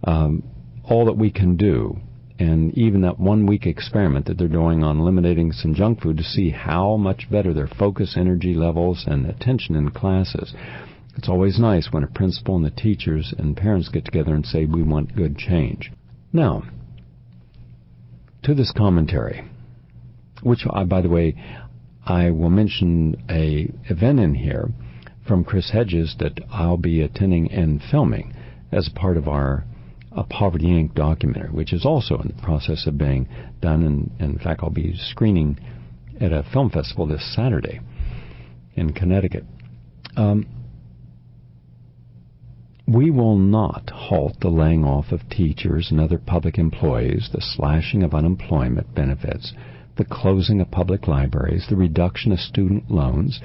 um, 0.04 0.42
all 0.82 1.04
that 1.04 1.18
we 1.18 1.30
can 1.30 1.54
do. 1.56 1.98
And 2.38 2.76
even 2.78 3.02
that 3.02 3.20
one 3.20 3.46
week 3.46 3.66
experiment 3.66 4.26
that 4.26 4.38
they're 4.38 4.48
doing 4.48 4.82
on 4.82 5.00
eliminating 5.00 5.52
some 5.52 5.74
junk 5.74 6.00
food 6.00 6.16
to 6.16 6.22
see 6.22 6.50
how 6.50 6.96
much 6.96 7.28
better 7.30 7.52
their 7.52 7.66
focus, 7.66 8.14
energy 8.16 8.54
levels, 8.54 9.04
and 9.06 9.26
attention 9.26 9.76
in 9.76 9.90
classes. 9.90 10.54
It's 11.16 11.28
always 11.28 11.58
nice 11.58 11.88
when 11.90 12.04
a 12.04 12.08
principal 12.08 12.56
and 12.56 12.64
the 12.64 12.70
teachers 12.70 13.34
and 13.36 13.56
parents 13.56 13.88
get 13.88 14.04
together 14.04 14.34
and 14.34 14.46
say, 14.46 14.64
we 14.64 14.82
want 14.82 15.16
good 15.16 15.36
change. 15.36 15.92
Now, 16.32 16.62
to 18.44 18.54
this 18.54 18.72
commentary, 18.74 19.44
which, 20.42 20.64
I, 20.72 20.84
by 20.84 21.02
the 21.02 21.08
way, 21.08 21.34
I 22.06 22.30
will 22.30 22.50
mention 22.50 23.24
a 23.28 23.68
event 23.90 24.20
in 24.20 24.36
here 24.36 24.70
from 25.28 25.44
Chris 25.44 25.70
Hedges 25.70 26.16
that 26.18 26.40
I'll 26.50 26.78
be 26.78 27.02
attending 27.02 27.52
and 27.52 27.80
filming 27.90 28.34
as 28.72 28.88
part 28.88 29.16
of 29.16 29.28
our 29.28 29.64
a 30.10 30.24
Poverty 30.24 30.66
Inc. 30.66 30.94
documentary, 30.94 31.50
which 31.50 31.72
is 31.72 31.84
also 31.84 32.16
in 32.18 32.28
the 32.28 32.42
process 32.42 32.86
of 32.86 32.98
being 32.98 33.28
done. 33.60 33.84
And, 33.84 34.10
in 34.18 34.38
fact, 34.38 34.60
I'll 34.62 34.70
be 34.70 34.94
screening 34.96 35.60
at 36.20 36.32
a 36.32 36.44
film 36.52 36.70
festival 36.70 37.06
this 37.06 37.34
Saturday 37.34 37.80
in 38.74 38.92
Connecticut. 38.94 39.44
Um, 40.16 40.46
we 42.86 43.10
will 43.10 43.36
not 43.36 43.90
halt 43.90 44.40
the 44.40 44.48
laying 44.48 44.82
off 44.82 45.12
of 45.12 45.28
teachers 45.28 45.88
and 45.90 46.00
other 46.00 46.18
public 46.18 46.58
employees, 46.58 47.28
the 47.32 47.42
slashing 47.42 48.02
of 48.02 48.14
unemployment 48.14 48.94
benefits, 48.94 49.52
the 49.98 50.06
closing 50.06 50.60
of 50.60 50.70
public 50.70 51.06
libraries, 51.06 51.66
the 51.68 51.76
reduction 51.76 52.32
of 52.32 52.38
student 52.38 52.90
loans, 52.90 53.40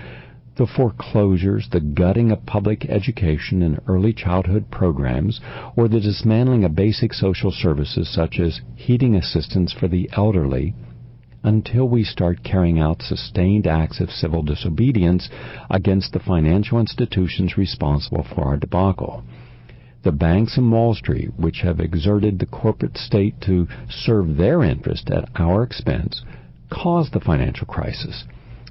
the 0.56 0.68
foreclosures, 0.68 1.68
the 1.72 1.80
gutting 1.80 2.32
of 2.32 2.46
public 2.46 2.86
education 2.86 3.64
and 3.64 3.80
early 3.88 4.14
childhood 4.14 4.70
programs, 4.70 5.42
or 5.76 5.88
the 5.88 6.00
dismantling 6.00 6.64
of 6.64 6.76
basic 6.76 7.12
social 7.14 7.52
services 7.52 8.08
such 8.08 8.40
as 8.40 8.62
heating 8.76 9.16
assistance 9.16 9.74
for 9.74 9.88
the 9.88 10.08
elderly, 10.14 10.76
until 11.44 11.90
we 11.90 12.04
start 12.04 12.44
carrying 12.44 12.80
out 12.80 13.02
sustained 13.02 13.66
acts 13.66 14.00
of 14.00 14.12
civil 14.12 14.44
disobedience 14.44 15.28
against 15.70 16.14
the 16.14 16.20
financial 16.20 16.80
institutions 16.80 17.58
responsible 17.58 18.24
for 18.24 18.46
our 18.46 18.58
debacle. 18.58 19.24
The 20.04 20.12
banks 20.12 20.58
and 20.58 20.72
Wall 20.72 20.94
Street, 20.94 21.32
which 21.38 21.62
have 21.62 21.80
exerted 21.80 22.38
the 22.40 22.46
corporate 22.46 22.98
state 22.98 23.42
to 23.42 23.68
serve 23.90 24.38
their 24.38 24.62
interest 24.62 25.10
at 25.10 25.30
our 25.36 25.64
expense, 25.64 26.24
caused 26.70 27.14
the 27.14 27.20
financial 27.20 27.66
crisis 27.66 28.26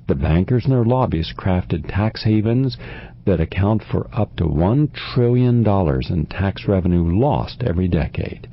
the 0.08 0.14
bankers 0.14 0.64
and 0.64 0.72
their 0.72 0.84
lobbyists 0.84 1.32
crafted 1.36 1.86
tax 1.88 2.24
havens 2.24 2.76
that 3.24 3.40
account 3.40 3.82
for 3.90 4.08
up 4.12 4.34
to 4.36 4.44
$1 4.44 4.92
trillion 4.92 5.66
in 6.10 6.26
tax 6.26 6.66
revenue 6.66 7.20
lost 7.20 7.62
every 7.62 7.88
decade. 7.88 8.48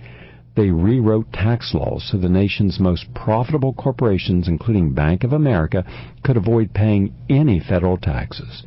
They 0.55 0.71
rewrote 0.71 1.31
tax 1.31 1.73
laws 1.73 2.03
so 2.03 2.17
the 2.17 2.29
nation's 2.29 2.79
most 2.79 3.13
profitable 3.13 3.73
corporations, 3.73 4.47
including 4.47 4.93
Bank 4.93 5.23
of 5.23 5.31
America, 5.31 5.85
could 6.23 6.37
avoid 6.37 6.73
paying 6.73 7.13
any 7.29 7.59
federal 7.59 7.97
taxes. 7.97 8.63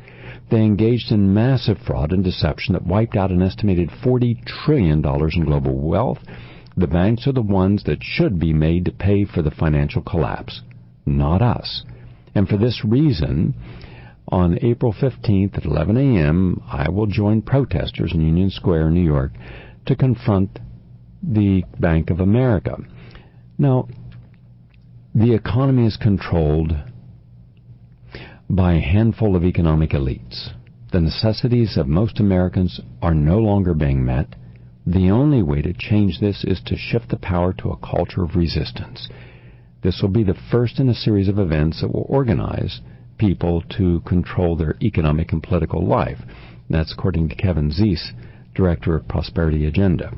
They 0.49 0.63
engaged 0.63 1.11
in 1.11 1.33
massive 1.33 1.77
fraud 1.77 2.11
and 2.11 2.23
deception 2.23 2.73
that 2.73 2.85
wiped 2.85 3.15
out 3.15 3.31
an 3.31 3.41
estimated 3.41 3.89
$40 3.89 4.45
trillion 4.45 5.05
in 5.05 5.45
global 5.45 5.77
wealth. 5.77 6.19
The 6.75 6.87
banks 6.87 7.27
are 7.27 7.31
the 7.31 7.41
ones 7.41 7.83
that 7.83 8.03
should 8.03 8.39
be 8.39 8.53
made 8.53 8.85
to 8.85 8.91
pay 8.91 9.25
for 9.25 9.41
the 9.41 9.51
financial 9.51 10.01
collapse, 10.01 10.61
not 11.05 11.41
us. 11.41 11.83
And 12.35 12.47
for 12.47 12.57
this 12.57 12.83
reason, 12.83 13.55
on 14.27 14.57
April 14.61 14.93
15th 14.93 15.57
at 15.57 15.65
11 15.65 15.97
a.m., 15.97 16.61
I 16.67 16.89
will 16.89 17.07
join 17.07 17.41
protesters 17.41 18.13
in 18.13 18.21
Union 18.21 18.49
Square, 18.49 18.91
New 18.91 19.03
York, 19.03 19.31
to 19.85 19.95
confront 19.95 20.59
the 21.21 21.63
Bank 21.79 22.09
of 22.09 22.19
America. 22.19 22.77
Now, 23.57 23.87
the 25.13 25.33
economy 25.33 25.85
is 25.85 25.97
controlled 25.97 26.73
by 28.49 28.73
a 28.73 28.79
handful 28.79 29.35
of 29.35 29.43
economic 29.43 29.91
elites. 29.91 30.49
The 30.91 31.01
necessities 31.01 31.77
of 31.77 31.87
most 31.87 32.19
Americans 32.19 32.79
are 33.01 33.13
no 33.13 33.37
longer 33.37 33.73
being 33.73 34.03
met. 34.05 34.35
The 34.85 35.09
only 35.11 35.41
way 35.41 35.61
to 35.61 35.73
change 35.73 36.19
this 36.19 36.43
is 36.43 36.61
to 36.65 36.75
shift 36.75 37.09
the 37.09 37.17
power 37.17 37.53
to 37.53 37.69
a 37.69 37.77
culture 37.77 38.23
of 38.23 38.35
resistance. 38.35 39.07
This 39.83 40.01
will 40.01 40.09
be 40.09 40.23
the 40.23 40.37
first 40.49 40.79
in 40.79 40.87
a 40.87 40.93
series 40.93 41.27
of 41.27 41.37
events 41.37 41.81
that 41.81 41.93
will 41.93 42.05
organize 42.07 42.79
people 43.17 43.61
to 43.77 43.99
control 44.01 44.55
their 44.55 44.75
economic 44.81 45.33
and 45.33 45.43
political 45.43 45.85
life. 45.85 46.19
That's 46.69 46.93
according 46.93 47.29
to 47.29 47.35
Kevin 47.35 47.69
Zeese, 47.69 48.13
director 48.55 48.95
of 48.95 49.07
Prosperity 49.07 49.65
Agenda. 49.65 50.15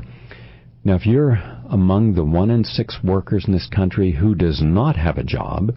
Now, 0.83 0.95
if 0.95 1.07
you're 1.07 1.39
among 1.69 2.13
the 2.13 2.23
one 2.23 2.51
in 2.51 2.63
six 2.63 2.99
workers 3.03 3.45
in 3.47 3.53
this 3.53 3.67
country 3.67 4.11
who 4.11 4.35
does 4.35 4.61
not 4.61 4.95
have 4.97 5.17
a 5.17 5.23
job, 5.23 5.71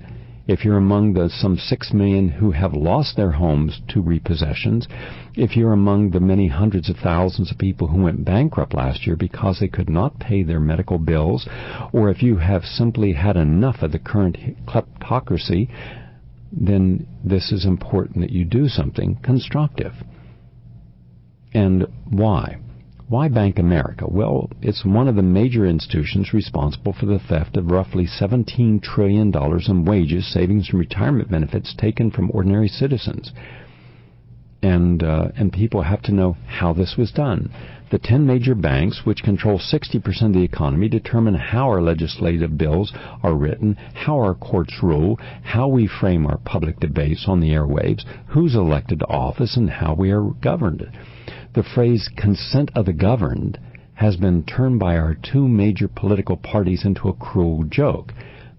if 0.49 0.65
you're 0.65 0.79
among 0.79 1.13
the 1.13 1.29
some 1.29 1.59
6 1.59 1.93
million 1.93 2.31
who 2.31 2.53
have 2.53 2.73
lost 2.73 3.17
their 3.17 3.33
homes 3.33 3.83
to 3.89 4.01
repossessions, 4.01 4.89
if 5.35 5.55
you're 5.55 5.75
among 5.75 6.11
the 6.11 6.21
many 6.21 6.49
hundreds 6.49 6.89
of 6.89 6.97
thousands 6.97 7.53
of 7.53 7.59
people 7.59 7.89
who 7.89 8.03
went 8.03 8.25
bankrupt 8.25 8.73
last 8.73 9.07
year 9.07 9.15
because 9.15 9.61
they 9.61 9.69
could 9.69 9.91
not 9.91 10.19
pay 10.19 10.43
their 10.43 10.59
medical 10.59 10.99
bills, 10.99 11.47
or 11.93 12.09
if 12.09 12.23
you 12.23 12.39
have 12.39 12.65
simply 12.65 13.13
had 13.13 13.37
enough 13.37 13.83
of 13.83 13.93
the 13.93 13.99
current 13.99 14.39
kleptocracy, 14.67 15.69
then 16.51 17.07
this 17.23 17.53
is 17.53 17.67
important 17.67 18.21
that 18.21 18.33
you 18.33 18.47
do 18.47 18.69
something 18.69 19.19
constructive. 19.23 19.93
And 21.53 21.87
why? 22.09 22.57
Why 23.11 23.29
Bank 23.29 23.59
America? 23.59 24.05
Well, 24.07 24.51
it's 24.61 24.85
one 24.85 25.09
of 25.09 25.16
the 25.16 25.23
major 25.23 25.64
institutions 25.64 26.35
responsible 26.35 26.92
for 26.92 27.07
the 27.07 27.18
theft 27.18 27.57
of 27.57 27.71
roughly 27.71 28.05
$17 28.05 28.83
trillion 28.83 29.33
in 29.35 29.85
wages, 29.87 30.31
savings, 30.31 30.68
and 30.68 30.79
retirement 30.79 31.31
benefits 31.31 31.75
taken 31.75 32.11
from 32.11 32.31
ordinary 32.35 32.68
citizens. 32.68 33.33
And, 34.62 35.03
uh, 35.03 35.29
and 35.38 35.51
people 35.51 35.81
have 35.81 36.03
to 36.03 36.12
know 36.12 36.37
how 36.47 36.75
this 36.75 36.97
was 36.99 37.11
done. 37.11 37.51
The 37.90 37.99
10 37.99 38.27
major 38.27 38.55
banks, 38.55 39.07
which 39.07 39.23
control 39.23 39.59
60% 39.59 40.27
of 40.27 40.35
the 40.35 40.42
economy, 40.42 40.90
determine 40.90 41.37
how 41.37 41.68
our 41.68 41.81
legislative 41.81 42.59
bills 42.59 42.92
are 43.23 43.35
written, 43.35 43.79
how 43.94 44.16
our 44.16 44.35
courts 44.35 44.83
rule, 44.83 45.18
how 45.44 45.66
we 45.66 45.87
frame 45.87 46.27
our 46.27 46.37
public 46.37 46.79
debates 46.79 47.25
on 47.27 47.40
the 47.40 47.53
airwaves, 47.53 48.05
who's 48.27 48.55
elected 48.55 48.99
to 48.99 49.07
office, 49.07 49.57
and 49.57 49.71
how 49.71 49.94
we 49.94 50.11
are 50.11 50.25
governed 50.42 50.87
the 51.55 51.63
phrase 51.63 52.09
consent 52.17 52.71
of 52.75 52.87
the 52.87 52.93
governed 52.93 53.59
has 53.95 54.17
been 54.17 54.45
turned 54.45 54.79
by 54.79 54.97
our 54.97 55.15
two 55.15 55.49
major 55.49 55.89
political 55.89 56.37
parties 56.37 56.85
into 56.85 57.09
a 57.09 57.15
cruel 57.15 57.65
joke. 57.65 58.13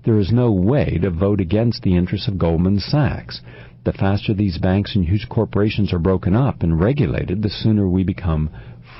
There 0.04 0.18
is 0.18 0.32
no 0.32 0.52
way 0.52 0.98
to 1.02 1.10
vote 1.10 1.40
against 1.40 1.84
the 1.84 1.96
interests 1.96 2.28
of 2.28 2.38
Goldman 2.38 2.80
Sachs. 2.80 3.42
The 3.86 3.94
faster 3.94 4.34
these 4.34 4.58
banks 4.58 4.96
and 4.96 5.06
huge 5.06 5.30
corporations 5.30 5.94
are 5.94 6.00
broken 6.00 6.36
up 6.36 6.62
and 6.62 6.80
regulated, 6.80 7.42
the 7.42 7.50
sooner 7.50 7.88
we 7.88 8.04
become 8.04 8.50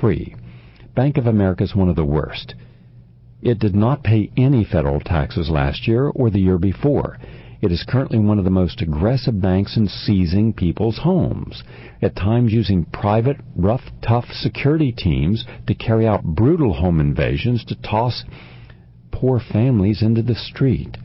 free. 0.00 0.34
Bank 0.94 1.18
of 1.18 1.26
America 1.26 1.64
is 1.64 1.74
one 1.74 1.88
of 1.88 1.96
the 1.96 2.04
worst. 2.04 2.54
It 3.42 3.58
did 3.58 3.74
not 3.74 4.02
pay 4.02 4.30
any 4.36 4.64
federal 4.64 5.00
taxes 5.00 5.50
last 5.50 5.86
year 5.86 6.06
or 6.06 6.30
the 6.30 6.40
year 6.40 6.58
before. 6.58 7.18
It 7.62 7.72
is 7.72 7.84
currently 7.86 8.18
one 8.18 8.38
of 8.38 8.44
the 8.44 8.50
most 8.50 8.80
aggressive 8.80 9.38
banks 9.38 9.76
in 9.76 9.86
seizing 9.86 10.54
people's 10.54 10.98
homes, 10.98 11.62
at 12.00 12.16
times 12.16 12.54
using 12.54 12.86
private, 12.86 13.36
rough, 13.54 13.90
tough 14.00 14.32
security 14.32 14.92
teams 14.92 15.44
to 15.66 15.74
carry 15.74 16.06
out 16.06 16.24
brutal 16.24 16.72
home 16.72 17.00
invasions 17.00 17.62
to 17.66 17.74
toss 17.74 18.24
poor 19.10 19.38
families 19.38 20.00
into 20.00 20.22
the 20.22 20.34
street. 20.34 20.96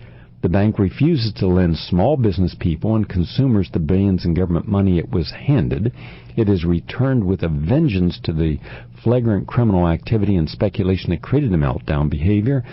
The 0.42 0.50
bank 0.50 0.80
refuses 0.80 1.34
to 1.34 1.48
lend 1.48 1.78
small 1.78 2.16
business 2.16 2.56
people 2.58 2.96
and 2.96 3.10
consumers 3.10 3.70
the 3.72 3.80
billions 3.80 4.24
in 4.24 4.34
government 4.34 4.68
money 4.68 4.98
it 4.98 5.12
was 5.12 5.32
handed. 5.32 5.92
It 6.38 6.48
is 6.48 6.64
returned 6.64 7.26
with 7.26 7.44
a 7.44 7.50
vengeance 7.50 8.18
to 8.24 8.32
the 8.32 8.60
flagrant 9.04 9.48
criminal 9.48 9.88
activity 9.90 10.38
and 10.38 10.50
speculation 10.50 11.10
that 11.10 11.22
created 11.22 11.52
the 11.52 11.58
meltdown 11.58 12.10
behavior 12.10 12.64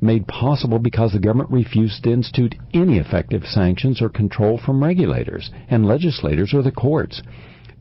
made 0.00 0.26
possible 0.26 0.78
because 0.78 1.12
the 1.12 1.18
government 1.18 1.50
refused 1.50 2.02
to 2.02 2.12
institute 2.12 2.54
any 2.72 2.98
effective 2.98 3.44
sanctions 3.44 4.00
or 4.00 4.08
control 4.08 4.58
from 4.58 4.82
regulators 4.82 5.50
and 5.68 5.86
legislators 5.86 6.52
or 6.54 6.62
the 6.62 6.72
courts. 6.72 7.22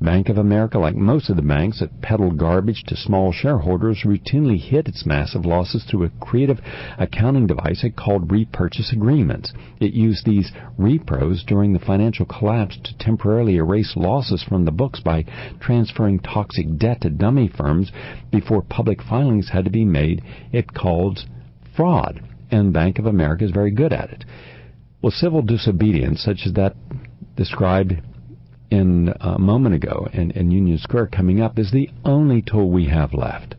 Bank 0.02 0.30
of 0.30 0.38
America, 0.38 0.80
like 0.80 0.96
most 0.96 1.30
of 1.30 1.36
the 1.36 1.42
banks 1.42 1.82
that 1.82 2.02
peddle 2.02 2.32
garbage 2.32 2.84
to 2.86 2.96
small 2.96 3.34
shareholders, 3.34 4.04
routinely 4.06 4.58
hid 4.58 4.88
its 4.88 5.06
massive 5.06 5.46
losses 5.46 5.84
through 5.84 6.06
a 6.06 6.10
creative 6.22 6.62
accounting 6.98 7.48
device 7.48 7.84
it 7.84 7.98
called 7.98 8.32
repurchase 8.32 8.94
agreements. 8.94 9.52
It 9.82 9.92
used 9.92 10.26
these 10.26 10.54
repos 10.78 11.44
during 11.44 11.74
the 11.74 11.80
financial 11.80 12.26
collapse 12.26 12.78
to 12.82 12.98
temporarily 12.98 13.58
erase 13.58 13.98
losses 13.98 14.42
from 14.42 14.64
the 14.64 14.72
books 14.72 15.02
by 15.02 15.26
transferring 15.60 16.20
toxic 16.20 16.78
debt 16.78 17.02
to 17.02 17.10
dummy 17.10 17.50
firms 17.50 17.92
before 18.32 18.62
public 18.62 19.02
filings 19.02 19.50
had 19.50 19.66
to 19.66 19.72
be 19.72 19.84
made. 19.84 20.22
It 20.54 20.74
called 20.74 21.26
fraud, 21.80 22.22
and 22.52 22.74
Bank 22.74 23.00
of 23.00 23.06
America 23.06 23.46
is 23.46 23.52
very 23.52 23.72
good 23.72 23.94
at 23.94 24.10
it. 24.10 24.26
Well, 25.02 25.12
civil 25.12 25.42
disobedience, 25.42 26.22
such 26.22 26.40
as 26.46 26.52
that 26.56 26.76
described 27.38 27.94
in 28.70 29.08
uh, 29.08 29.36
a 29.36 29.40
moment 29.40 29.76
ago 29.76 30.10
in, 30.12 30.32
in 30.32 30.52
Union 30.52 30.78
Square 30.78 31.08
coming 31.08 31.40
up, 31.40 31.58
is 31.58 31.72
the 31.72 31.90
only 32.04 32.42
tool 32.42 32.70
we 32.70 32.88
have 32.88 33.14
left. 33.14 33.56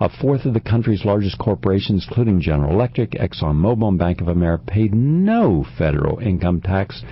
A 0.00 0.10
fourth 0.10 0.44
of 0.44 0.52
the 0.52 0.60
country's 0.60 1.06
largest 1.06 1.38
corporations, 1.38 2.04
including 2.06 2.42
General 2.42 2.74
Electric, 2.74 3.12
ExxonMobil, 3.12 3.88
and 3.88 3.98
Bank 3.98 4.20
of 4.20 4.28
America, 4.28 4.64
paid 4.66 4.94
no 4.94 5.64
federal 5.78 6.18
income 6.18 6.60
tax 6.60 7.02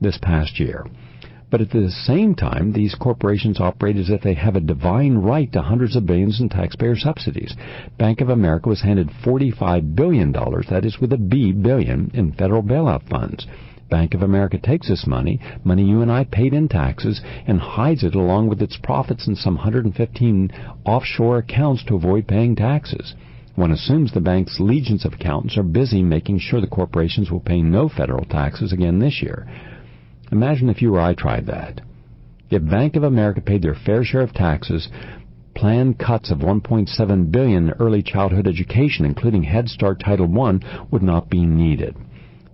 this 0.00 0.18
past 0.22 0.60
year. 0.60 0.86
But 1.54 1.60
at 1.60 1.70
the 1.70 1.88
same 1.88 2.34
time, 2.34 2.72
these 2.72 2.96
corporations 2.96 3.60
operate 3.60 3.96
as 3.96 4.10
if 4.10 4.22
they 4.22 4.34
have 4.34 4.56
a 4.56 4.60
divine 4.60 5.18
right 5.18 5.52
to 5.52 5.62
hundreds 5.62 5.94
of 5.94 6.04
billions 6.04 6.40
in 6.40 6.48
taxpayer 6.48 6.96
subsidies. 6.96 7.54
Bank 7.96 8.20
of 8.20 8.28
America 8.28 8.68
was 8.68 8.80
handed 8.80 9.08
$45 9.24 9.94
billion, 9.94 10.32
that 10.32 10.84
is 10.84 10.98
with 10.98 11.12
a 11.12 11.16
B 11.16 11.52
billion, 11.52 12.10
in 12.12 12.32
federal 12.32 12.60
bailout 12.60 13.08
funds. 13.08 13.46
Bank 13.88 14.14
of 14.14 14.22
America 14.22 14.58
takes 14.58 14.88
this 14.88 15.06
money, 15.06 15.38
money 15.62 15.84
you 15.84 16.02
and 16.02 16.10
I 16.10 16.24
paid 16.24 16.54
in 16.54 16.66
taxes, 16.66 17.20
and 17.46 17.60
hides 17.60 18.02
it 18.02 18.16
along 18.16 18.48
with 18.48 18.60
its 18.60 18.76
profits 18.76 19.28
in 19.28 19.36
some 19.36 19.54
115 19.54 20.50
offshore 20.84 21.38
accounts 21.38 21.84
to 21.84 21.94
avoid 21.94 22.26
paying 22.26 22.56
taxes. 22.56 23.14
One 23.54 23.70
assumes 23.70 24.10
the 24.10 24.20
bank's 24.20 24.58
legions 24.58 25.04
of 25.04 25.12
accountants 25.12 25.56
are 25.56 25.62
busy 25.62 26.02
making 26.02 26.40
sure 26.40 26.60
the 26.60 26.66
corporations 26.66 27.30
will 27.30 27.38
pay 27.38 27.62
no 27.62 27.88
federal 27.88 28.24
taxes 28.24 28.72
again 28.72 28.98
this 28.98 29.22
year. 29.22 29.46
Imagine 30.34 30.68
if 30.68 30.82
you 30.82 30.92
or 30.96 31.00
I 31.00 31.14
tried 31.14 31.46
that. 31.46 31.80
If 32.50 32.68
Bank 32.68 32.96
of 32.96 33.04
America 33.04 33.40
paid 33.40 33.62
their 33.62 33.76
fair 33.76 34.02
share 34.02 34.22
of 34.22 34.32
taxes, 34.32 34.88
planned 35.54 35.96
cuts 36.00 36.28
of 36.32 36.38
1.7 36.38 37.30
billion 37.30 37.68
in 37.68 37.74
early 37.78 38.02
childhood 38.02 38.48
education, 38.48 39.04
including 39.04 39.44
Head 39.44 39.68
Start 39.68 40.00
Title 40.00 40.26
I, 40.40 40.58
would 40.90 41.04
not 41.04 41.30
be 41.30 41.46
needed. 41.46 41.94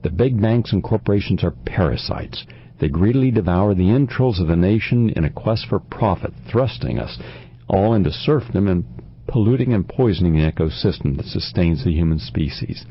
The 0.02 0.10
big 0.10 0.38
banks 0.38 0.74
and 0.74 0.82
corporations 0.82 1.42
are 1.42 1.52
parasites. 1.52 2.44
They 2.78 2.88
greedily 2.88 3.30
devour 3.30 3.74
the 3.74 3.88
entrails 3.88 4.40
of 4.40 4.48
the 4.48 4.56
nation 4.56 5.08
in 5.08 5.24
a 5.24 5.30
quest 5.30 5.64
for 5.66 5.80
profit, 5.80 6.34
thrusting 6.50 6.98
us 6.98 7.18
all 7.66 7.94
into 7.94 8.12
serfdom 8.12 8.68
and 8.68 8.84
polluting 9.26 9.72
and 9.72 9.88
poisoning 9.88 10.34
the 10.34 10.52
ecosystem 10.52 11.16
that 11.16 11.24
sustains 11.24 11.82
the 11.84 11.94
human 11.94 12.18
species. 12.18 12.84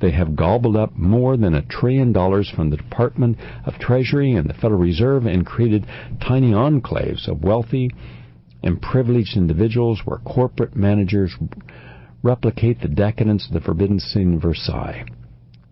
They 0.00 0.12
have 0.12 0.34
gobbled 0.34 0.76
up 0.76 0.96
more 0.96 1.36
than 1.36 1.54
a 1.54 1.62
trillion 1.62 2.12
dollars 2.12 2.48
from 2.48 2.70
the 2.70 2.78
Department 2.78 3.36
of 3.66 3.78
Treasury 3.78 4.32
and 4.32 4.48
the 4.48 4.54
Federal 4.54 4.80
Reserve 4.80 5.26
and 5.26 5.44
created 5.44 5.86
tiny 6.26 6.52
enclaves 6.52 7.28
of 7.28 7.44
wealthy 7.44 7.90
and 8.62 8.80
privileged 8.80 9.36
individuals 9.36 10.00
where 10.04 10.18
corporate 10.18 10.74
managers 10.74 11.36
replicate 12.22 12.80
the 12.80 12.88
decadence 12.88 13.46
of 13.46 13.52
the 13.52 13.60
Forbidden 13.60 14.00
City 14.00 14.24
in 14.24 14.40
Versailles. 14.40 15.04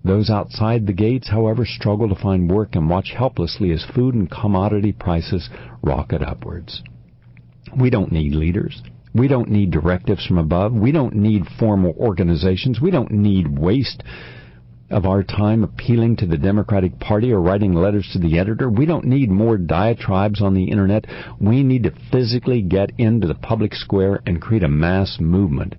Those 0.05 0.31
outside 0.31 0.87
the 0.87 0.93
gates, 0.93 1.29
however, 1.29 1.65
struggle 1.65 2.09
to 2.09 2.15
find 2.15 2.51
work 2.51 2.77
and 2.77 2.89
watch 2.89 3.13
helplessly 3.17 3.73
as 3.73 3.85
food 3.95 4.15
and 4.15 4.31
commodity 4.31 4.93
prices 4.93 5.51
rocket 5.83 6.23
upwards. 6.23 6.83
We 7.79 7.91
don't 7.91 8.13
need 8.13 8.35
leaders. 8.35 8.83
We 9.15 9.29
don't 9.29 9.51
need 9.51 9.71
directives 9.71 10.27
from 10.27 10.39
above. 10.39 10.73
We 10.73 10.93
don't 10.93 11.15
need 11.15 11.45
formal 11.59 11.95
organizations. 11.99 12.81
We 12.81 12.91
don't 12.91 13.11
need 13.11 13.59
waste 13.59 14.03
of 14.91 15.05
our 15.05 15.23
time 15.23 15.65
appealing 15.65 16.17
to 16.17 16.27
the 16.27 16.39
Democratic 16.39 16.99
Party 16.99 17.33
or 17.33 17.41
writing 17.41 17.75
letters 17.75 18.09
to 18.13 18.19
the 18.19 18.39
editor. 18.39 18.71
We 18.71 18.87
don't 18.87 19.05
need 19.05 19.31
more 19.31 19.59
diatribes 19.59 20.41
on 20.41 20.55
the 20.55 20.71
internet. 20.71 21.05
We 21.41 21.63
need 21.63 21.83
to 21.85 21.93
physically 22.11 22.63
get 22.63 22.93
into 22.99 23.27
the 23.27 23.35
public 23.35 23.75
square 23.75 24.21
and 24.25 24.41
create 24.41 24.63
a 24.63 24.69
mass 24.69 25.19
movement. 25.21 25.75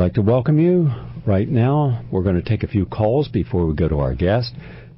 Like 0.00 0.14
to 0.14 0.22
welcome 0.22 0.58
you 0.58 0.90
right 1.26 1.46
now. 1.46 2.02
We're 2.10 2.22
going 2.22 2.42
to 2.42 2.48
take 2.48 2.62
a 2.62 2.68
few 2.68 2.86
calls 2.86 3.28
before 3.28 3.66
we 3.66 3.74
go 3.74 3.86
to 3.86 3.98
our 3.98 4.14
guest 4.14 4.54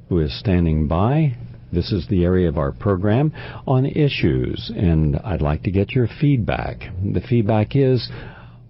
who 0.08 0.20
is 0.20 0.38
standing 0.38 0.86
by. 0.86 1.36
This 1.72 1.90
is 1.90 2.06
the 2.06 2.22
area 2.22 2.48
of 2.48 2.56
our 2.56 2.70
program 2.70 3.32
on 3.66 3.84
issues, 3.84 4.70
and 4.72 5.16
I'd 5.24 5.42
like 5.42 5.64
to 5.64 5.72
get 5.72 5.90
your 5.90 6.06
feedback. 6.20 6.82
The 7.02 7.20
feedback 7.20 7.74
is 7.74 8.08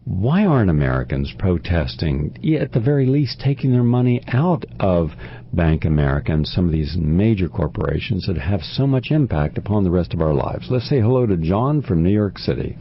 why 0.07 0.47
aren't 0.47 0.71
Americans 0.71 1.31
protesting, 1.39 2.35
at 2.59 2.73
the 2.73 2.81
very 2.81 3.05
least 3.05 3.39
taking 3.39 3.71
their 3.71 3.83
money 3.83 4.23
out 4.29 4.65
of 4.81 5.11
Bank 5.53 5.85
America 5.85 6.33
and 6.33 6.47
some 6.47 6.65
of 6.65 6.73
these 6.73 6.97
major 6.99 7.51
corporations 7.51 8.25
that 8.27 8.39
have 8.39 8.63
so 8.63 8.87
much 8.87 9.11
impact 9.11 9.59
upon 9.59 9.85
the 9.85 9.91
rest 9.91 10.15
of 10.15 10.23
our 10.23 10.33
lives? 10.33 10.69
Let's 10.71 10.89
say 10.89 10.99
hello 11.03 11.27
to 11.27 11.37
John 11.37 11.83
from 11.83 12.03
New 12.03 12.09
York 12.09 12.39
City 12.39 12.79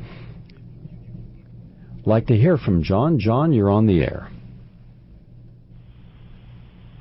like 2.06 2.28
to 2.28 2.38
hear 2.38 2.58
from 2.58 2.84
John. 2.84 3.20
John, 3.20 3.54
you're 3.54 3.70
on 3.70 3.88
the 3.88 4.02
air. 4.02 4.30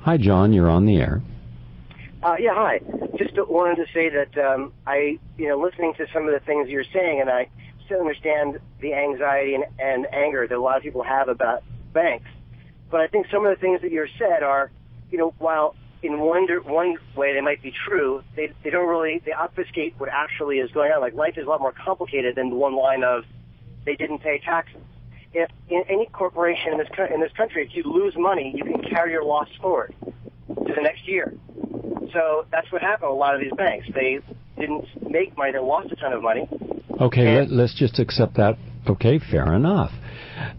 Hi, 0.01 0.17
John. 0.17 0.53
You're 0.53 0.69
on 0.69 0.85
the 0.85 0.97
air. 0.97 1.21
Uh, 2.23 2.35
yeah, 2.39 2.53
hi. 2.53 2.79
Just 3.17 3.33
wanted 3.49 3.83
to 3.83 3.91
say 3.93 4.09
that 4.09 4.37
um, 4.37 4.73
I, 4.85 5.19
you 5.37 5.47
know, 5.47 5.59
listening 5.59 5.93
to 5.97 6.05
some 6.13 6.27
of 6.27 6.33
the 6.33 6.39
things 6.45 6.69
you're 6.69 6.83
saying, 6.93 7.21
and 7.21 7.29
I 7.29 7.49
still 7.85 7.99
understand 7.99 8.59
the 8.79 8.93
anxiety 8.93 9.55
and, 9.55 9.65
and 9.79 10.07
anger 10.13 10.47
that 10.47 10.55
a 10.55 10.61
lot 10.61 10.77
of 10.77 10.83
people 10.83 11.03
have 11.03 11.29
about 11.29 11.63
banks. 11.93 12.29
But 12.89 13.01
I 13.01 13.07
think 13.07 13.27
some 13.31 13.45
of 13.45 13.55
the 13.55 13.59
things 13.59 13.81
that 13.81 13.91
you're 13.91 14.09
said 14.19 14.43
are, 14.43 14.71
you 15.09 15.17
know, 15.17 15.33
while 15.39 15.75
in 16.03 16.19
one 16.19 16.47
one 16.65 16.97
way 17.15 17.33
they 17.33 17.41
might 17.41 17.61
be 17.61 17.73
true, 17.87 18.23
they 18.35 18.53
they 18.63 18.69
don't 18.69 18.87
really 18.87 19.21
they 19.25 19.33
obfuscate 19.33 19.95
what 19.97 20.09
actually 20.09 20.57
is 20.57 20.71
going 20.71 20.91
on. 20.91 21.01
Like 21.01 21.13
life 21.13 21.37
is 21.37 21.45
a 21.45 21.49
lot 21.49 21.61
more 21.61 21.73
complicated 21.73 22.35
than 22.35 22.49
the 22.49 22.55
one 22.55 22.75
line 22.75 23.03
of 23.03 23.23
they 23.85 23.95
didn't 23.95 24.19
pay 24.19 24.39
taxes. 24.43 24.81
If 25.33 25.49
in 25.69 25.83
any 25.89 26.07
corporation 26.07 26.73
in 26.73 26.77
this 26.77 26.87
in 27.13 27.21
this 27.21 27.31
country, 27.37 27.65
if 27.65 27.75
you 27.75 27.83
lose 27.91 28.13
money, 28.17 28.53
you 28.55 28.63
can 28.63 28.81
carry 28.89 29.11
your 29.11 29.23
loss 29.23 29.47
forward 29.61 29.95
to 30.03 30.73
the 30.75 30.81
next 30.81 31.07
year. 31.07 31.33
So 32.13 32.45
that's 32.51 32.69
what 32.71 32.81
happened 32.81 33.11
with 33.11 33.15
a 33.15 33.19
lot 33.19 33.35
of 33.35 33.41
these 33.41 33.53
banks. 33.55 33.87
They 33.93 34.19
didn't 34.59 34.85
make 35.09 35.37
money; 35.37 35.53
they 35.53 35.59
lost 35.59 35.91
a 35.91 35.95
ton 35.95 36.11
of 36.11 36.21
money. 36.21 36.49
Okay, 36.99 37.39
let, 37.39 37.49
let's 37.49 37.73
just 37.73 37.99
accept 37.99 38.35
that. 38.35 38.57
Okay, 38.87 39.19
fair 39.19 39.53
enough. 39.53 39.91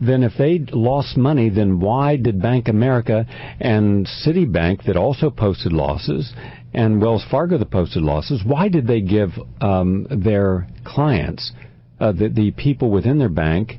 Then, 0.01 0.23
if 0.23 0.33
they 0.39 0.59
lost 0.73 1.17
money, 1.17 1.51
then 1.51 1.81
why 1.81 2.17
did 2.17 2.41
Bank 2.41 2.69
America 2.69 3.27
and 3.61 4.07
Citibank, 4.07 4.85
that 4.87 4.97
also 4.97 5.29
posted 5.29 5.73
losses, 5.73 6.33
and 6.73 7.01
Wells 7.01 7.25
Fargo 7.31 7.59
that 7.59 7.71
posted 7.71 8.03
losses, 8.03 8.43
why 8.45 8.69
did 8.69 8.87
they 8.87 9.01
give 9.01 9.31
um, 9.61 10.07
their 10.11 10.69
clients, 10.85 11.53
uh, 12.01 12.13
the, 12.13 12.29
the 12.29 12.53
people 12.53 12.91
within 12.91 13.19
their 13.19 13.29
bank, 13.29 13.79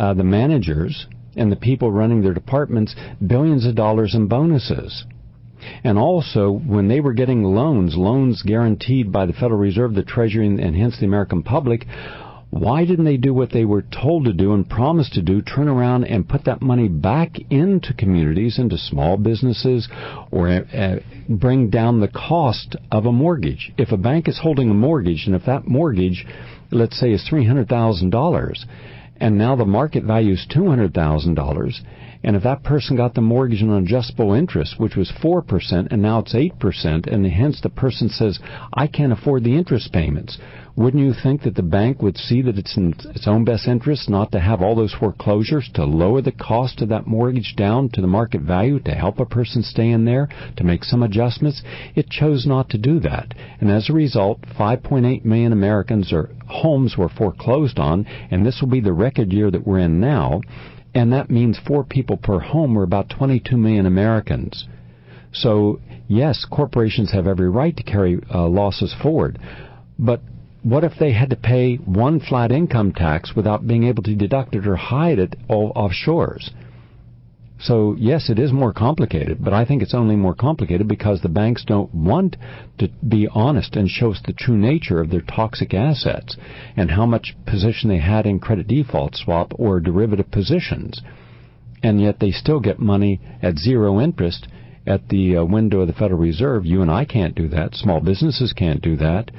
uh, 0.00 0.14
the 0.14 0.24
managers, 0.24 1.06
and 1.36 1.52
the 1.52 1.56
people 1.56 1.92
running 1.92 2.22
their 2.22 2.34
departments 2.34 2.96
billions 3.24 3.66
of 3.66 3.76
dollars 3.76 4.14
in 4.14 4.26
bonuses? 4.26 5.04
And 5.84 5.98
also, 5.98 6.50
when 6.50 6.88
they 6.88 7.00
were 7.00 7.12
getting 7.12 7.44
loans, 7.44 7.96
loans 7.96 8.42
guaranteed 8.42 9.12
by 9.12 9.26
the 9.26 9.34
Federal 9.34 9.60
Reserve, 9.60 9.94
the 9.94 10.02
Treasury, 10.02 10.46
and 10.46 10.74
hence 10.74 10.98
the 10.98 11.04
American 11.06 11.42
public, 11.42 11.86
why 12.48 12.84
didn't 12.84 13.04
they 13.04 13.16
do 13.16 13.32
what 13.32 13.52
they 13.52 13.64
were 13.64 13.82
told 13.82 14.24
to 14.24 14.32
do 14.32 14.54
and 14.54 14.68
promised 14.68 15.12
to 15.12 15.22
do, 15.22 15.40
turn 15.40 15.68
around 15.68 16.04
and 16.04 16.28
put 16.28 16.46
that 16.46 16.62
money 16.62 16.88
back 16.88 17.36
into 17.48 17.94
communities, 17.94 18.58
into 18.58 18.76
small 18.76 19.16
businesses, 19.16 19.88
or 20.32 20.48
uh, 20.48 20.96
bring 21.28 21.70
down 21.70 22.00
the 22.00 22.08
cost 22.08 22.74
of 22.90 23.06
a 23.06 23.12
mortgage? 23.12 23.72
If 23.78 23.92
a 23.92 23.96
bank 23.96 24.28
is 24.28 24.40
holding 24.42 24.68
a 24.68 24.74
mortgage, 24.74 25.24
and 25.26 25.36
if 25.36 25.44
that 25.44 25.68
mortgage, 25.68 26.26
let's 26.72 26.98
say, 26.98 27.12
is 27.12 27.28
$300,000, 27.30 28.64
and 29.20 29.36
now 29.36 29.54
the 29.54 29.64
market 29.64 30.04
value 30.04 30.32
is 30.32 30.46
$200,000, 30.54 31.80
and 32.22 32.36
if 32.36 32.42
that 32.42 32.62
person 32.62 32.96
got 32.96 33.14
the 33.14 33.20
mortgage 33.20 33.62
on 33.62 33.70
adjustable 33.70 34.34
interest, 34.34 34.78
which 34.78 34.96
was 34.96 35.12
4%, 35.22 35.88
and 35.90 36.02
now 36.02 36.20
it's 36.20 36.34
8%, 36.34 37.06
and 37.06 37.26
hence 37.26 37.60
the 37.60 37.70
person 37.70 38.08
says, 38.08 38.38
I 38.72 38.86
can't 38.86 39.12
afford 39.12 39.44
the 39.44 39.56
interest 39.56 39.92
payments, 39.92 40.38
wouldn't 40.76 41.02
you 41.02 41.12
think 41.12 41.42
that 41.42 41.54
the 41.54 41.62
bank 41.62 42.00
would 42.00 42.16
see 42.16 42.42
that 42.42 42.58
it's 42.58 42.76
in 42.76 42.94
its 43.14 43.26
own 43.26 43.44
best 43.44 43.66
interest 43.66 44.08
not 44.08 44.32
to 44.32 44.40
have 44.40 44.62
all 44.62 44.74
those 44.74 44.94
foreclosures 44.94 45.68
to 45.74 45.84
lower 45.84 46.22
the 46.22 46.32
cost 46.32 46.80
of 46.80 46.88
that 46.88 47.06
mortgage 47.06 47.54
down 47.56 47.88
to 47.90 48.00
the 48.00 48.06
market 48.06 48.40
value 48.40 48.78
to 48.80 48.92
help 48.92 49.18
a 49.18 49.26
person 49.26 49.62
stay 49.62 49.90
in 49.90 50.04
there, 50.04 50.28
to 50.56 50.64
make 50.64 50.84
some 50.84 51.02
adjustments? 51.02 51.62
It 51.94 52.08
chose 52.08 52.46
not 52.46 52.70
to 52.70 52.78
do 52.78 53.00
that. 53.00 53.34
And 53.60 53.70
as 53.70 53.90
a 53.90 53.94
result, 53.94 54.42
5.8 54.58 55.24
million 55.24 55.52
Americans 55.52 56.12
or 56.12 56.30
homes 56.46 56.96
were 56.96 57.08
foreclosed 57.08 57.78
on, 57.78 58.06
and 58.30 58.44
this 58.46 58.60
will 58.60 58.70
be 58.70 58.80
the 58.80 58.92
record 58.92 59.32
year 59.32 59.50
that 59.50 59.66
we're 59.66 59.80
in 59.80 60.00
now 60.00 60.40
and 60.94 61.12
that 61.12 61.30
means 61.30 61.58
four 61.66 61.84
people 61.84 62.16
per 62.16 62.40
home 62.40 62.76
or 62.76 62.82
about 62.82 63.10
22 63.10 63.56
million 63.56 63.86
Americans. 63.86 64.66
So, 65.32 65.80
yes, 66.08 66.44
corporations 66.50 67.12
have 67.12 67.26
every 67.26 67.48
right 67.48 67.76
to 67.76 67.82
carry 67.82 68.18
uh, 68.32 68.48
losses 68.48 68.94
forward, 69.00 69.38
but 69.98 70.20
what 70.62 70.84
if 70.84 70.92
they 70.98 71.12
had 71.12 71.30
to 71.30 71.36
pay 71.36 71.76
one 71.76 72.20
flat 72.20 72.52
income 72.52 72.92
tax 72.92 73.34
without 73.34 73.66
being 73.66 73.84
able 73.84 74.02
to 74.02 74.14
deduct 74.14 74.54
it 74.54 74.66
or 74.66 74.76
hide 74.76 75.18
it 75.18 75.36
offshores? 75.48 76.50
So 77.58 77.94
yes, 77.98 78.30
it 78.30 78.38
is 78.38 78.52
more 78.52 78.72
complicated, 78.72 79.44
but 79.44 79.52
I 79.52 79.66
think 79.66 79.82
it's 79.82 79.94
only 79.94 80.16
more 80.16 80.34
complicated 80.34 80.88
because 80.88 81.20
the 81.20 81.28
banks 81.28 81.64
don't 81.64 81.94
want 81.94 82.36
to 82.78 82.88
be 83.06 83.28
honest 83.32 83.76
and 83.76 83.88
show 83.88 84.12
us 84.12 84.20
the 84.24 84.32
true 84.32 84.56
nature 84.56 85.00
of 85.00 85.10
their 85.10 85.20
toxic 85.20 85.74
assets 85.74 86.36
and 86.76 86.90
how 86.90 87.04
much 87.04 87.36
position 87.46 87.90
they 87.90 87.98
had 87.98 88.24
in 88.24 88.38
credit 88.38 88.66
default 88.66 89.14
swap 89.14 89.52
or 89.56 89.78
derivative 89.80 90.30
positions. 90.30 91.02
And 91.82 92.00
yet 92.00 92.18
they 92.18 92.30
still 92.30 92.60
get 92.60 92.78
money 92.78 93.20
at 93.42 93.58
zero 93.58 94.00
interest 94.00 94.48
at 94.86 95.08
the 95.08 95.36
uh, 95.36 95.44
window 95.44 95.80
of 95.80 95.86
the 95.86 95.92
Federal 95.92 96.20
Reserve. 96.20 96.64
You 96.64 96.80
and 96.80 96.90
I 96.90 97.04
can't 97.04 97.34
do 97.34 97.48
that. 97.48 97.74
Small 97.74 98.00
businesses 98.00 98.54
can't 98.54 98.80
do 98.80 98.96
that 98.96 99.30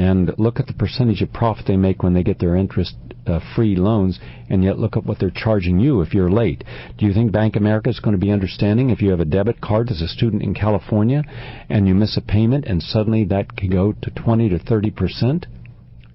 and 0.00 0.32
look 0.38 0.58
at 0.58 0.66
the 0.66 0.72
percentage 0.72 1.20
of 1.20 1.30
profit 1.30 1.66
they 1.66 1.76
make 1.76 2.02
when 2.02 2.14
they 2.14 2.22
get 2.22 2.38
their 2.38 2.56
interest 2.56 2.96
uh, 3.26 3.38
free 3.54 3.76
loans, 3.76 4.18
and 4.48 4.64
yet 4.64 4.78
look 4.78 4.96
at 4.96 5.04
what 5.04 5.18
they're 5.18 5.30
charging 5.30 5.78
you 5.78 6.00
if 6.00 6.14
you're 6.14 6.30
late. 6.30 6.64
Do 6.96 7.04
you 7.04 7.12
think 7.12 7.32
Bank 7.32 7.54
America 7.54 7.90
is 7.90 8.00
going 8.00 8.18
to 8.18 8.26
be 8.26 8.30
understanding 8.30 8.88
if 8.88 9.02
you 9.02 9.10
have 9.10 9.20
a 9.20 9.26
debit 9.26 9.60
card 9.60 9.90
as 9.90 10.00
a 10.00 10.08
student 10.08 10.42
in 10.42 10.54
California 10.54 11.22
and 11.68 11.86
you 11.86 11.94
miss 11.94 12.16
a 12.16 12.22
payment 12.22 12.64
and 12.64 12.82
suddenly 12.82 13.26
that 13.26 13.54
could 13.58 13.70
go 13.70 13.92
to 13.92 14.10
20 14.10 14.48
to 14.48 14.58
30 14.58 14.90
percent? 14.90 15.46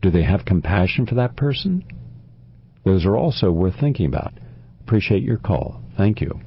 Do 0.01 0.09
they 0.09 0.23
have 0.23 0.45
compassion 0.45 1.05
for 1.05 1.13
that 1.15 1.37
person? 1.37 1.85
Those 2.85 3.05
are 3.05 3.15
also 3.15 3.51
worth 3.51 3.79
thinking 3.79 4.07
about. 4.07 4.33
Appreciate 4.81 5.21
your 5.21 5.37
call. 5.37 5.81
Thank 5.95 6.21
you. 6.21 6.39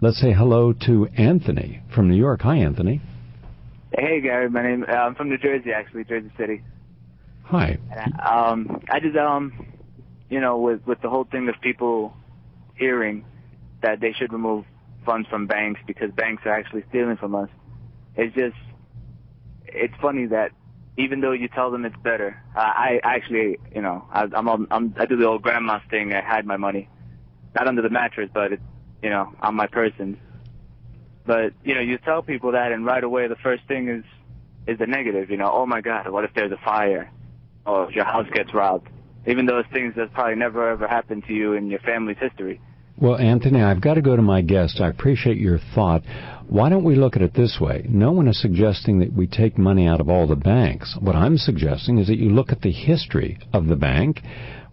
Let's 0.00 0.20
say 0.20 0.32
hello 0.32 0.72
to 0.84 1.06
Anthony 1.16 1.82
from 1.94 2.10
New 2.10 2.16
York. 2.16 2.40
Hi, 2.40 2.56
Anthony. 2.56 3.00
Hey, 3.98 4.20
Gary. 4.20 4.50
My 4.50 4.62
name. 4.62 4.84
Uh, 4.86 4.92
I'm 4.92 5.14
from 5.14 5.30
New 5.30 5.38
Jersey, 5.38 5.72
actually, 5.72 6.04
Jersey 6.04 6.30
City. 6.36 6.62
Hi. 7.44 7.78
And, 7.90 8.12
um, 8.20 8.82
I 8.90 9.00
just 9.00 9.16
um, 9.16 9.54
you 10.28 10.38
know, 10.38 10.58
with 10.58 10.86
with 10.86 11.00
the 11.00 11.08
whole 11.08 11.24
thing 11.24 11.48
of 11.48 11.54
people 11.62 12.14
hearing 12.74 13.24
that 13.82 14.00
they 14.00 14.12
should 14.12 14.34
remove 14.34 14.66
funds 15.06 15.26
from 15.30 15.46
banks 15.46 15.80
because 15.86 16.10
banks 16.10 16.42
are 16.44 16.52
actually 16.52 16.84
stealing 16.90 17.16
from 17.16 17.34
us. 17.34 17.48
It's 18.16 18.34
just, 18.34 18.56
it's 19.64 19.94
funny 20.02 20.26
that 20.26 20.50
even 20.98 21.20
though 21.22 21.32
you 21.32 21.48
tell 21.48 21.70
them 21.70 21.86
it's 21.86 21.96
better, 22.02 22.36
uh, 22.54 22.60
I 22.60 23.00
actually, 23.02 23.58
you 23.74 23.80
know, 23.80 24.04
I, 24.10 24.28
I'm, 24.34 24.48
I'm 24.70 24.94
I 24.98 25.06
do 25.06 25.16
the 25.16 25.26
old 25.26 25.42
grandma's 25.42 25.82
thing. 25.88 26.12
I 26.12 26.20
hide 26.20 26.44
my 26.44 26.58
money, 26.58 26.88
not 27.54 27.66
under 27.66 27.80
the 27.80 27.90
mattress, 27.90 28.28
but 28.34 28.52
it's, 28.52 28.62
you 29.02 29.08
know, 29.08 29.32
on 29.40 29.54
my 29.54 29.66
person. 29.66 30.18
But 31.26 31.52
you 31.64 31.74
know, 31.74 31.80
you 31.80 31.98
tell 31.98 32.22
people 32.22 32.52
that, 32.52 32.72
and 32.72 32.84
right 32.86 33.02
away 33.02 33.28
the 33.28 33.36
first 33.36 33.64
thing 33.66 33.88
is 33.88 34.04
is 34.66 34.78
the 34.78 34.86
negative. 34.86 35.30
You 35.30 35.36
know, 35.36 35.50
oh 35.52 35.66
my 35.66 35.80
God, 35.80 36.08
what 36.10 36.24
if 36.24 36.30
there's 36.34 36.52
a 36.52 36.64
fire, 36.64 37.10
or 37.66 37.88
if 37.88 37.94
your 37.94 38.04
house 38.04 38.26
gets 38.32 38.54
robbed? 38.54 38.88
Even 39.26 39.46
those 39.46 39.64
things 39.72 39.94
that 39.96 40.12
probably 40.12 40.36
never 40.36 40.70
ever 40.70 40.86
happened 40.86 41.24
to 41.26 41.32
you 41.32 41.54
in 41.54 41.68
your 41.68 41.80
family's 41.80 42.18
history. 42.18 42.60
Well, 42.98 43.16
Anthony, 43.16 43.60
I've 43.60 43.82
got 43.82 43.94
to 43.94 44.02
go 44.02 44.16
to 44.16 44.22
my 44.22 44.40
guest. 44.40 44.80
I 44.80 44.88
appreciate 44.88 45.36
your 45.36 45.58
thought. 45.74 46.02
Why 46.48 46.70
don't 46.70 46.84
we 46.84 46.94
look 46.94 47.14
at 47.14 47.20
it 47.20 47.34
this 47.34 47.58
way? 47.60 47.84
No 47.86 48.10
one 48.12 48.26
is 48.26 48.40
suggesting 48.40 49.00
that 49.00 49.12
we 49.12 49.26
take 49.26 49.58
money 49.58 49.86
out 49.86 50.00
of 50.00 50.08
all 50.08 50.26
the 50.26 50.36
banks. 50.36 50.96
What 51.00 51.14
I'm 51.14 51.36
suggesting 51.36 51.98
is 51.98 52.06
that 52.06 52.16
you 52.16 52.30
look 52.30 52.52
at 52.52 52.62
the 52.62 52.72
history 52.72 53.38
of 53.52 53.66
the 53.66 53.76
bank 53.76 54.20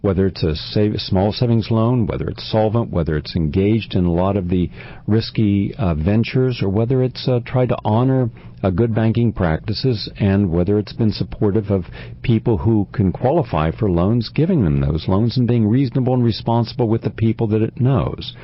whether 0.03 0.27
it's 0.27 0.43
a 0.43 0.53
save, 0.53 0.93
small 0.97 1.31
savings 1.31 1.71
loan, 1.71 2.05
whether 2.05 2.27
it's 2.27 2.51
solvent, 2.51 2.91
whether 2.91 3.15
it's 3.15 3.37
engaged 3.37 3.95
in 3.95 4.03
a 4.03 4.11
lot 4.11 4.35
of 4.35 4.49
the 4.49 4.69
risky 5.07 5.73
uh, 5.77 5.95
ventures, 5.95 6.61
or 6.61 6.67
whether 6.67 7.01
it's 7.01 7.25
uh, 7.25 7.39
tried 7.45 7.69
to 7.69 7.77
honor 7.85 8.29
uh, 8.61 8.69
good 8.69 8.93
banking 8.93 9.31
practices, 9.31 10.11
and 10.19 10.51
whether 10.51 10.77
it's 10.77 10.91
been 10.91 11.09
supportive 11.13 11.71
of 11.71 11.85
people 12.21 12.57
who 12.57 12.85
can 12.91 13.13
qualify 13.13 13.71
for 13.71 13.89
loans, 13.89 14.29
giving 14.35 14.65
them 14.65 14.81
those 14.81 15.07
loans, 15.07 15.37
and 15.37 15.47
being 15.47 15.65
reasonable 15.65 16.13
and 16.13 16.23
responsible 16.25 16.89
with 16.89 17.03
the 17.03 17.09
people 17.09 17.47
that 17.47 17.61
it 17.61 17.79
knows. 17.79 18.35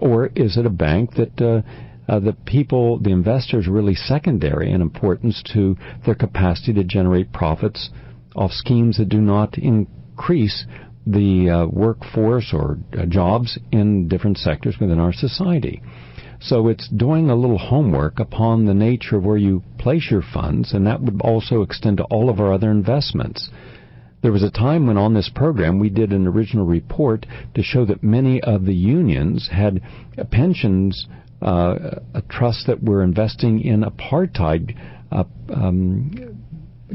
Or 0.00 0.32
is 0.34 0.56
it 0.56 0.66
a 0.66 0.70
bank 0.70 1.14
that 1.14 1.40
uh, 1.40 1.62
uh, 2.10 2.18
the 2.18 2.32
people, 2.44 2.98
the 2.98 3.12
investors, 3.12 3.68
really 3.68 3.94
secondary 3.94 4.72
in 4.72 4.82
importance 4.82 5.44
to 5.52 5.76
their 6.04 6.16
capacity 6.16 6.72
to 6.72 6.82
generate 6.82 7.32
profits 7.32 7.90
off 8.34 8.50
schemes 8.50 8.98
that 8.98 9.08
do 9.08 9.20
not 9.20 9.56
increase 9.56 10.66
the 11.06 11.50
uh, 11.50 11.66
workforce 11.66 12.52
or 12.52 12.78
uh, 12.98 13.04
jobs 13.06 13.58
in 13.72 14.08
different 14.08 14.38
sectors 14.38 14.76
within 14.80 14.98
our 14.98 15.12
society. 15.12 15.82
So 16.40 16.68
it's 16.68 16.88
doing 16.88 17.30
a 17.30 17.36
little 17.36 17.58
homework 17.58 18.18
upon 18.20 18.66
the 18.66 18.74
nature 18.74 19.16
of 19.16 19.24
where 19.24 19.36
you 19.36 19.62
place 19.78 20.08
your 20.10 20.22
funds, 20.22 20.72
and 20.72 20.86
that 20.86 21.00
would 21.00 21.20
also 21.22 21.62
extend 21.62 21.98
to 21.98 22.04
all 22.04 22.28
of 22.28 22.40
our 22.40 22.52
other 22.52 22.70
investments. 22.70 23.48
There 24.22 24.32
was 24.32 24.42
a 24.42 24.50
time 24.50 24.86
when 24.86 24.96
on 24.96 25.14
this 25.14 25.30
program 25.34 25.78
we 25.78 25.90
did 25.90 26.12
an 26.12 26.26
original 26.26 26.64
report 26.66 27.26
to 27.54 27.62
show 27.62 27.84
that 27.86 28.02
many 28.02 28.40
of 28.42 28.64
the 28.64 28.74
unions 28.74 29.48
had 29.52 29.82
pensions 30.30 31.06
uh, 31.42 32.00
trusts 32.30 32.64
that 32.66 32.82
were 32.82 33.02
investing 33.02 33.60
in 33.60 33.82
apartheid 33.82 34.74
uh, 35.12 35.24
um, 35.52 36.10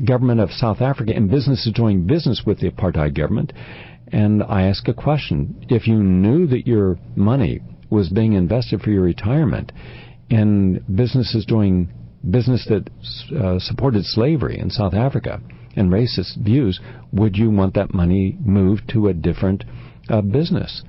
government 0.06 0.40
of 0.40 0.52
South 0.52 0.82
Africa 0.82 1.14
and 1.16 1.30
businesses 1.30 1.72
doing 1.74 2.08
business 2.08 2.44
with 2.46 2.60
the 2.60 2.70
apartheid 2.70 3.16
government 3.16 3.54
and 4.12 4.44
I 4.44 4.64
ask 4.64 4.88
a 4.88 4.94
question. 4.94 5.66
If 5.70 5.88
you 5.88 6.02
knew 6.02 6.48
that 6.48 6.68
your 6.68 6.98
money 7.16 7.62
was 7.90 8.10
being 8.10 8.34
invested 8.34 8.82
for 8.82 8.92
your 8.92 9.04
retirement 9.04 9.72
in 10.30 10.84
businesses 10.94 11.46
doing 11.46 11.90
business 12.30 12.68
that 12.70 12.90
uh, 13.36 13.60
supported 13.60 14.04
slavery 14.06 14.60
in 14.60 14.70
South 14.70 14.94
Africa 14.94 15.42
and 15.76 15.92
racist 15.92 16.38
views, 16.38 16.80
would 17.12 17.38
you 17.38 17.50
want 17.50 17.74
that 17.76 17.94
money 17.94 18.38
moved 18.40 18.90
to 18.90 19.08
a 19.08 19.14
different 19.14 19.64
uh, 20.10 20.22
business? 20.22 20.84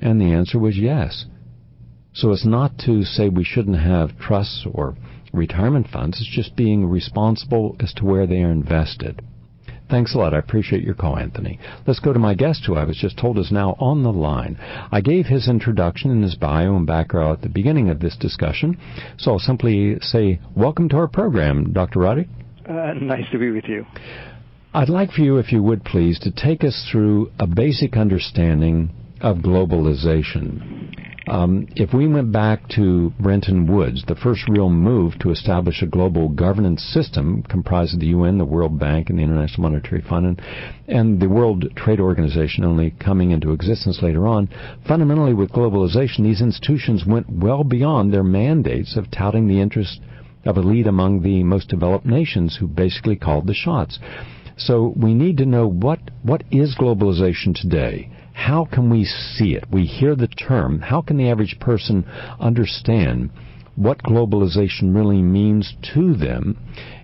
And 0.00 0.20
the 0.20 0.32
answer 0.32 0.58
was 0.58 0.76
yes. 0.76 1.26
So 2.12 2.32
it's 2.32 2.46
not 2.46 2.78
to 2.86 3.02
say 3.02 3.28
we 3.28 3.44
shouldn't 3.44 3.80
have 3.80 4.18
trusts 4.18 4.66
or 4.70 4.96
retirement 5.32 5.88
funds, 5.92 6.18
it's 6.20 6.34
just 6.34 6.56
being 6.56 6.86
responsible 6.86 7.76
as 7.80 7.92
to 7.94 8.04
where 8.04 8.26
they 8.26 8.42
are 8.42 8.50
invested. 8.50 9.20
Thanks 9.88 10.14
a 10.14 10.18
lot. 10.18 10.34
I 10.34 10.38
appreciate 10.38 10.82
your 10.82 10.94
call, 10.94 11.16
Anthony. 11.16 11.60
Let's 11.86 12.00
go 12.00 12.12
to 12.12 12.18
my 12.18 12.34
guest, 12.34 12.64
who 12.66 12.74
I 12.74 12.84
was 12.84 12.96
just 12.96 13.16
told 13.16 13.38
is 13.38 13.52
now 13.52 13.76
on 13.78 14.02
the 14.02 14.12
line. 14.12 14.58
I 14.90 15.00
gave 15.00 15.26
his 15.26 15.48
introduction 15.48 16.10
and 16.10 16.24
his 16.24 16.34
bio 16.34 16.74
and 16.74 16.86
background 16.86 17.34
at 17.34 17.42
the 17.42 17.48
beginning 17.48 17.88
of 17.88 18.00
this 18.00 18.16
discussion, 18.16 18.78
so 19.16 19.32
I'll 19.32 19.38
simply 19.38 19.98
say, 20.00 20.40
Welcome 20.56 20.88
to 20.88 20.96
our 20.96 21.08
program, 21.08 21.72
Dr. 21.72 22.00
Rodrik. 22.00 22.28
Uh, 22.68 22.94
nice 23.00 23.30
to 23.30 23.38
be 23.38 23.50
with 23.50 23.64
you. 23.68 23.86
I'd 24.74 24.88
like 24.88 25.12
for 25.12 25.20
you, 25.20 25.38
if 25.38 25.52
you 25.52 25.62
would 25.62 25.84
please, 25.84 26.18
to 26.20 26.32
take 26.32 26.64
us 26.64 26.88
through 26.90 27.30
a 27.38 27.46
basic 27.46 27.96
understanding 27.96 28.90
of 29.20 29.38
globalization. 29.38 30.92
Um, 31.28 31.66
if 31.74 31.92
we 31.92 32.06
went 32.06 32.30
back 32.30 32.68
to 32.76 33.12
Bretton 33.18 33.66
Woods, 33.66 34.04
the 34.06 34.14
first 34.14 34.48
real 34.48 34.70
move 34.70 35.18
to 35.18 35.30
establish 35.30 35.82
a 35.82 35.86
global 35.86 36.28
governance 36.28 36.82
system 36.84 37.42
comprised 37.42 37.94
of 37.94 38.00
the 38.00 38.06
UN, 38.06 38.38
the 38.38 38.44
World 38.44 38.78
Bank, 38.78 39.10
and 39.10 39.18
the 39.18 39.24
International 39.24 39.68
Monetary 39.68 40.02
Fund, 40.02 40.26
and, 40.26 40.42
and 40.86 41.20
the 41.20 41.28
World 41.28 41.64
Trade 41.74 41.98
Organization 41.98 42.62
only 42.64 42.92
coming 42.92 43.32
into 43.32 43.50
existence 43.50 44.02
later 44.02 44.24
on, 44.24 44.48
fundamentally 44.86 45.34
with 45.34 45.50
globalization, 45.50 46.22
these 46.22 46.40
institutions 46.40 47.04
went 47.04 47.28
well 47.28 47.64
beyond 47.64 48.12
their 48.12 48.22
mandates 48.22 48.96
of 48.96 49.10
touting 49.10 49.48
the 49.48 49.60
interests 49.60 49.98
of 50.44 50.56
lead 50.56 50.86
among 50.86 51.22
the 51.22 51.42
most 51.42 51.68
developed 51.68 52.06
nations 52.06 52.56
who 52.60 52.68
basically 52.68 53.16
called 53.16 53.48
the 53.48 53.54
shots. 53.54 53.98
So 54.56 54.94
we 54.96 55.12
need 55.12 55.38
to 55.38 55.44
know 55.44 55.66
what, 55.66 55.98
what 56.22 56.44
is 56.52 56.76
globalization 56.78 57.52
today? 57.52 58.10
How 58.36 58.66
can 58.66 58.90
we 58.90 59.04
see 59.04 59.54
it? 59.54 59.64
We 59.72 59.86
hear 59.86 60.14
the 60.14 60.28
term. 60.28 60.80
How 60.80 61.00
can 61.00 61.16
the 61.16 61.30
average 61.30 61.58
person 61.58 62.04
understand 62.38 63.30
what 63.76 64.02
globalization 64.02 64.94
really 64.94 65.22
means 65.22 65.74
to 65.94 66.14
them? 66.14 66.58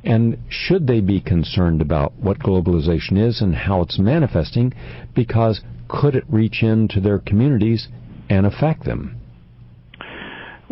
And 0.04 0.36
should 0.50 0.86
they 0.86 1.00
be 1.00 1.22
concerned 1.22 1.80
about 1.80 2.12
what 2.18 2.38
globalization 2.38 3.16
is 3.16 3.40
and 3.40 3.54
how 3.54 3.80
it's 3.80 3.98
manifesting? 3.98 4.74
Because 5.14 5.62
could 5.88 6.14
it 6.14 6.24
reach 6.28 6.62
into 6.62 7.00
their 7.00 7.18
communities 7.18 7.88
and 8.28 8.44
affect 8.44 8.84
them? 8.84 9.16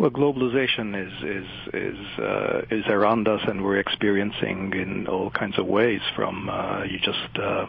Well, 0.01 0.09
globalization 0.09 0.95
is 0.97 1.13
is 1.21 1.47
is 1.75 2.19
uh, 2.19 2.61
is 2.71 2.85
around 2.87 3.27
us, 3.27 3.41
and 3.47 3.63
we're 3.63 3.77
experiencing 3.77 4.73
in 4.73 5.05
all 5.05 5.29
kinds 5.29 5.59
of 5.59 5.67
ways. 5.67 6.01
From 6.15 6.49
uh, 6.49 6.85
you 6.85 6.97
just 6.97 7.37
uh, 7.37 7.67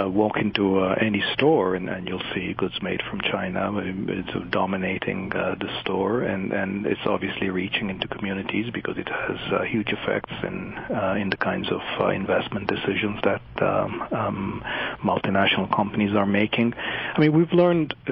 uh, 0.00 0.08
walk 0.08 0.38
into 0.38 0.78
uh, 0.78 0.94
any 0.98 1.22
store, 1.34 1.74
and, 1.74 1.90
and 1.90 2.08
you'll 2.08 2.22
see 2.34 2.54
goods 2.54 2.80
made 2.80 3.02
from 3.02 3.20
China. 3.20 3.70
It's 3.84 4.50
dominating 4.50 5.30
uh, 5.34 5.56
the 5.60 5.68
store, 5.82 6.22
and 6.22 6.54
and 6.54 6.86
it's 6.86 7.04
obviously 7.04 7.50
reaching 7.50 7.90
into 7.90 8.08
communities 8.08 8.70
because 8.72 8.96
it 8.96 9.10
has 9.10 9.36
uh, 9.52 9.62
huge 9.64 9.88
effects 9.88 10.32
in 10.42 10.72
uh, 10.88 11.16
in 11.20 11.28
the 11.28 11.36
kinds 11.36 11.70
of 11.70 11.82
uh, 12.00 12.08
investment 12.08 12.66
decisions 12.66 13.20
that 13.24 13.42
um, 13.60 14.08
um, 14.10 14.64
multinational 15.04 15.70
companies 15.76 16.16
are 16.16 16.24
making. 16.24 16.72
I 17.14 17.20
mean, 17.20 17.36
we've 17.36 17.52
learned 17.52 17.94
uh, 18.06 18.10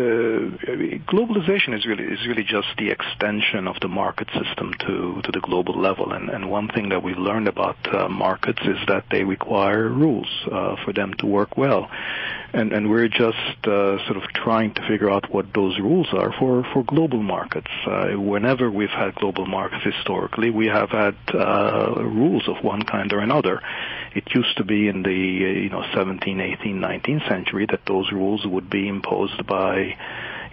globalization 1.09 1.75
is 1.75 1.87
really 1.87 2.05
is 2.05 2.27
really 2.29 2.45
just 2.45 2.69
the 2.77 2.91
extent 2.91 3.30
extension 3.31 3.69
of 3.69 3.77
the 3.81 3.89
market 3.89 4.29
system 4.33 4.75
to, 4.81 5.23
the 5.33 5.41
global 5.41 5.81
level. 5.81 6.13
And, 6.13 6.51
one 6.51 6.69
thing 6.69 6.89
that 6.89 7.03
we've 7.03 7.17
learned 7.17 7.47
about 7.47 7.77
uh, 7.95 8.09
markets 8.09 8.59
is 8.63 8.79
that 8.89 9.05
they 9.11 9.23
require 9.23 9.89
rules 9.89 10.27
uh, 10.51 10.75
for 10.85 10.93
them 10.93 11.15
to 11.19 11.27
work 11.27 11.57
well. 11.57 11.89
And, 12.53 12.91
we're 12.91 13.09
just 13.09 13.59
uh, 13.65 14.05
sort 14.07 14.17
of 14.17 14.25
trying 14.35 14.75
to 14.75 14.83
figure 14.89 15.09
out 15.09 15.33
what 15.33 15.47
those 15.55 15.79
rules 15.79 16.09
are 16.13 16.33
for, 16.39 16.65
global 16.83 17.23
markets. 17.23 17.71
Whenever 17.87 18.69
we've 18.69 18.97
had 19.03 19.15
global 19.15 19.47
markets 19.47 19.85
historically, 19.85 20.51
we 20.51 20.67
have 20.67 20.91
had 20.91 21.15
rules 21.33 22.49
of 22.49 22.65
one 22.65 22.83
kind 22.83 23.13
or 23.13 23.21
another. 23.21 23.61
It 24.17 24.25
used 24.35 24.57
to 24.57 24.65
be 24.65 24.89
in 24.89 25.05
the 25.05 25.21
you 25.65 25.71
know 25.71 25.85
17, 25.95 26.41
18, 26.41 26.81
19th 26.81 27.29
century 27.29 27.67
that 27.71 27.83
those 27.87 28.11
rules 28.11 28.45
would 28.45 28.69
be 28.69 28.89
imposed 28.89 29.47
by 29.47 29.95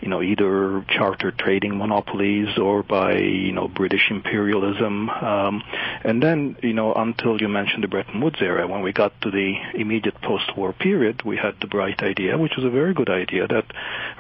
you 0.02 0.10
know, 0.10 0.22
either 0.22 0.86
charter 0.90 1.32
trading 1.32 1.78
monopolies 1.78 2.58
or 2.58 2.84
by, 2.84 3.18
you 3.18 3.52
know, 3.52 3.68
British 3.68 4.12
imperialism. 4.12 5.10
Um, 5.10 5.64
and 6.04 6.22
then, 6.22 6.56
you 6.62 6.74
know, 6.74 6.94
until 6.94 7.42
you 7.42 7.48
mentioned 7.48 7.84
the 7.84 7.88
Bretton 7.88 8.22
Woods 8.22 8.38
era, 8.40 8.68
when 8.68 8.82
we 8.82 8.94
got 8.94 9.20
to 9.22 9.32
the 9.32 9.56
immediate 9.74 10.22
post-war 10.22 10.74
period, 10.74 11.24
we 11.24 11.38
had 11.38 11.56
the 11.62 11.68
bright 11.68 12.02
idea, 12.04 12.38
which 12.38 12.54
was 12.56 12.66
a 12.66 12.70
very 12.70 12.94
good 12.94 13.10
idea, 13.10 13.48
that 13.48 13.66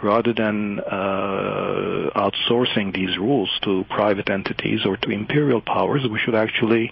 rather 0.01 0.33
than 0.33 0.79
uh, 0.79 2.09
outsourcing 2.15 2.93
these 2.93 3.17
rules 3.17 3.49
to 3.63 3.85
private 3.89 4.29
entities 4.29 4.85
or 4.85 4.97
to 4.97 5.11
imperial 5.11 5.61
powers, 5.61 6.01
we 6.09 6.19
should 6.19 6.35
actually 6.35 6.91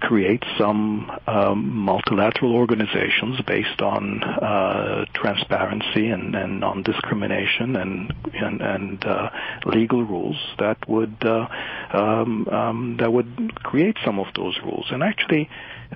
create 0.00 0.42
some 0.58 1.10
um, 1.26 1.74
multilateral 1.74 2.54
organizations 2.54 3.40
based 3.46 3.80
on 3.80 4.22
uh, 4.22 5.04
transparency 5.14 6.08
and, 6.08 6.34
and 6.34 6.60
non-discrimination 6.60 7.76
and 7.76 8.12
and, 8.34 8.60
and 8.60 9.04
uh, 9.04 9.30
legal 9.64 10.04
rules 10.04 10.36
that 10.58 10.76
would 10.88 11.16
uh, 11.24 11.46
um, 11.92 12.46
um, 12.48 12.96
that 12.98 13.12
would 13.12 13.54
create 13.62 13.96
some 14.04 14.18
of 14.18 14.26
those 14.34 14.58
rules. 14.64 14.86
And 14.90 15.02
actually, 15.02 15.48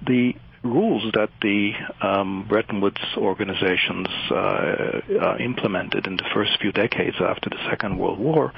the 0.06 0.34
rules 0.62 1.10
that 1.14 1.30
the 1.40 1.72
um, 2.02 2.46
Bretton 2.48 2.80
Woods 2.80 3.00
organizations 3.16 4.08
uh, 4.30 4.34
uh, 4.34 5.36
implemented 5.38 6.06
in 6.06 6.16
the 6.16 6.24
first 6.34 6.58
few 6.60 6.72
decades 6.72 7.16
after 7.20 7.48
the 7.48 7.56
Second 7.68 7.98
World 7.98 8.18
War 8.18 8.52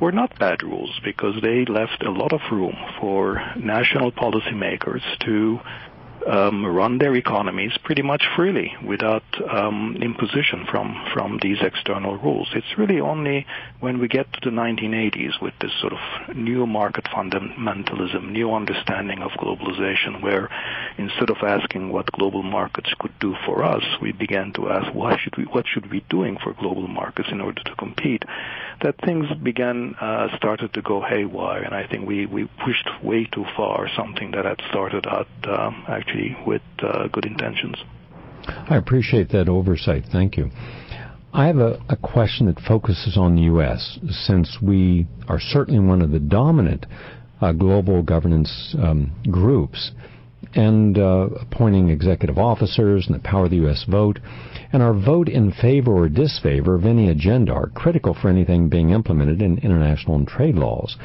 were 0.00 0.12
not 0.12 0.38
bad 0.38 0.62
rules 0.62 0.98
because 1.04 1.34
they 1.42 1.64
left 1.66 2.02
a 2.02 2.10
lot 2.10 2.32
of 2.32 2.40
room 2.50 2.76
for 2.98 3.40
national 3.56 4.10
policymakers 4.12 5.02
to 5.20 5.60
um, 6.26 6.66
run 6.66 6.98
their 6.98 7.14
economies 7.14 7.72
pretty 7.84 8.02
much 8.02 8.22
freely 8.36 8.72
without 8.84 9.22
um, 9.50 9.96
imposition 10.00 10.66
from 10.70 10.96
from 11.12 11.38
these 11.42 11.58
external 11.60 12.16
rules. 12.16 12.48
It's 12.54 12.78
really 12.78 13.00
only 13.00 13.46
when 13.80 13.98
we 13.98 14.08
get 14.08 14.32
to 14.32 14.40
the 14.42 14.50
1980s 14.50 15.40
with 15.40 15.54
this 15.60 15.72
sort 15.80 15.92
of 15.92 16.36
new 16.36 16.66
market 16.66 17.04
fundamentalism, 17.04 18.30
new 18.30 18.52
understanding 18.52 19.22
of 19.22 19.30
globalization, 19.32 20.22
where 20.22 20.48
instead 20.98 21.30
of 21.30 21.38
asking 21.42 21.90
what 21.90 22.10
global 22.12 22.42
markets 22.42 22.90
could 22.98 23.18
do 23.20 23.34
for 23.46 23.64
us, 23.64 23.84
we 24.02 24.12
began 24.12 24.52
to 24.52 24.70
ask 24.70 24.92
why 24.94 25.16
should 25.18 25.36
we 25.36 25.44
what 25.44 25.66
should 25.66 25.90
we 25.90 26.00
be 26.00 26.06
doing 26.08 26.36
for 26.42 26.52
global 26.54 26.88
markets 26.88 27.28
in 27.30 27.40
order 27.40 27.62
to 27.64 27.74
compete. 27.76 28.22
That 28.82 28.96
things 29.04 29.26
began 29.42 29.94
uh, 30.00 30.28
started 30.36 30.72
to 30.74 30.82
go 30.82 31.02
haywire, 31.02 31.62
and 31.62 31.74
I 31.74 31.86
think 31.86 32.06
we 32.06 32.26
we 32.26 32.48
pushed 32.64 32.88
way 33.02 33.24
too 33.24 33.44
far 33.56 33.88
something 33.96 34.30
that 34.32 34.44
had 34.44 34.60
started 34.70 35.06
out 35.06 35.28
um, 35.44 35.84
actually 35.88 36.09
with 36.46 36.62
uh, 36.82 37.08
good 37.08 37.24
intentions. 37.24 37.76
I 38.46 38.76
appreciate 38.76 39.30
that 39.30 39.48
oversight. 39.48 40.04
Thank 40.10 40.36
you. 40.36 40.50
I 41.32 41.46
have 41.46 41.58
a, 41.58 41.80
a, 41.88 41.96
question 41.96 42.46
that 42.46 42.58
focuses 42.58 43.16
on 43.16 43.36
the 43.36 43.42
U.S. 43.42 44.00
since 44.26 44.58
we 44.60 45.06
are 45.28 45.38
certainly 45.38 45.78
one 45.78 46.02
of 46.02 46.10
the 46.10 46.18
dominant 46.18 46.86
uh, 47.40 47.52
global 47.52 48.02
governance 48.02 48.74
um, 48.82 49.12
groups 49.30 49.92
and 50.54 50.98
uh, 50.98 51.28
appointing 51.40 51.88
executive 51.88 52.36
officers 52.38 53.06
and 53.06 53.14
the 53.14 53.22
power 53.22 53.44
of 53.44 53.50
the 53.50 53.58
U.S. 53.58 53.84
vote. 53.88 54.18
And 54.72 54.82
our 54.82 54.94
vote 54.94 55.28
in 55.28 55.52
favor 55.52 55.92
or 55.92 56.08
disfavor 56.08 56.74
of 56.74 56.84
any 56.84 57.08
agenda 57.10 57.52
are 57.52 57.68
critical 57.68 58.16
for 58.20 58.28
anything 58.28 58.68
being 58.68 58.90
implemented 58.90 59.40
in 59.40 59.58
international 59.58 60.16
and 60.16 60.26
trade 60.26 60.56
laws. 60.56 60.96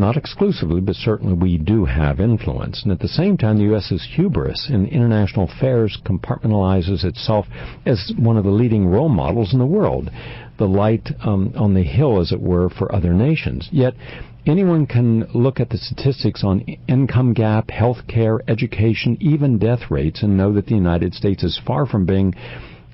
Not 0.00 0.16
exclusively, 0.16 0.80
but 0.80 0.94
certainly 0.94 1.34
we 1.34 1.58
do 1.58 1.84
have 1.84 2.20
influence. 2.20 2.82
And 2.82 2.90
at 2.90 3.00
the 3.00 3.06
same 3.06 3.36
time, 3.36 3.58
the 3.58 3.64
U.S.'s 3.64 4.02
hubris 4.16 4.70
in 4.70 4.86
international 4.86 5.44
affairs 5.44 5.98
compartmentalizes 6.06 7.04
itself 7.04 7.44
as 7.84 8.10
one 8.16 8.38
of 8.38 8.44
the 8.44 8.50
leading 8.50 8.86
role 8.86 9.10
models 9.10 9.52
in 9.52 9.58
the 9.58 9.66
world, 9.66 10.10
the 10.56 10.66
light 10.66 11.10
um, 11.20 11.52
on 11.54 11.74
the 11.74 11.82
hill, 11.82 12.18
as 12.18 12.32
it 12.32 12.40
were, 12.40 12.70
for 12.70 12.90
other 12.94 13.12
nations. 13.12 13.68
Yet, 13.70 13.92
anyone 14.46 14.86
can 14.86 15.28
look 15.34 15.60
at 15.60 15.68
the 15.68 15.76
statistics 15.76 16.42
on 16.44 16.60
income 16.88 17.34
gap, 17.34 17.70
health 17.70 18.06
care, 18.08 18.40
education, 18.48 19.18
even 19.20 19.58
death 19.58 19.90
rates, 19.90 20.22
and 20.22 20.34
know 20.34 20.50
that 20.54 20.64
the 20.64 20.76
United 20.76 21.12
States 21.12 21.44
is 21.44 21.60
far 21.66 21.84
from 21.84 22.06
being 22.06 22.34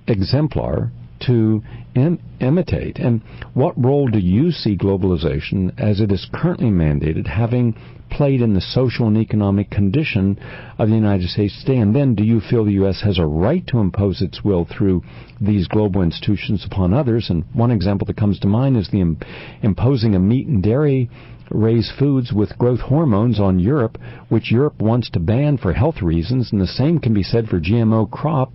exemplar 0.09 0.91
to 1.21 1.63
Im- 1.95 2.19
imitate? 2.41 2.99
And 2.99 3.23
what 3.55 3.83
role 3.83 4.09
do 4.09 4.19
you 4.19 4.51
see 4.51 4.77
globalization 4.77 5.73
as 5.79 6.01
it 6.01 6.13
is 6.13 6.29
currently 6.33 6.71
mandated 6.71 7.27
having 7.27 7.75
played 8.11 8.41
in 8.41 8.55
the 8.55 8.61
social 8.61 9.07
and 9.09 9.17
economic 9.17 9.71
condition 9.71 10.39
of 10.79 10.89
the 10.89 10.95
United 10.95 11.29
States 11.29 11.59
today? 11.61 11.79
And 11.79 11.95
then 11.95 12.15
do 12.15 12.25
you 12.25 12.41
feel 12.41 12.65
the 12.65 12.73
U.S. 12.73 13.01
has 13.03 13.19
a 13.19 13.27
right 13.27 13.67
to 13.69 13.79
impose 13.79 14.23
its 14.23 14.45
will 14.45 14.65
through 14.65 15.03
these 15.41 15.69
global 15.69 16.03
institutions 16.03 16.65
upon 16.65 16.93
others? 16.93 17.31
And 17.31 17.45
one 17.53 17.71
example 17.71 18.07
that 18.07 18.17
comes 18.17 18.39
to 18.41 18.49
mind 18.49 18.77
is 18.77 18.89
the 18.91 19.01
Im- 19.01 19.19
imposing 19.63 20.15
a 20.15 20.21
meat 20.21 20.47
and 20.47 20.63
dairy 20.63 21.11
raised 21.51 21.93
foods 21.99 22.33
with 22.33 22.59
growth 22.59 22.81
hormones 22.81 23.39
on 23.39 23.59
Europe, 23.59 23.99
which 24.29 24.51
Europe 24.51 24.81
wants 24.81 25.11
to 25.11 25.21
ban 25.21 25.57
for 25.57 25.73
health 25.73 26.03
reasons, 26.03 26.51
and 26.53 26.61
the 26.61 26.67
same 26.67 26.99
can 26.99 27.15
be 27.15 27.23
said 27.23 27.47
for 27.49 27.61
GMO 27.61 28.11
crop 28.11 28.53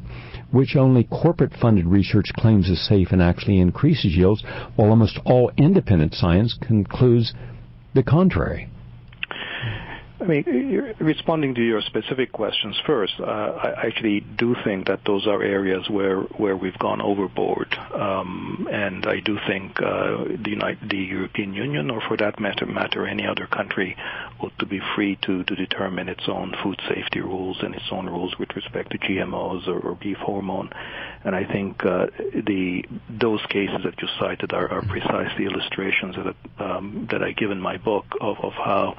which 0.51 0.75
only 0.75 1.03
corporate 1.03 1.53
funded 1.59 1.85
research 1.85 2.31
claims 2.37 2.69
is 2.69 2.87
safe 2.87 3.11
and 3.11 3.21
actually 3.21 3.59
increases 3.59 4.15
yields, 4.15 4.43
while 4.75 4.89
almost 4.89 5.19
all 5.25 5.51
independent 5.57 6.13
science 6.13 6.57
concludes 6.61 7.33
the 7.93 8.03
contrary. 8.03 8.67
I 10.21 10.25
mean, 10.25 10.93
responding 10.99 11.55
to 11.55 11.61
your 11.63 11.81
specific 11.81 12.31
questions 12.31 12.79
first, 12.85 13.13
uh, 13.19 13.23
I 13.23 13.87
actually 13.87 14.19
do 14.19 14.55
think 14.63 14.85
that 14.87 14.99
those 15.03 15.25
are 15.25 15.41
areas 15.41 15.89
where 15.89 16.21
where 16.37 16.55
we've 16.55 16.77
gone 16.77 17.01
overboard, 17.01 17.75
um, 17.93 18.67
and 18.71 19.07
I 19.07 19.19
do 19.19 19.39
think 19.47 19.81
uh, 19.81 20.25
the 20.37 21.07
European 21.09 21.55
Union, 21.55 21.89
or 21.89 22.01
for 22.07 22.17
that 22.17 22.39
matter, 22.39 23.07
any 23.07 23.25
other 23.25 23.47
country, 23.47 23.97
ought 24.39 24.57
to 24.59 24.67
be 24.67 24.79
free 24.95 25.17
to 25.23 25.43
to 25.43 25.55
determine 25.55 26.07
its 26.07 26.27
own 26.27 26.53
food 26.61 26.79
safety 26.87 27.21
rules 27.21 27.57
and 27.61 27.73
its 27.73 27.89
own 27.91 28.05
rules 28.05 28.37
with 28.37 28.55
respect 28.55 28.91
to 28.91 28.99
GMOs 28.99 29.67
or 29.67 29.95
beef 29.95 30.17
hormone. 30.17 30.69
And 31.23 31.35
I 31.35 31.45
think 31.45 31.85
uh, 31.85 32.07
the 32.33 32.83
those 33.09 33.41
cases 33.49 33.81
that 33.83 34.01
you 34.01 34.07
cited 34.19 34.53
are, 34.53 34.67
are 34.71 34.81
precisely 34.81 35.45
illustrations 35.45 36.15
that 36.15 36.35
um, 36.65 37.07
that 37.11 37.21
I 37.21 37.31
give 37.31 37.51
in 37.51 37.59
my 37.59 37.77
book 37.77 38.05
of 38.19 38.37
of 38.41 38.53
how 38.53 38.95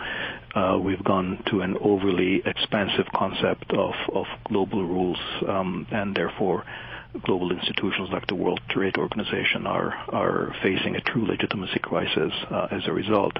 uh, 0.55 0.79
we've 0.79 1.03
gone 1.03 1.43
to 1.51 1.63
an 1.63 1.77
overly 1.81 2.43
expansive 2.45 3.07
concept 3.15 3.73
of, 3.73 3.95
of 4.13 4.27
global 4.45 4.85
rules, 4.85 5.19
um, 5.49 5.87
and 5.91 6.15
therefore 6.15 6.65
global 7.25 7.51
institutions 7.53 8.09
like 8.13 8.27
the 8.27 8.35
World 8.35 8.61
Trade 8.69 8.97
Organization 8.99 9.67
are 9.67 9.93
are 10.09 10.55
facing 10.63 10.97
a 10.97 11.01
true 11.01 11.27
legitimacy 11.27 11.81
crisis 11.81 12.33
uh, 12.51 12.69
as 12.71 12.83
a 12.87 12.93
result. 12.93 13.37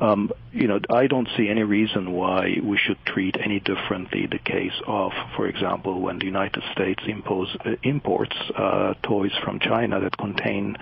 Um, 0.00 0.30
you 0.52 0.68
know, 0.68 0.78
I 0.90 1.08
don't 1.08 1.28
see 1.36 1.48
any 1.48 1.64
reason 1.64 2.12
why 2.12 2.58
we 2.62 2.78
should 2.78 2.98
treat 3.04 3.36
any 3.42 3.58
differently 3.58 4.26
the 4.30 4.38
case 4.38 4.72
of, 4.86 5.12
for 5.36 5.46
example, 5.48 6.00
when 6.00 6.18
the 6.20 6.24
United 6.24 6.62
States 6.72 7.02
impose, 7.06 7.48
uh, 7.64 7.72
imports 7.82 8.36
uh, 8.56 8.94
toys 9.02 9.32
from 9.42 9.58
China 9.58 10.00
that 10.00 10.16
contain 10.16 10.76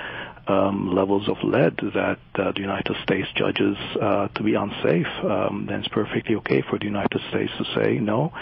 um, 0.48 0.94
levels 0.94 1.28
of 1.28 1.36
lead 1.42 1.76
that 1.94 2.18
uh, 2.34 2.52
the 2.52 2.60
United 2.60 2.94
States 3.02 3.28
judges 3.34 3.76
uh, 4.00 4.28
to 4.28 4.42
be 4.42 4.54
unsafe, 4.54 5.06
um, 5.24 5.66
then 5.68 5.80
it's 5.80 5.88
perfectly 5.88 6.36
okay 6.36 6.62
for 6.68 6.78
the 6.78 6.84
United 6.84 7.20
States 7.30 7.52
to 7.58 7.64
say 7.74 7.98
no. 7.98 8.32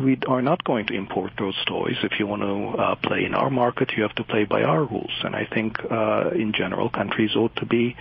We 0.00 0.18
are 0.26 0.42
not 0.42 0.64
going 0.64 0.86
to 0.86 0.94
import 0.94 1.32
those 1.38 1.56
toys. 1.66 1.96
If 2.02 2.18
you 2.18 2.26
want 2.26 2.42
to 2.42 2.82
uh, 2.82 2.94
play 2.96 3.24
in 3.24 3.34
our 3.34 3.50
market, 3.50 3.92
you 3.96 4.02
have 4.02 4.14
to 4.16 4.24
play 4.24 4.44
by 4.44 4.62
our 4.62 4.84
rules. 4.84 5.12
And 5.22 5.36
I 5.36 5.46
think, 5.46 5.78
uh, 5.88 6.30
in 6.30 6.52
general, 6.52 6.90
countries 6.90 7.36
ought 7.36 7.54
to 7.56 7.66
be 7.66 7.96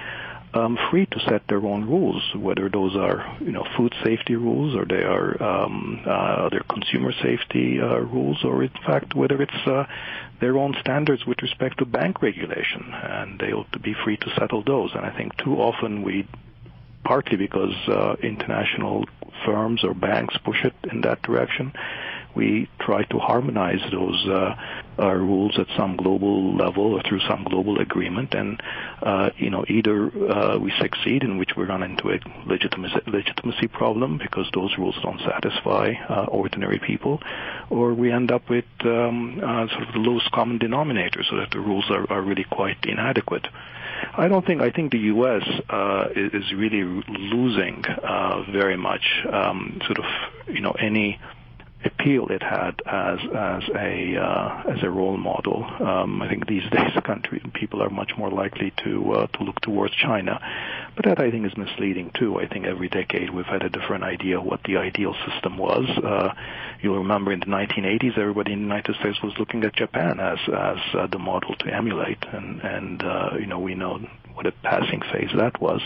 um, 0.55 0.77
free 0.89 1.05
to 1.05 1.19
set 1.29 1.45
their 1.47 1.63
own 1.65 1.85
rules, 1.85 2.23
whether 2.35 2.69
those 2.69 2.95
are 2.95 3.37
you 3.41 3.51
know 3.51 3.65
food 3.75 3.93
safety 4.03 4.35
rules 4.35 4.75
or 4.75 4.85
they 4.85 5.03
are 5.03 5.41
um, 5.43 6.01
uh, 6.05 6.09
other 6.09 6.63
consumer 6.69 7.11
safety 7.21 7.79
uh, 7.81 7.99
rules, 7.99 8.43
or 8.43 8.63
in 8.63 8.69
fact 8.85 9.13
whether 9.13 9.41
it's 9.41 9.67
uh, 9.67 9.85
their 10.39 10.57
own 10.57 10.75
standards 10.79 11.25
with 11.25 11.41
respect 11.41 11.77
to 11.79 11.85
bank 11.85 12.21
regulation, 12.21 12.93
and 12.93 13.39
they 13.39 13.51
ought 13.51 13.71
to 13.73 13.79
be 13.79 13.93
free 14.03 14.17
to 14.17 14.29
settle 14.39 14.63
those. 14.63 14.91
And 14.95 15.05
I 15.05 15.15
think 15.15 15.35
too 15.37 15.55
often 15.55 16.03
we, 16.03 16.27
partly 17.03 17.37
because 17.37 17.75
uh, 17.87 18.15
international 18.23 19.05
firms 19.45 19.83
or 19.83 19.93
banks 19.93 20.35
push 20.43 20.63
it 20.63 20.73
in 20.91 21.01
that 21.01 21.21
direction, 21.21 21.73
we 22.35 22.69
try 22.79 23.03
to 23.03 23.19
harmonize 23.19 23.81
those 23.91 24.27
uh, 24.27 24.55
rules 24.97 25.57
at 25.57 25.67
some 25.77 25.95
global 25.95 26.55
level 26.55 26.93
or 26.93 27.01
through 27.03 27.21
some 27.27 27.43
global 27.43 27.79
agreement. 27.79 28.33
And 28.33 28.61
uh, 29.01 29.29
you 29.37 29.49
know, 29.49 29.65
either 29.67 30.11
uh, 30.31 30.57
we 30.59 30.71
succeed, 30.79 31.23
in 31.23 31.37
which 31.37 31.51
we 31.55 31.63
run 31.65 31.83
into 31.83 32.09
a 32.09 32.19
legitimacy, 32.45 33.01
legitimacy 33.07 33.67
problem 33.67 34.17
because 34.17 34.49
those 34.53 34.77
rules 34.77 34.95
don't 35.01 35.19
satisfy 35.19 35.93
uh, 36.09 36.25
ordinary 36.25 36.79
people, 36.79 37.21
or 37.69 37.93
we 37.93 38.11
end 38.11 38.31
up 38.31 38.49
with 38.49 38.65
um, 38.81 39.37
sort 39.39 39.87
of 39.87 39.93
the 39.93 39.99
lowest 39.99 40.31
common 40.31 40.57
denominator, 40.57 41.23
so 41.29 41.37
that 41.37 41.51
the 41.51 41.59
rules 41.59 41.85
are, 41.89 42.09
are 42.11 42.21
really 42.21 42.45
quite 42.49 42.77
inadequate. 42.83 43.47
I 44.17 44.27
don't 44.27 44.45
think. 44.45 44.61
I 44.61 44.71
think 44.71 44.91
the 44.91 44.99
U.S. 45.15 45.43
Uh, 45.69 46.07
is 46.15 46.53
really 46.53 46.83
losing 47.07 47.83
uh, 47.85 48.43
very 48.51 48.77
much, 48.77 49.03
um, 49.31 49.79
sort 49.85 49.99
of, 49.99 50.05
you 50.47 50.61
know, 50.61 50.71
any 50.71 51.19
appeal 51.85 52.27
it 52.27 52.41
had 52.41 52.81
as 52.85 53.19
as 53.35 53.63
a 53.75 54.17
uh, 54.17 54.63
as 54.71 54.83
a 54.83 54.89
role 54.89 55.17
model. 55.17 55.63
Um, 55.79 56.21
I 56.21 56.29
think 56.29 56.47
these 56.47 56.63
days, 56.71 56.91
country 57.03 57.41
people 57.53 57.81
are 57.81 57.89
much 57.89 58.11
more 58.17 58.31
likely 58.31 58.73
to 58.83 59.11
uh, 59.11 59.27
to 59.27 59.43
look 59.43 59.61
towards 59.61 59.93
China, 59.95 60.39
but 60.95 61.05
that 61.05 61.19
I 61.19 61.31
think 61.31 61.45
is 61.45 61.55
misleading 61.57 62.11
too. 62.17 62.39
I 62.39 62.47
think 62.47 62.65
every 62.65 62.89
decade 62.89 63.29
we've 63.29 63.45
had 63.45 63.63
a 63.63 63.69
different 63.69 64.03
idea 64.03 64.39
of 64.39 64.45
what 64.45 64.61
the 64.63 64.77
ideal 64.77 65.15
system 65.27 65.57
was. 65.57 65.85
Uh, 66.03 66.33
you'll 66.81 66.99
remember 66.99 67.31
in 67.31 67.39
the 67.39 67.45
1980s, 67.45 68.17
everybody 68.17 68.53
in 68.53 68.59
the 68.59 68.63
United 68.63 68.95
States 68.97 69.21
was 69.21 69.33
looking 69.39 69.63
at 69.63 69.75
Japan 69.75 70.19
as 70.19 70.39
as 70.47 70.77
uh, 70.93 71.07
the 71.07 71.19
model 71.19 71.55
to 71.55 71.73
emulate, 71.73 72.23
and 72.31 72.61
and 72.61 73.03
uh, 73.03 73.31
you 73.39 73.45
know 73.45 73.59
we 73.59 73.75
know 73.75 73.99
what 74.33 74.45
a 74.45 74.51
passing 74.63 75.01
phase 75.11 75.29
that 75.37 75.61
was. 75.61 75.81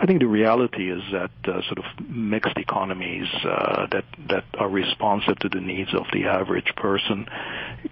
I 0.00 0.06
think 0.06 0.20
the 0.20 0.28
reality 0.28 0.92
is 0.92 1.02
that 1.10 1.32
uh, 1.44 1.60
sort 1.62 1.78
of 1.78 2.08
mixed 2.08 2.56
economies 2.56 3.26
uh, 3.44 3.88
that 3.90 4.04
that 4.28 4.44
are 4.56 4.68
responsive 4.68 5.40
to 5.40 5.48
the 5.48 5.60
needs 5.60 5.92
of 5.92 6.06
the 6.12 6.26
average 6.26 6.72
person 6.76 7.26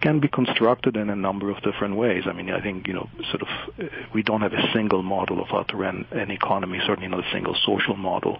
can 0.00 0.20
be 0.20 0.28
constructed 0.28 0.96
in 0.96 1.10
a 1.10 1.16
number 1.16 1.50
of 1.50 1.60
different 1.64 1.96
ways. 1.96 2.22
I 2.26 2.32
mean, 2.32 2.50
I 2.50 2.60
think 2.60 2.86
you 2.86 2.94
know, 2.94 3.08
sort 3.30 3.42
of, 3.42 3.48
uh, 3.80 3.88
we 4.14 4.22
don't 4.22 4.42
have 4.42 4.52
a 4.52 4.72
single 4.72 5.02
model 5.02 5.42
of 5.42 5.48
how 5.48 5.64
to 5.64 5.76
run 5.76 6.06
an 6.12 6.30
economy, 6.30 6.78
certainly 6.86 7.08
not 7.08 7.26
a 7.26 7.30
single 7.32 7.56
social 7.66 7.96
model. 7.96 8.38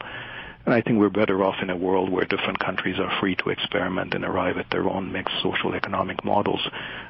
And 0.64 0.72
I 0.72 0.80
think 0.80 1.00
we're 1.00 1.10
better 1.10 1.42
off 1.42 1.56
in 1.60 1.68
a 1.68 1.76
world 1.76 2.08
where 2.08 2.24
different 2.24 2.60
countries 2.60 3.00
are 3.00 3.18
free 3.18 3.34
to 3.36 3.50
experiment 3.50 4.14
and 4.14 4.24
arrive 4.24 4.58
at 4.58 4.70
their 4.70 4.88
own 4.88 5.10
mixed 5.10 5.34
social 5.42 5.74
economic 5.74 6.24
models 6.24 6.60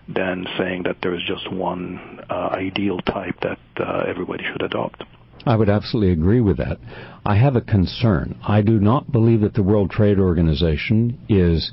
than 0.09 0.47
saying 0.57 0.85
that 0.85 1.03
there 1.03 1.15
is 1.15 1.23
just 1.23 1.53
one 1.53 2.21
uh, 2.31 2.49
ideal 2.53 2.99
type 3.01 3.41
that 3.43 3.59
uh, 3.79 4.05
everybody 4.07 4.45
should 4.45 4.63
adopt. 4.63 5.03
I 5.47 5.55
would 5.55 5.69
absolutely 5.69 6.13
agree 6.13 6.41
with 6.41 6.57
that. 6.59 6.79
I 7.25 7.37
have 7.37 7.55
a 7.55 7.61
concern. 7.61 8.39
I 8.47 8.63
do 8.63 8.81
not 8.81 9.13
believe 9.13 9.43
that 9.43 9.55
the 9.55 9.63
World 9.63 9.91
Trade 9.91 10.19
Organization 10.19 11.19
is 11.29 11.73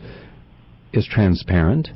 is 0.94 1.08
transparent. 1.08 1.90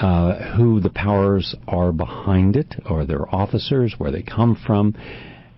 Uh, 0.00 0.56
who 0.56 0.80
the 0.80 0.90
powers 0.90 1.54
are 1.68 1.92
behind 1.92 2.56
it, 2.56 2.74
or 2.90 3.06
their 3.06 3.32
officers, 3.32 3.94
where 3.96 4.10
they 4.10 4.22
come 4.22 4.60
from, 4.66 4.92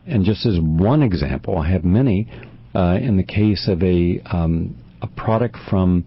and 0.07 0.27
just 0.27 0.45
as 0.45 0.61
one 0.61 1.03
example, 1.03 1.57
I 1.57 1.71
have 1.71 1.85
many. 1.85 2.29
Uh, 2.75 2.99
in 3.01 3.17
the 3.17 3.23
case 3.23 3.67
of 3.67 3.83
a 3.83 4.21
um, 4.31 4.77
a 5.01 5.07
product 5.07 5.57
from, 5.71 6.05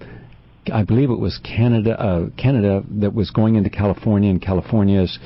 I 0.71 0.83
believe 0.83 1.09
it 1.09 1.19
was 1.19 1.39
Canada, 1.43 1.99
uh, 1.99 2.29
Canada 2.37 2.83
that 2.99 3.15
was 3.15 3.31
going 3.31 3.55
into 3.55 3.71
California, 3.71 4.29
and 4.29 4.39
California's 4.39 5.17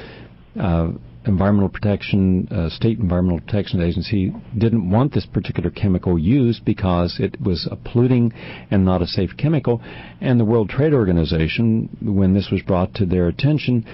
uh, 0.57 0.91
Environmental 1.25 1.69
Protection, 1.69 2.47
uh, 2.51 2.69
State 2.69 2.99
Environmental 2.99 3.39
Protection 3.39 3.81
Agency 3.81 4.33
didn't 4.57 4.89
want 4.89 5.13
this 5.13 5.25
particular 5.25 5.69
chemical 5.69 6.17
used 6.19 6.65
because 6.65 7.17
it 7.19 7.39
was 7.41 7.67
a 7.71 7.75
polluting 7.75 8.33
and 8.71 8.83
not 8.83 9.01
a 9.01 9.07
safe 9.07 9.31
chemical. 9.37 9.81
And 10.21 10.39
the 10.39 10.45
World 10.45 10.69
Trade 10.69 10.93
Organization, 10.93 11.89
when 12.01 12.33
this 12.33 12.49
was 12.51 12.61
brought 12.61 12.93
to 12.95 13.05
their 13.05 13.27
attention, 13.27 13.85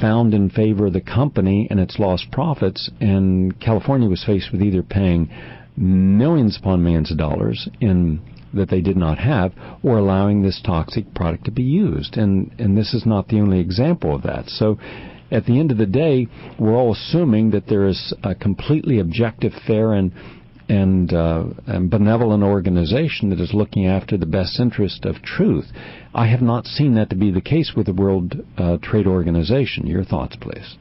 found 0.00 0.32
in 0.32 0.48
favor 0.48 0.86
of 0.86 0.92
the 0.92 1.00
company 1.00 1.66
and 1.70 1.80
its 1.80 1.98
lost 1.98 2.30
profits. 2.30 2.90
And 3.00 3.58
California 3.60 4.08
was 4.08 4.24
faced 4.24 4.52
with 4.52 4.62
either 4.62 4.82
paying 4.82 5.30
millions 5.76 6.56
upon 6.58 6.82
millions 6.82 7.10
of 7.10 7.18
dollars 7.18 7.68
in 7.80 8.20
that 8.54 8.68
they 8.68 8.82
did 8.82 8.98
not 8.98 9.16
have, 9.16 9.52
or 9.82 9.96
allowing 9.96 10.42
this 10.42 10.60
toxic 10.62 11.14
product 11.14 11.46
to 11.46 11.50
be 11.50 11.62
used. 11.62 12.16
And 12.16 12.54
and 12.58 12.76
this 12.76 12.92
is 12.92 13.06
not 13.06 13.28
the 13.28 13.40
only 13.40 13.60
example 13.60 14.14
of 14.14 14.22
that. 14.22 14.48
So 14.48 14.78
at 15.32 15.46
the 15.46 15.58
end 15.58 15.72
of 15.72 15.78
the 15.78 15.86
day, 15.86 16.28
we're 16.58 16.76
all 16.76 16.92
assuming 16.92 17.50
that 17.50 17.66
there 17.66 17.86
is 17.86 18.14
a 18.22 18.34
completely 18.34 19.00
objective, 19.00 19.52
fair, 19.66 19.92
and 19.94 20.12
and, 20.68 21.12
uh, 21.12 21.44
and, 21.66 21.90
benevolent 21.90 22.42
organization 22.42 23.28
that 23.30 23.40
is 23.40 23.52
looking 23.52 23.86
after 23.86 24.16
the 24.16 24.24
best 24.24 24.58
interest 24.60 25.04
of 25.04 25.20
truth. 25.22 25.66
I 26.14 26.28
have 26.28 26.40
not 26.40 26.66
seen 26.66 26.94
that 26.94 27.10
to 27.10 27.16
be 27.16 27.30
the 27.30 27.42
case 27.42 27.72
with 27.76 27.86
the 27.86 27.92
World 27.92 28.34
uh, 28.56 28.78
Trade 28.80 29.06
Organization. 29.06 29.86
Your 29.86 30.04
thoughts, 30.04 30.36
please. 30.36 30.76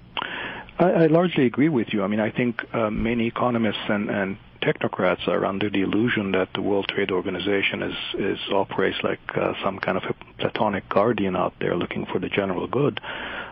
I, 0.79 0.91
I, 0.91 1.07
largely 1.07 1.45
agree 1.45 1.67
with 1.67 1.87
you. 1.91 2.03
I 2.03 2.07
mean, 2.07 2.19
I 2.19 2.31
think 2.31 2.61
uh, 2.73 2.89
many 2.89 3.27
economists 3.27 3.83
and, 3.89 4.09
and 4.09 4.37
technocrats 4.61 5.27
are 5.27 5.45
under 5.45 5.69
the 5.69 5.81
illusion 5.81 6.31
that 6.33 6.49
the 6.53 6.61
World 6.61 6.87
Trade 6.87 7.11
Organization 7.11 7.81
is, 7.81 7.95
is 8.17 8.39
operates 8.53 8.97
like 9.03 9.19
uh, 9.35 9.53
some 9.63 9.79
kind 9.79 9.97
of 9.97 10.03
a 10.03 10.13
platonic 10.39 10.87
guardian 10.89 11.35
out 11.35 11.53
there 11.59 11.75
looking 11.75 12.05
for 12.05 12.19
the 12.19 12.29
general 12.29 12.67
good 12.67 13.01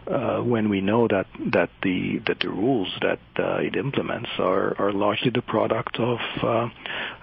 uh, 0.07 0.41
when 0.41 0.69
we 0.69 0.81
know 0.81 1.07
that 1.07 1.27
that 1.51 1.69
the 1.83 2.19
that 2.27 2.39
the 2.39 2.49
rules 2.49 2.87
that 3.01 3.19
uh, 3.37 3.57
it 3.57 3.75
implements 3.75 4.29
are 4.39 4.75
are 4.79 4.91
largely 4.91 5.29
the 5.29 5.41
product 5.41 5.99
of 5.99 6.19
uh, 6.41 6.69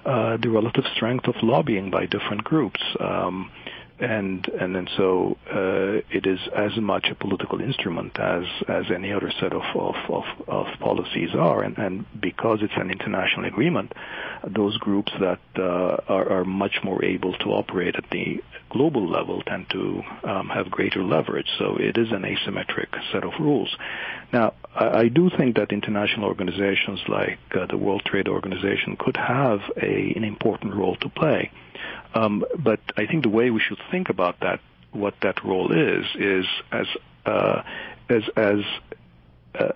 uh, 0.05 0.37
the 0.37 0.49
relative 0.49 0.85
strength 0.95 1.27
of 1.27 1.35
lobbying 1.43 1.91
by 1.91 2.07
different 2.07 2.45
groups. 2.45 2.81
Um, 3.01 3.51
and 3.99 4.47
and 4.49 4.74
then 4.74 4.86
so 4.97 5.38
uh, 5.51 6.03
it 6.11 6.26
is 6.26 6.38
as 6.55 6.76
much 6.76 7.07
a 7.11 7.14
political 7.14 7.61
instrument 7.61 8.18
as 8.18 8.44
as 8.68 8.84
any 8.94 9.12
other 9.12 9.32
set 9.40 9.53
of 9.53 9.62
of, 9.74 10.24
of, 10.49 10.66
policies 10.80 11.30
are, 11.34 11.62
and, 11.62 11.78
and 11.78 12.05
because 12.20 12.59
it's 12.62 12.74
an 12.76 12.90
international 12.90 13.47
agreement, 13.47 13.92
those 14.47 14.76
groups 14.78 15.11
that 15.20 15.40
uh, 15.59 15.97
are, 16.09 16.30
are 16.30 16.44
much 16.44 16.76
more 16.84 17.03
able 17.05 17.32
to 17.38 17.47
operate 17.47 17.97
at 17.97 18.05
the 18.11 18.42
global 18.70 19.09
level 19.09 19.42
tend 19.42 19.66
to 19.70 20.03
um, 20.24 20.49
have 20.49 20.70
greater 20.70 21.03
leverage. 21.03 21.49
So 21.59 21.76
it 21.78 21.97
is 21.97 22.09
an 22.12 22.22
asymmetric 22.22 22.88
set 23.12 23.24
of 23.24 23.32
rules. 23.40 23.74
Now, 24.32 24.55
I, 24.74 25.01
I 25.01 25.09
do 25.09 25.30
think 25.36 25.57
that 25.57 25.72
international 25.72 26.26
organizations 26.26 27.01
like 27.09 27.38
uh, 27.55 27.66
the 27.66 27.78
World 27.78 28.03
Trade 28.05 28.28
Organization 28.28 28.97
could 28.99 29.16
have 29.16 29.61
an 29.76 30.24
important 30.24 30.74
role 30.74 30.97
to 30.97 31.09
play. 31.09 31.51
Um, 32.14 32.44
but 32.59 32.80
I 32.96 33.07
think 33.07 33.22
the 33.22 33.28
way 33.28 33.50
we 33.50 33.61
should 33.61 33.78
think 33.90 34.09
about 34.09 34.40
that, 34.40 34.61
what 34.92 35.14
that 35.22 35.44
role 35.44 35.72
is, 35.72 36.07
is 36.14 36.46
as 36.72 36.86
uh, 37.24 37.62
as 38.09 38.22
as 38.36 38.61
uh, 39.54 39.72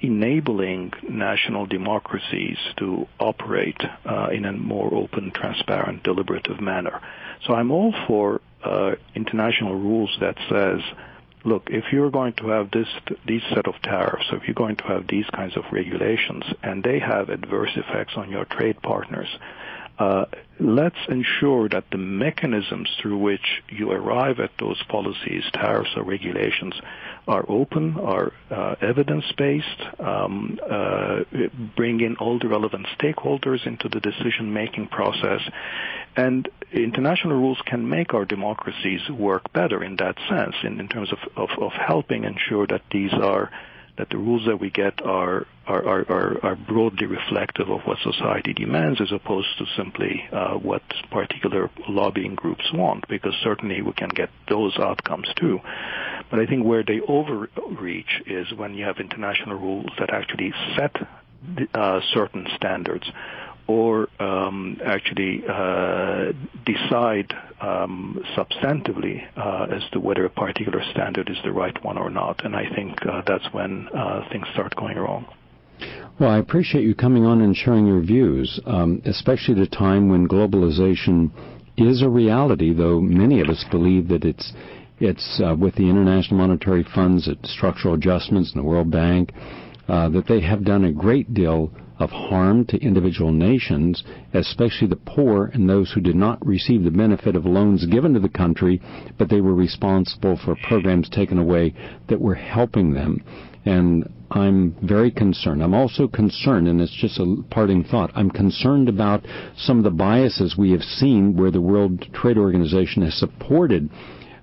enabling 0.00 0.92
national 1.08 1.66
democracies 1.66 2.58
to 2.76 3.06
operate 3.18 3.80
uh, 4.04 4.28
in 4.32 4.44
a 4.44 4.52
more 4.52 4.92
open, 4.94 5.30
transparent, 5.32 6.02
deliberative 6.02 6.60
manner. 6.60 7.00
So 7.46 7.54
I'm 7.54 7.70
all 7.70 7.94
for 8.06 8.40
uh, 8.62 8.94
international 9.14 9.74
rules 9.74 10.16
that 10.20 10.36
says, 10.48 10.80
look, 11.44 11.68
if 11.70 11.92
you're 11.92 12.10
going 12.10 12.34
to 12.34 12.48
have 12.48 12.70
this 12.70 12.88
these 13.26 13.42
set 13.54 13.66
of 13.66 13.80
tariffs, 13.82 14.26
if 14.32 14.44
you're 14.46 14.54
going 14.54 14.76
to 14.76 14.84
have 14.84 15.06
these 15.08 15.26
kinds 15.34 15.56
of 15.56 15.64
regulations, 15.72 16.44
and 16.62 16.82
they 16.82 16.98
have 16.98 17.28
adverse 17.28 17.70
effects 17.76 18.14
on 18.16 18.30
your 18.30 18.44
trade 18.44 18.80
partners, 18.82 19.28
uh, 19.98 20.26
let's 20.60 20.98
ensure 21.08 21.68
that 21.68 21.84
the 21.90 21.98
mechanisms 21.98 22.88
through 23.00 23.18
which 23.18 23.62
you 23.68 23.90
arrive 23.90 24.38
at 24.38 24.50
those 24.58 24.80
policies, 24.88 25.42
tariffs, 25.52 25.90
or 25.96 26.04
regulations 26.04 26.74
are 27.26 27.44
open, 27.48 27.96
are 27.98 28.32
uh, 28.50 28.76
evidence-based, 28.80 30.00
um, 30.00 30.58
uh, 30.70 31.20
bring 31.76 32.00
in 32.00 32.16
all 32.16 32.38
the 32.38 32.48
relevant 32.48 32.86
stakeholders 32.98 33.66
into 33.66 33.88
the 33.88 34.00
decision-making 34.00 34.86
process, 34.86 35.40
and 36.16 36.48
international 36.72 37.36
rules 37.36 37.58
can 37.66 37.88
make 37.88 38.14
our 38.14 38.24
democracies 38.24 39.00
work 39.10 39.52
better 39.52 39.82
in 39.82 39.96
that 39.96 40.16
sense, 40.28 40.54
in, 40.62 40.78
in 40.78 40.88
terms 40.88 41.12
of, 41.12 41.18
of, 41.36 41.50
of 41.60 41.72
helping 41.72 42.24
ensure 42.24 42.66
that 42.66 42.82
these 42.92 43.12
are 43.14 43.50
that 43.98 44.08
the 44.10 44.16
rules 44.16 44.46
that 44.46 44.58
we 44.60 44.70
get 44.70 45.04
are 45.04 45.46
are, 45.66 46.10
are, 46.10 46.36
are 46.42 46.56
broadly 46.56 47.06
reflective 47.06 47.68
of 47.68 47.82
what 47.82 47.98
society 48.02 48.54
demands 48.54 49.02
as 49.02 49.12
opposed 49.12 49.48
to 49.58 49.66
simply 49.76 50.26
uh, 50.32 50.54
what 50.54 50.82
particular 51.10 51.70
lobbying 51.86 52.34
groups 52.34 52.64
want, 52.72 53.06
because 53.08 53.34
certainly 53.42 53.82
we 53.82 53.92
can 53.92 54.08
get 54.08 54.30
those 54.48 54.78
outcomes 54.78 55.28
too. 55.36 55.60
But 56.30 56.40
I 56.40 56.46
think 56.46 56.64
where 56.64 56.82
they 56.82 57.00
overreach 57.00 58.22
is 58.26 58.46
when 58.56 58.74
you 58.74 58.84
have 58.86 58.98
international 58.98 59.56
rules 59.58 59.90
that 59.98 60.08
actually 60.10 60.54
set 60.74 60.96
uh, 61.74 62.00
certain 62.14 62.46
standards 62.56 63.04
or 63.66 64.08
um, 64.18 64.80
actually 64.84 65.42
uh, 65.46 66.32
decide 66.64 67.34
um, 67.60 68.22
substantively 68.36 69.22
uh, 69.36 69.66
as 69.74 69.82
to 69.92 70.00
whether 70.00 70.24
a 70.24 70.30
particular 70.30 70.82
standard 70.92 71.28
is 71.30 71.36
the 71.44 71.52
right 71.52 71.82
one 71.84 71.98
or 71.98 72.10
not. 72.10 72.44
And 72.44 72.54
I 72.54 72.64
think 72.74 72.94
uh, 73.06 73.22
that's 73.26 73.46
when 73.52 73.88
uh, 73.88 74.28
things 74.30 74.46
start 74.52 74.74
going 74.76 74.96
wrong. 74.96 75.26
Well, 76.18 76.30
I 76.30 76.38
appreciate 76.38 76.82
you 76.82 76.94
coming 76.94 77.24
on 77.24 77.40
and 77.42 77.56
sharing 77.56 77.86
your 77.86 78.00
views, 78.00 78.60
um, 78.66 79.00
especially 79.04 79.60
at 79.60 79.68
a 79.68 79.70
time 79.70 80.08
when 80.08 80.26
globalization 80.26 81.30
is 81.76 82.02
a 82.02 82.08
reality, 82.08 82.74
though 82.74 83.00
many 83.00 83.40
of 83.40 83.48
us 83.48 83.64
believe 83.70 84.08
that 84.08 84.24
it's 84.24 84.52
it's 85.00 85.40
uh, 85.44 85.54
with 85.54 85.76
the 85.76 85.88
International 85.88 86.38
Monetary 86.38 86.84
Funds, 86.92 87.28
structural 87.44 87.94
adjustments, 87.94 88.52
and 88.52 88.64
the 88.64 88.66
World 88.66 88.90
Bank, 88.90 89.32
uh, 89.86 90.08
that 90.08 90.26
they 90.26 90.40
have 90.40 90.64
done 90.64 90.84
a 90.84 90.92
great 90.92 91.32
deal 91.32 91.70
of 91.98 92.10
harm 92.10 92.64
to 92.66 92.78
individual 92.78 93.32
nations, 93.32 94.04
especially 94.32 94.86
the 94.86 94.96
poor 94.96 95.46
and 95.46 95.68
those 95.68 95.92
who 95.92 96.00
did 96.00 96.16
not 96.16 96.44
receive 96.46 96.84
the 96.84 96.90
benefit 96.90 97.34
of 97.34 97.44
loans 97.44 97.86
given 97.86 98.14
to 98.14 98.20
the 98.20 98.28
country, 98.28 98.80
but 99.18 99.28
they 99.28 99.40
were 99.40 99.54
responsible 99.54 100.38
for 100.44 100.56
programs 100.68 101.08
taken 101.08 101.38
away 101.38 101.74
that 102.08 102.20
were 102.20 102.34
helping 102.34 102.94
them. 102.94 103.22
And 103.64 104.08
I'm 104.30 104.76
very 104.82 105.10
concerned. 105.10 105.62
I'm 105.62 105.74
also 105.74 106.06
concerned, 106.06 106.68
and 106.68 106.80
it's 106.80 106.94
just 106.94 107.18
a 107.18 107.36
parting 107.50 107.84
thought, 107.84 108.10
I'm 108.14 108.30
concerned 108.30 108.88
about 108.88 109.24
some 109.56 109.78
of 109.78 109.84
the 109.84 109.90
biases 109.90 110.56
we 110.56 110.70
have 110.72 110.82
seen 110.82 111.36
where 111.36 111.50
the 111.50 111.60
World 111.60 112.06
Trade 112.12 112.38
Organization 112.38 113.02
has 113.02 113.18
supported 113.18 113.90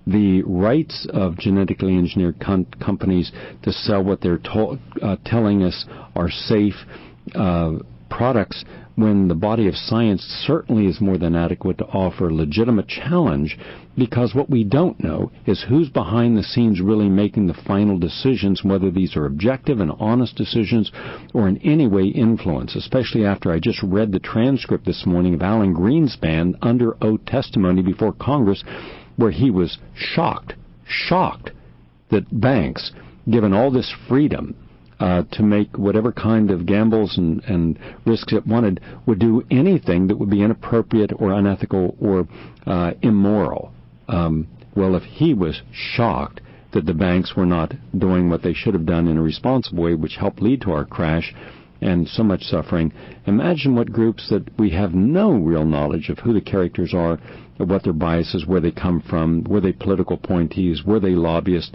the 0.07 0.43
rights 0.43 1.07
of 1.11 1.37
genetically 1.37 1.97
engineered 1.97 2.39
com- 2.39 2.67
companies 2.83 3.31
to 3.63 3.71
sell 3.71 4.03
what 4.03 4.21
they're 4.21 4.37
to- 4.37 4.77
uh, 5.01 5.15
telling 5.25 5.63
us 5.63 5.85
are 6.15 6.29
safe 6.29 6.75
uh, 7.33 7.73
products 8.09 8.63
when 8.95 9.27
the 9.27 9.35
body 9.35 9.67
of 9.67 9.75
science 9.75 10.21
certainly 10.47 10.85
is 10.85 11.01
more 11.01 11.17
than 11.17 11.35
adequate 11.35 11.77
to 11.77 11.85
offer 11.85 12.31
legitimate 12.31 12.87
challenge 12.87 13.57
because 13.97 14.33
what 14.33 14.49
we 14.49 14.63
don't 14.63 15.03
know 15.03 15.31
is 15.45 15.65
who's 15.67 15.89
behind 15.89 16.37
the 16.37 16.43
scenes 16.43 16.79
really 16.79 17.09
making 17.09 17.47
the 17.47 17.61
final 17.67 17.97
decisions, 17.97 18.63
whether 18.63 18.89
these 18.89 19.17
are 19.17 19.25
objective 19.25 19.81
and 19.81 19.91
honest 19.99 20.35
decisions 20.35 20.91
or 21.33 21.47
in 21.47 21.57
any 21.57 21.87
way 21.87 22.05
influence, 22.05 22.75
especially 22.75 23.25
after 23.25 23.51
I 23.51 23.59
just 23.59 23.83
read 23.83 24.11
the 24.11 24.19
transcript 24.19 24.85
this 24.85 25.05
morning 25.05 25.33
of 25.33 25.41
Alan 25.41 25.75
Greenspan 25.75 26.55
under 26.61 26.95
oath 27.03 27.25
testimony 27.25 27.81
before 27.81 28.13
Congress 28.13 28.63
where 29.17 29.31
he 29.31 29.49
was 29.49 29.77
shocked, 29.93 30.53
shocked 30.87 31.51
that 32.11 32.39
banks, 32.39 32.91
given 33.29 33.53
all 33.53 33.71
this 33.71 33.93
freedom, 34.07 34.55
uh, 34.99 35.23
to 35.31 35.43
make 35.43 35.77
whatever 35.77 36.11
kind 36.11 36.51
of 36.51 36.65
gambles 36.65 37.17
and, 37.17 37.43
and 37.45 37.77
risks 38.05 38.33
it 38.33 38.47
wanted, 38.47 38.79
would 39.05 39.19
do 39.19 39.43
anything 39.51 40.07
that 40.07 40.17
would 40.17 40.29
be 40.29 40.41
inappropriate 40.41 41.11
or 41.17 41.33
unethical 41.33 41.95
or 41.99 42.27
uh, 42.65 42.91
immoral. 43.01 43.71
Um, 44.07 44.47
well, 44.75 44.95
if 44.95 45.03
he 45.03 45.33
was 45.33 45.61
shocked 45.71 46.41
that 46.73 46.85
the 46.85 46.93
banks 46.93 47.35
were 47.35 47.45
not 47.45 47.73
doing 47.97 48.29
what 48.29 48.43
they 48.43 48.53
should 48.53 48.73
have 48.73 48.85
done 48.85 49.07
in 49.07 49.17
a 49.17 49.21
responsible 49.21 49.83
way, 49.83 49.95
which 49.95 50.17
helped 50.17 50.41
lead 50.41 50.61
to 50.61 50.71
our 50.71 50.85
crash 50.85 51.33
and 51.81 52.07
so 52.07 52.23
much 52.23 52.43
suffering, 52.43 52.91
imagine 53.25 53.75
what 53.75 53.91
groups 53.91 54.29
that 54.29 54.43
we 54.57 54.69
have 54.71 54.93
no 54.93 55.31
real 55.31 55.65
knowledge 55.65 56.09
of 56.09 56.19
who 56.19 56.33
the 56.33 56.41
characters 56.41 56.93
are, 56.93 57.19
what 57.57 57.83
their 57.83 57.93
biases, 57.93 58.45
where 58.45 58.59
they 58.61 58.71
come 58.71 59.01
from, 59.01 59.43
were 59.45 59.61
they 59.61 59.71
political 59.71 60.15
appointees, 60.17 60.83
were 60.83 60.99
they 60.99 61.11
lobbyists, 61.11 61.71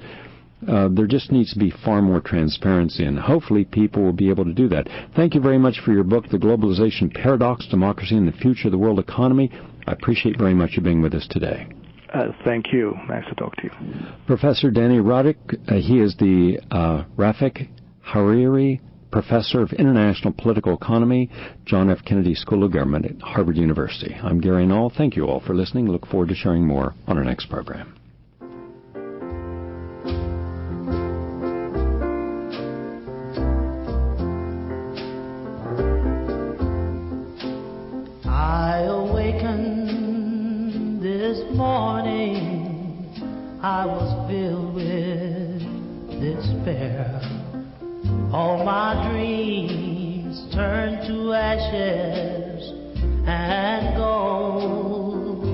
uh, 0.69 0.89
there 0.93 1.07
just 1.07 1.33
needs 1.33 1.53
to 1.53 1.59
be 1.59 1.73
far 1.85 2.03
more 2.03 2.21
transparency, 2.21 3.05
and 3.05 3.19
hopefully 3.19 3.65
people 3.65 4.03
will 4.03 4.13
be 4.13 4.31
able 4.31 4.45
to 4.45 4.53
do 4.53 4.69
that. 4.69 4.89
Thank 5.17 5.35
you 5.35 5.41
very 5.41 5.59
much 5.59 5.81
for 5.85 5.93
your 5.93 6.05
book, 6.05 6.29
The 6.29 6.39
Globalization 6.39 7.13
Paradox, 7.13 7.67
Democracy 7.67 8.17
and 8.17 8.29
the 8.29 8.33
Future 8.33 8.69
of 8.69 8.73
the 8.73 8.79
World 8.79 8.99
Economy. 8.99 9.51
I 9.87 9.93
appreciate 9.93 10.39
very 10.39 10.55
much 10.55 10.73
you 10.75 10.83
being 10.83 11.03
with 11.03 11.15
us 11.15 11.27
today. 11.29 11.67
Uh, 12.13 12.33
thank 12.45 12.73
you. 12.73 12.95
Nice 13.09 13.25
to 13.29 13.35
talk 13.37 13.55
to 13.57 13.65
you. 13.65 13.71
Professor 14.27 14.71
Dani 14.71 15.01
Rodrik, 15.01 15.37
uh, 15.69 15.77
he 15.77 16.01
is 16.01 16.17
the 16.17 16.59
uh, 16.71 17.05
Rafik 17.17 17.69
Hariri 18.05 18.81
Professor 19.11 19.61
of 19.61 19.73
International 19.73 20.33
Political 20.33 20.75
Economy, 20.75 21.31
John 21.65 21.91
F. 21.91 21.99
Kennedy 22.05 22.35
School 22.35 22.65
of 22.65 22.73
Government 22.73 23.07
at 23.07 23.21
Harvard 23.21 23.57
University. 23.57 24.15
I'm 24.15 24.41
Gary 24.41 24.67
Null. 24.67 24.93
Thank 24.97 25.17
you 25.17 25.25
all 25.25 25.41
for 25.41 25.55
listening. 25.55 25.89
Look 25.89 26.07
forward 26.07 26.29
to 26.29 26.35
sharing 26.35 26.67
more 26.67 26.95
on 27.07 27.19
our 27.19 27.25
next 27.25 27.47
program. 27.47 28.00
I 43.63 43.85
was 43.85 44.31
filled 44.31 44.75
with 44.75 45.61
despair. 46.19 47.21
All 48.33 48.65
my 48.65 49.11
dreams 49.13 50.47
turned 50.55 51.07
to 51.07 51.35
ashes 51.35 52.73
and 53.27 53.97
gold. 53.99 55.45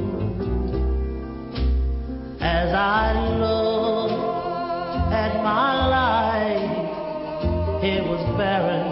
As 2.40 2.72
I 2.72 3.12
looked 3.40 5.12
at 5.12 5.42
my 5.42 5.86
life, 5.88 7.82
it 7.82 8.04
was 8.09 8.22
barren. 8.38 8.86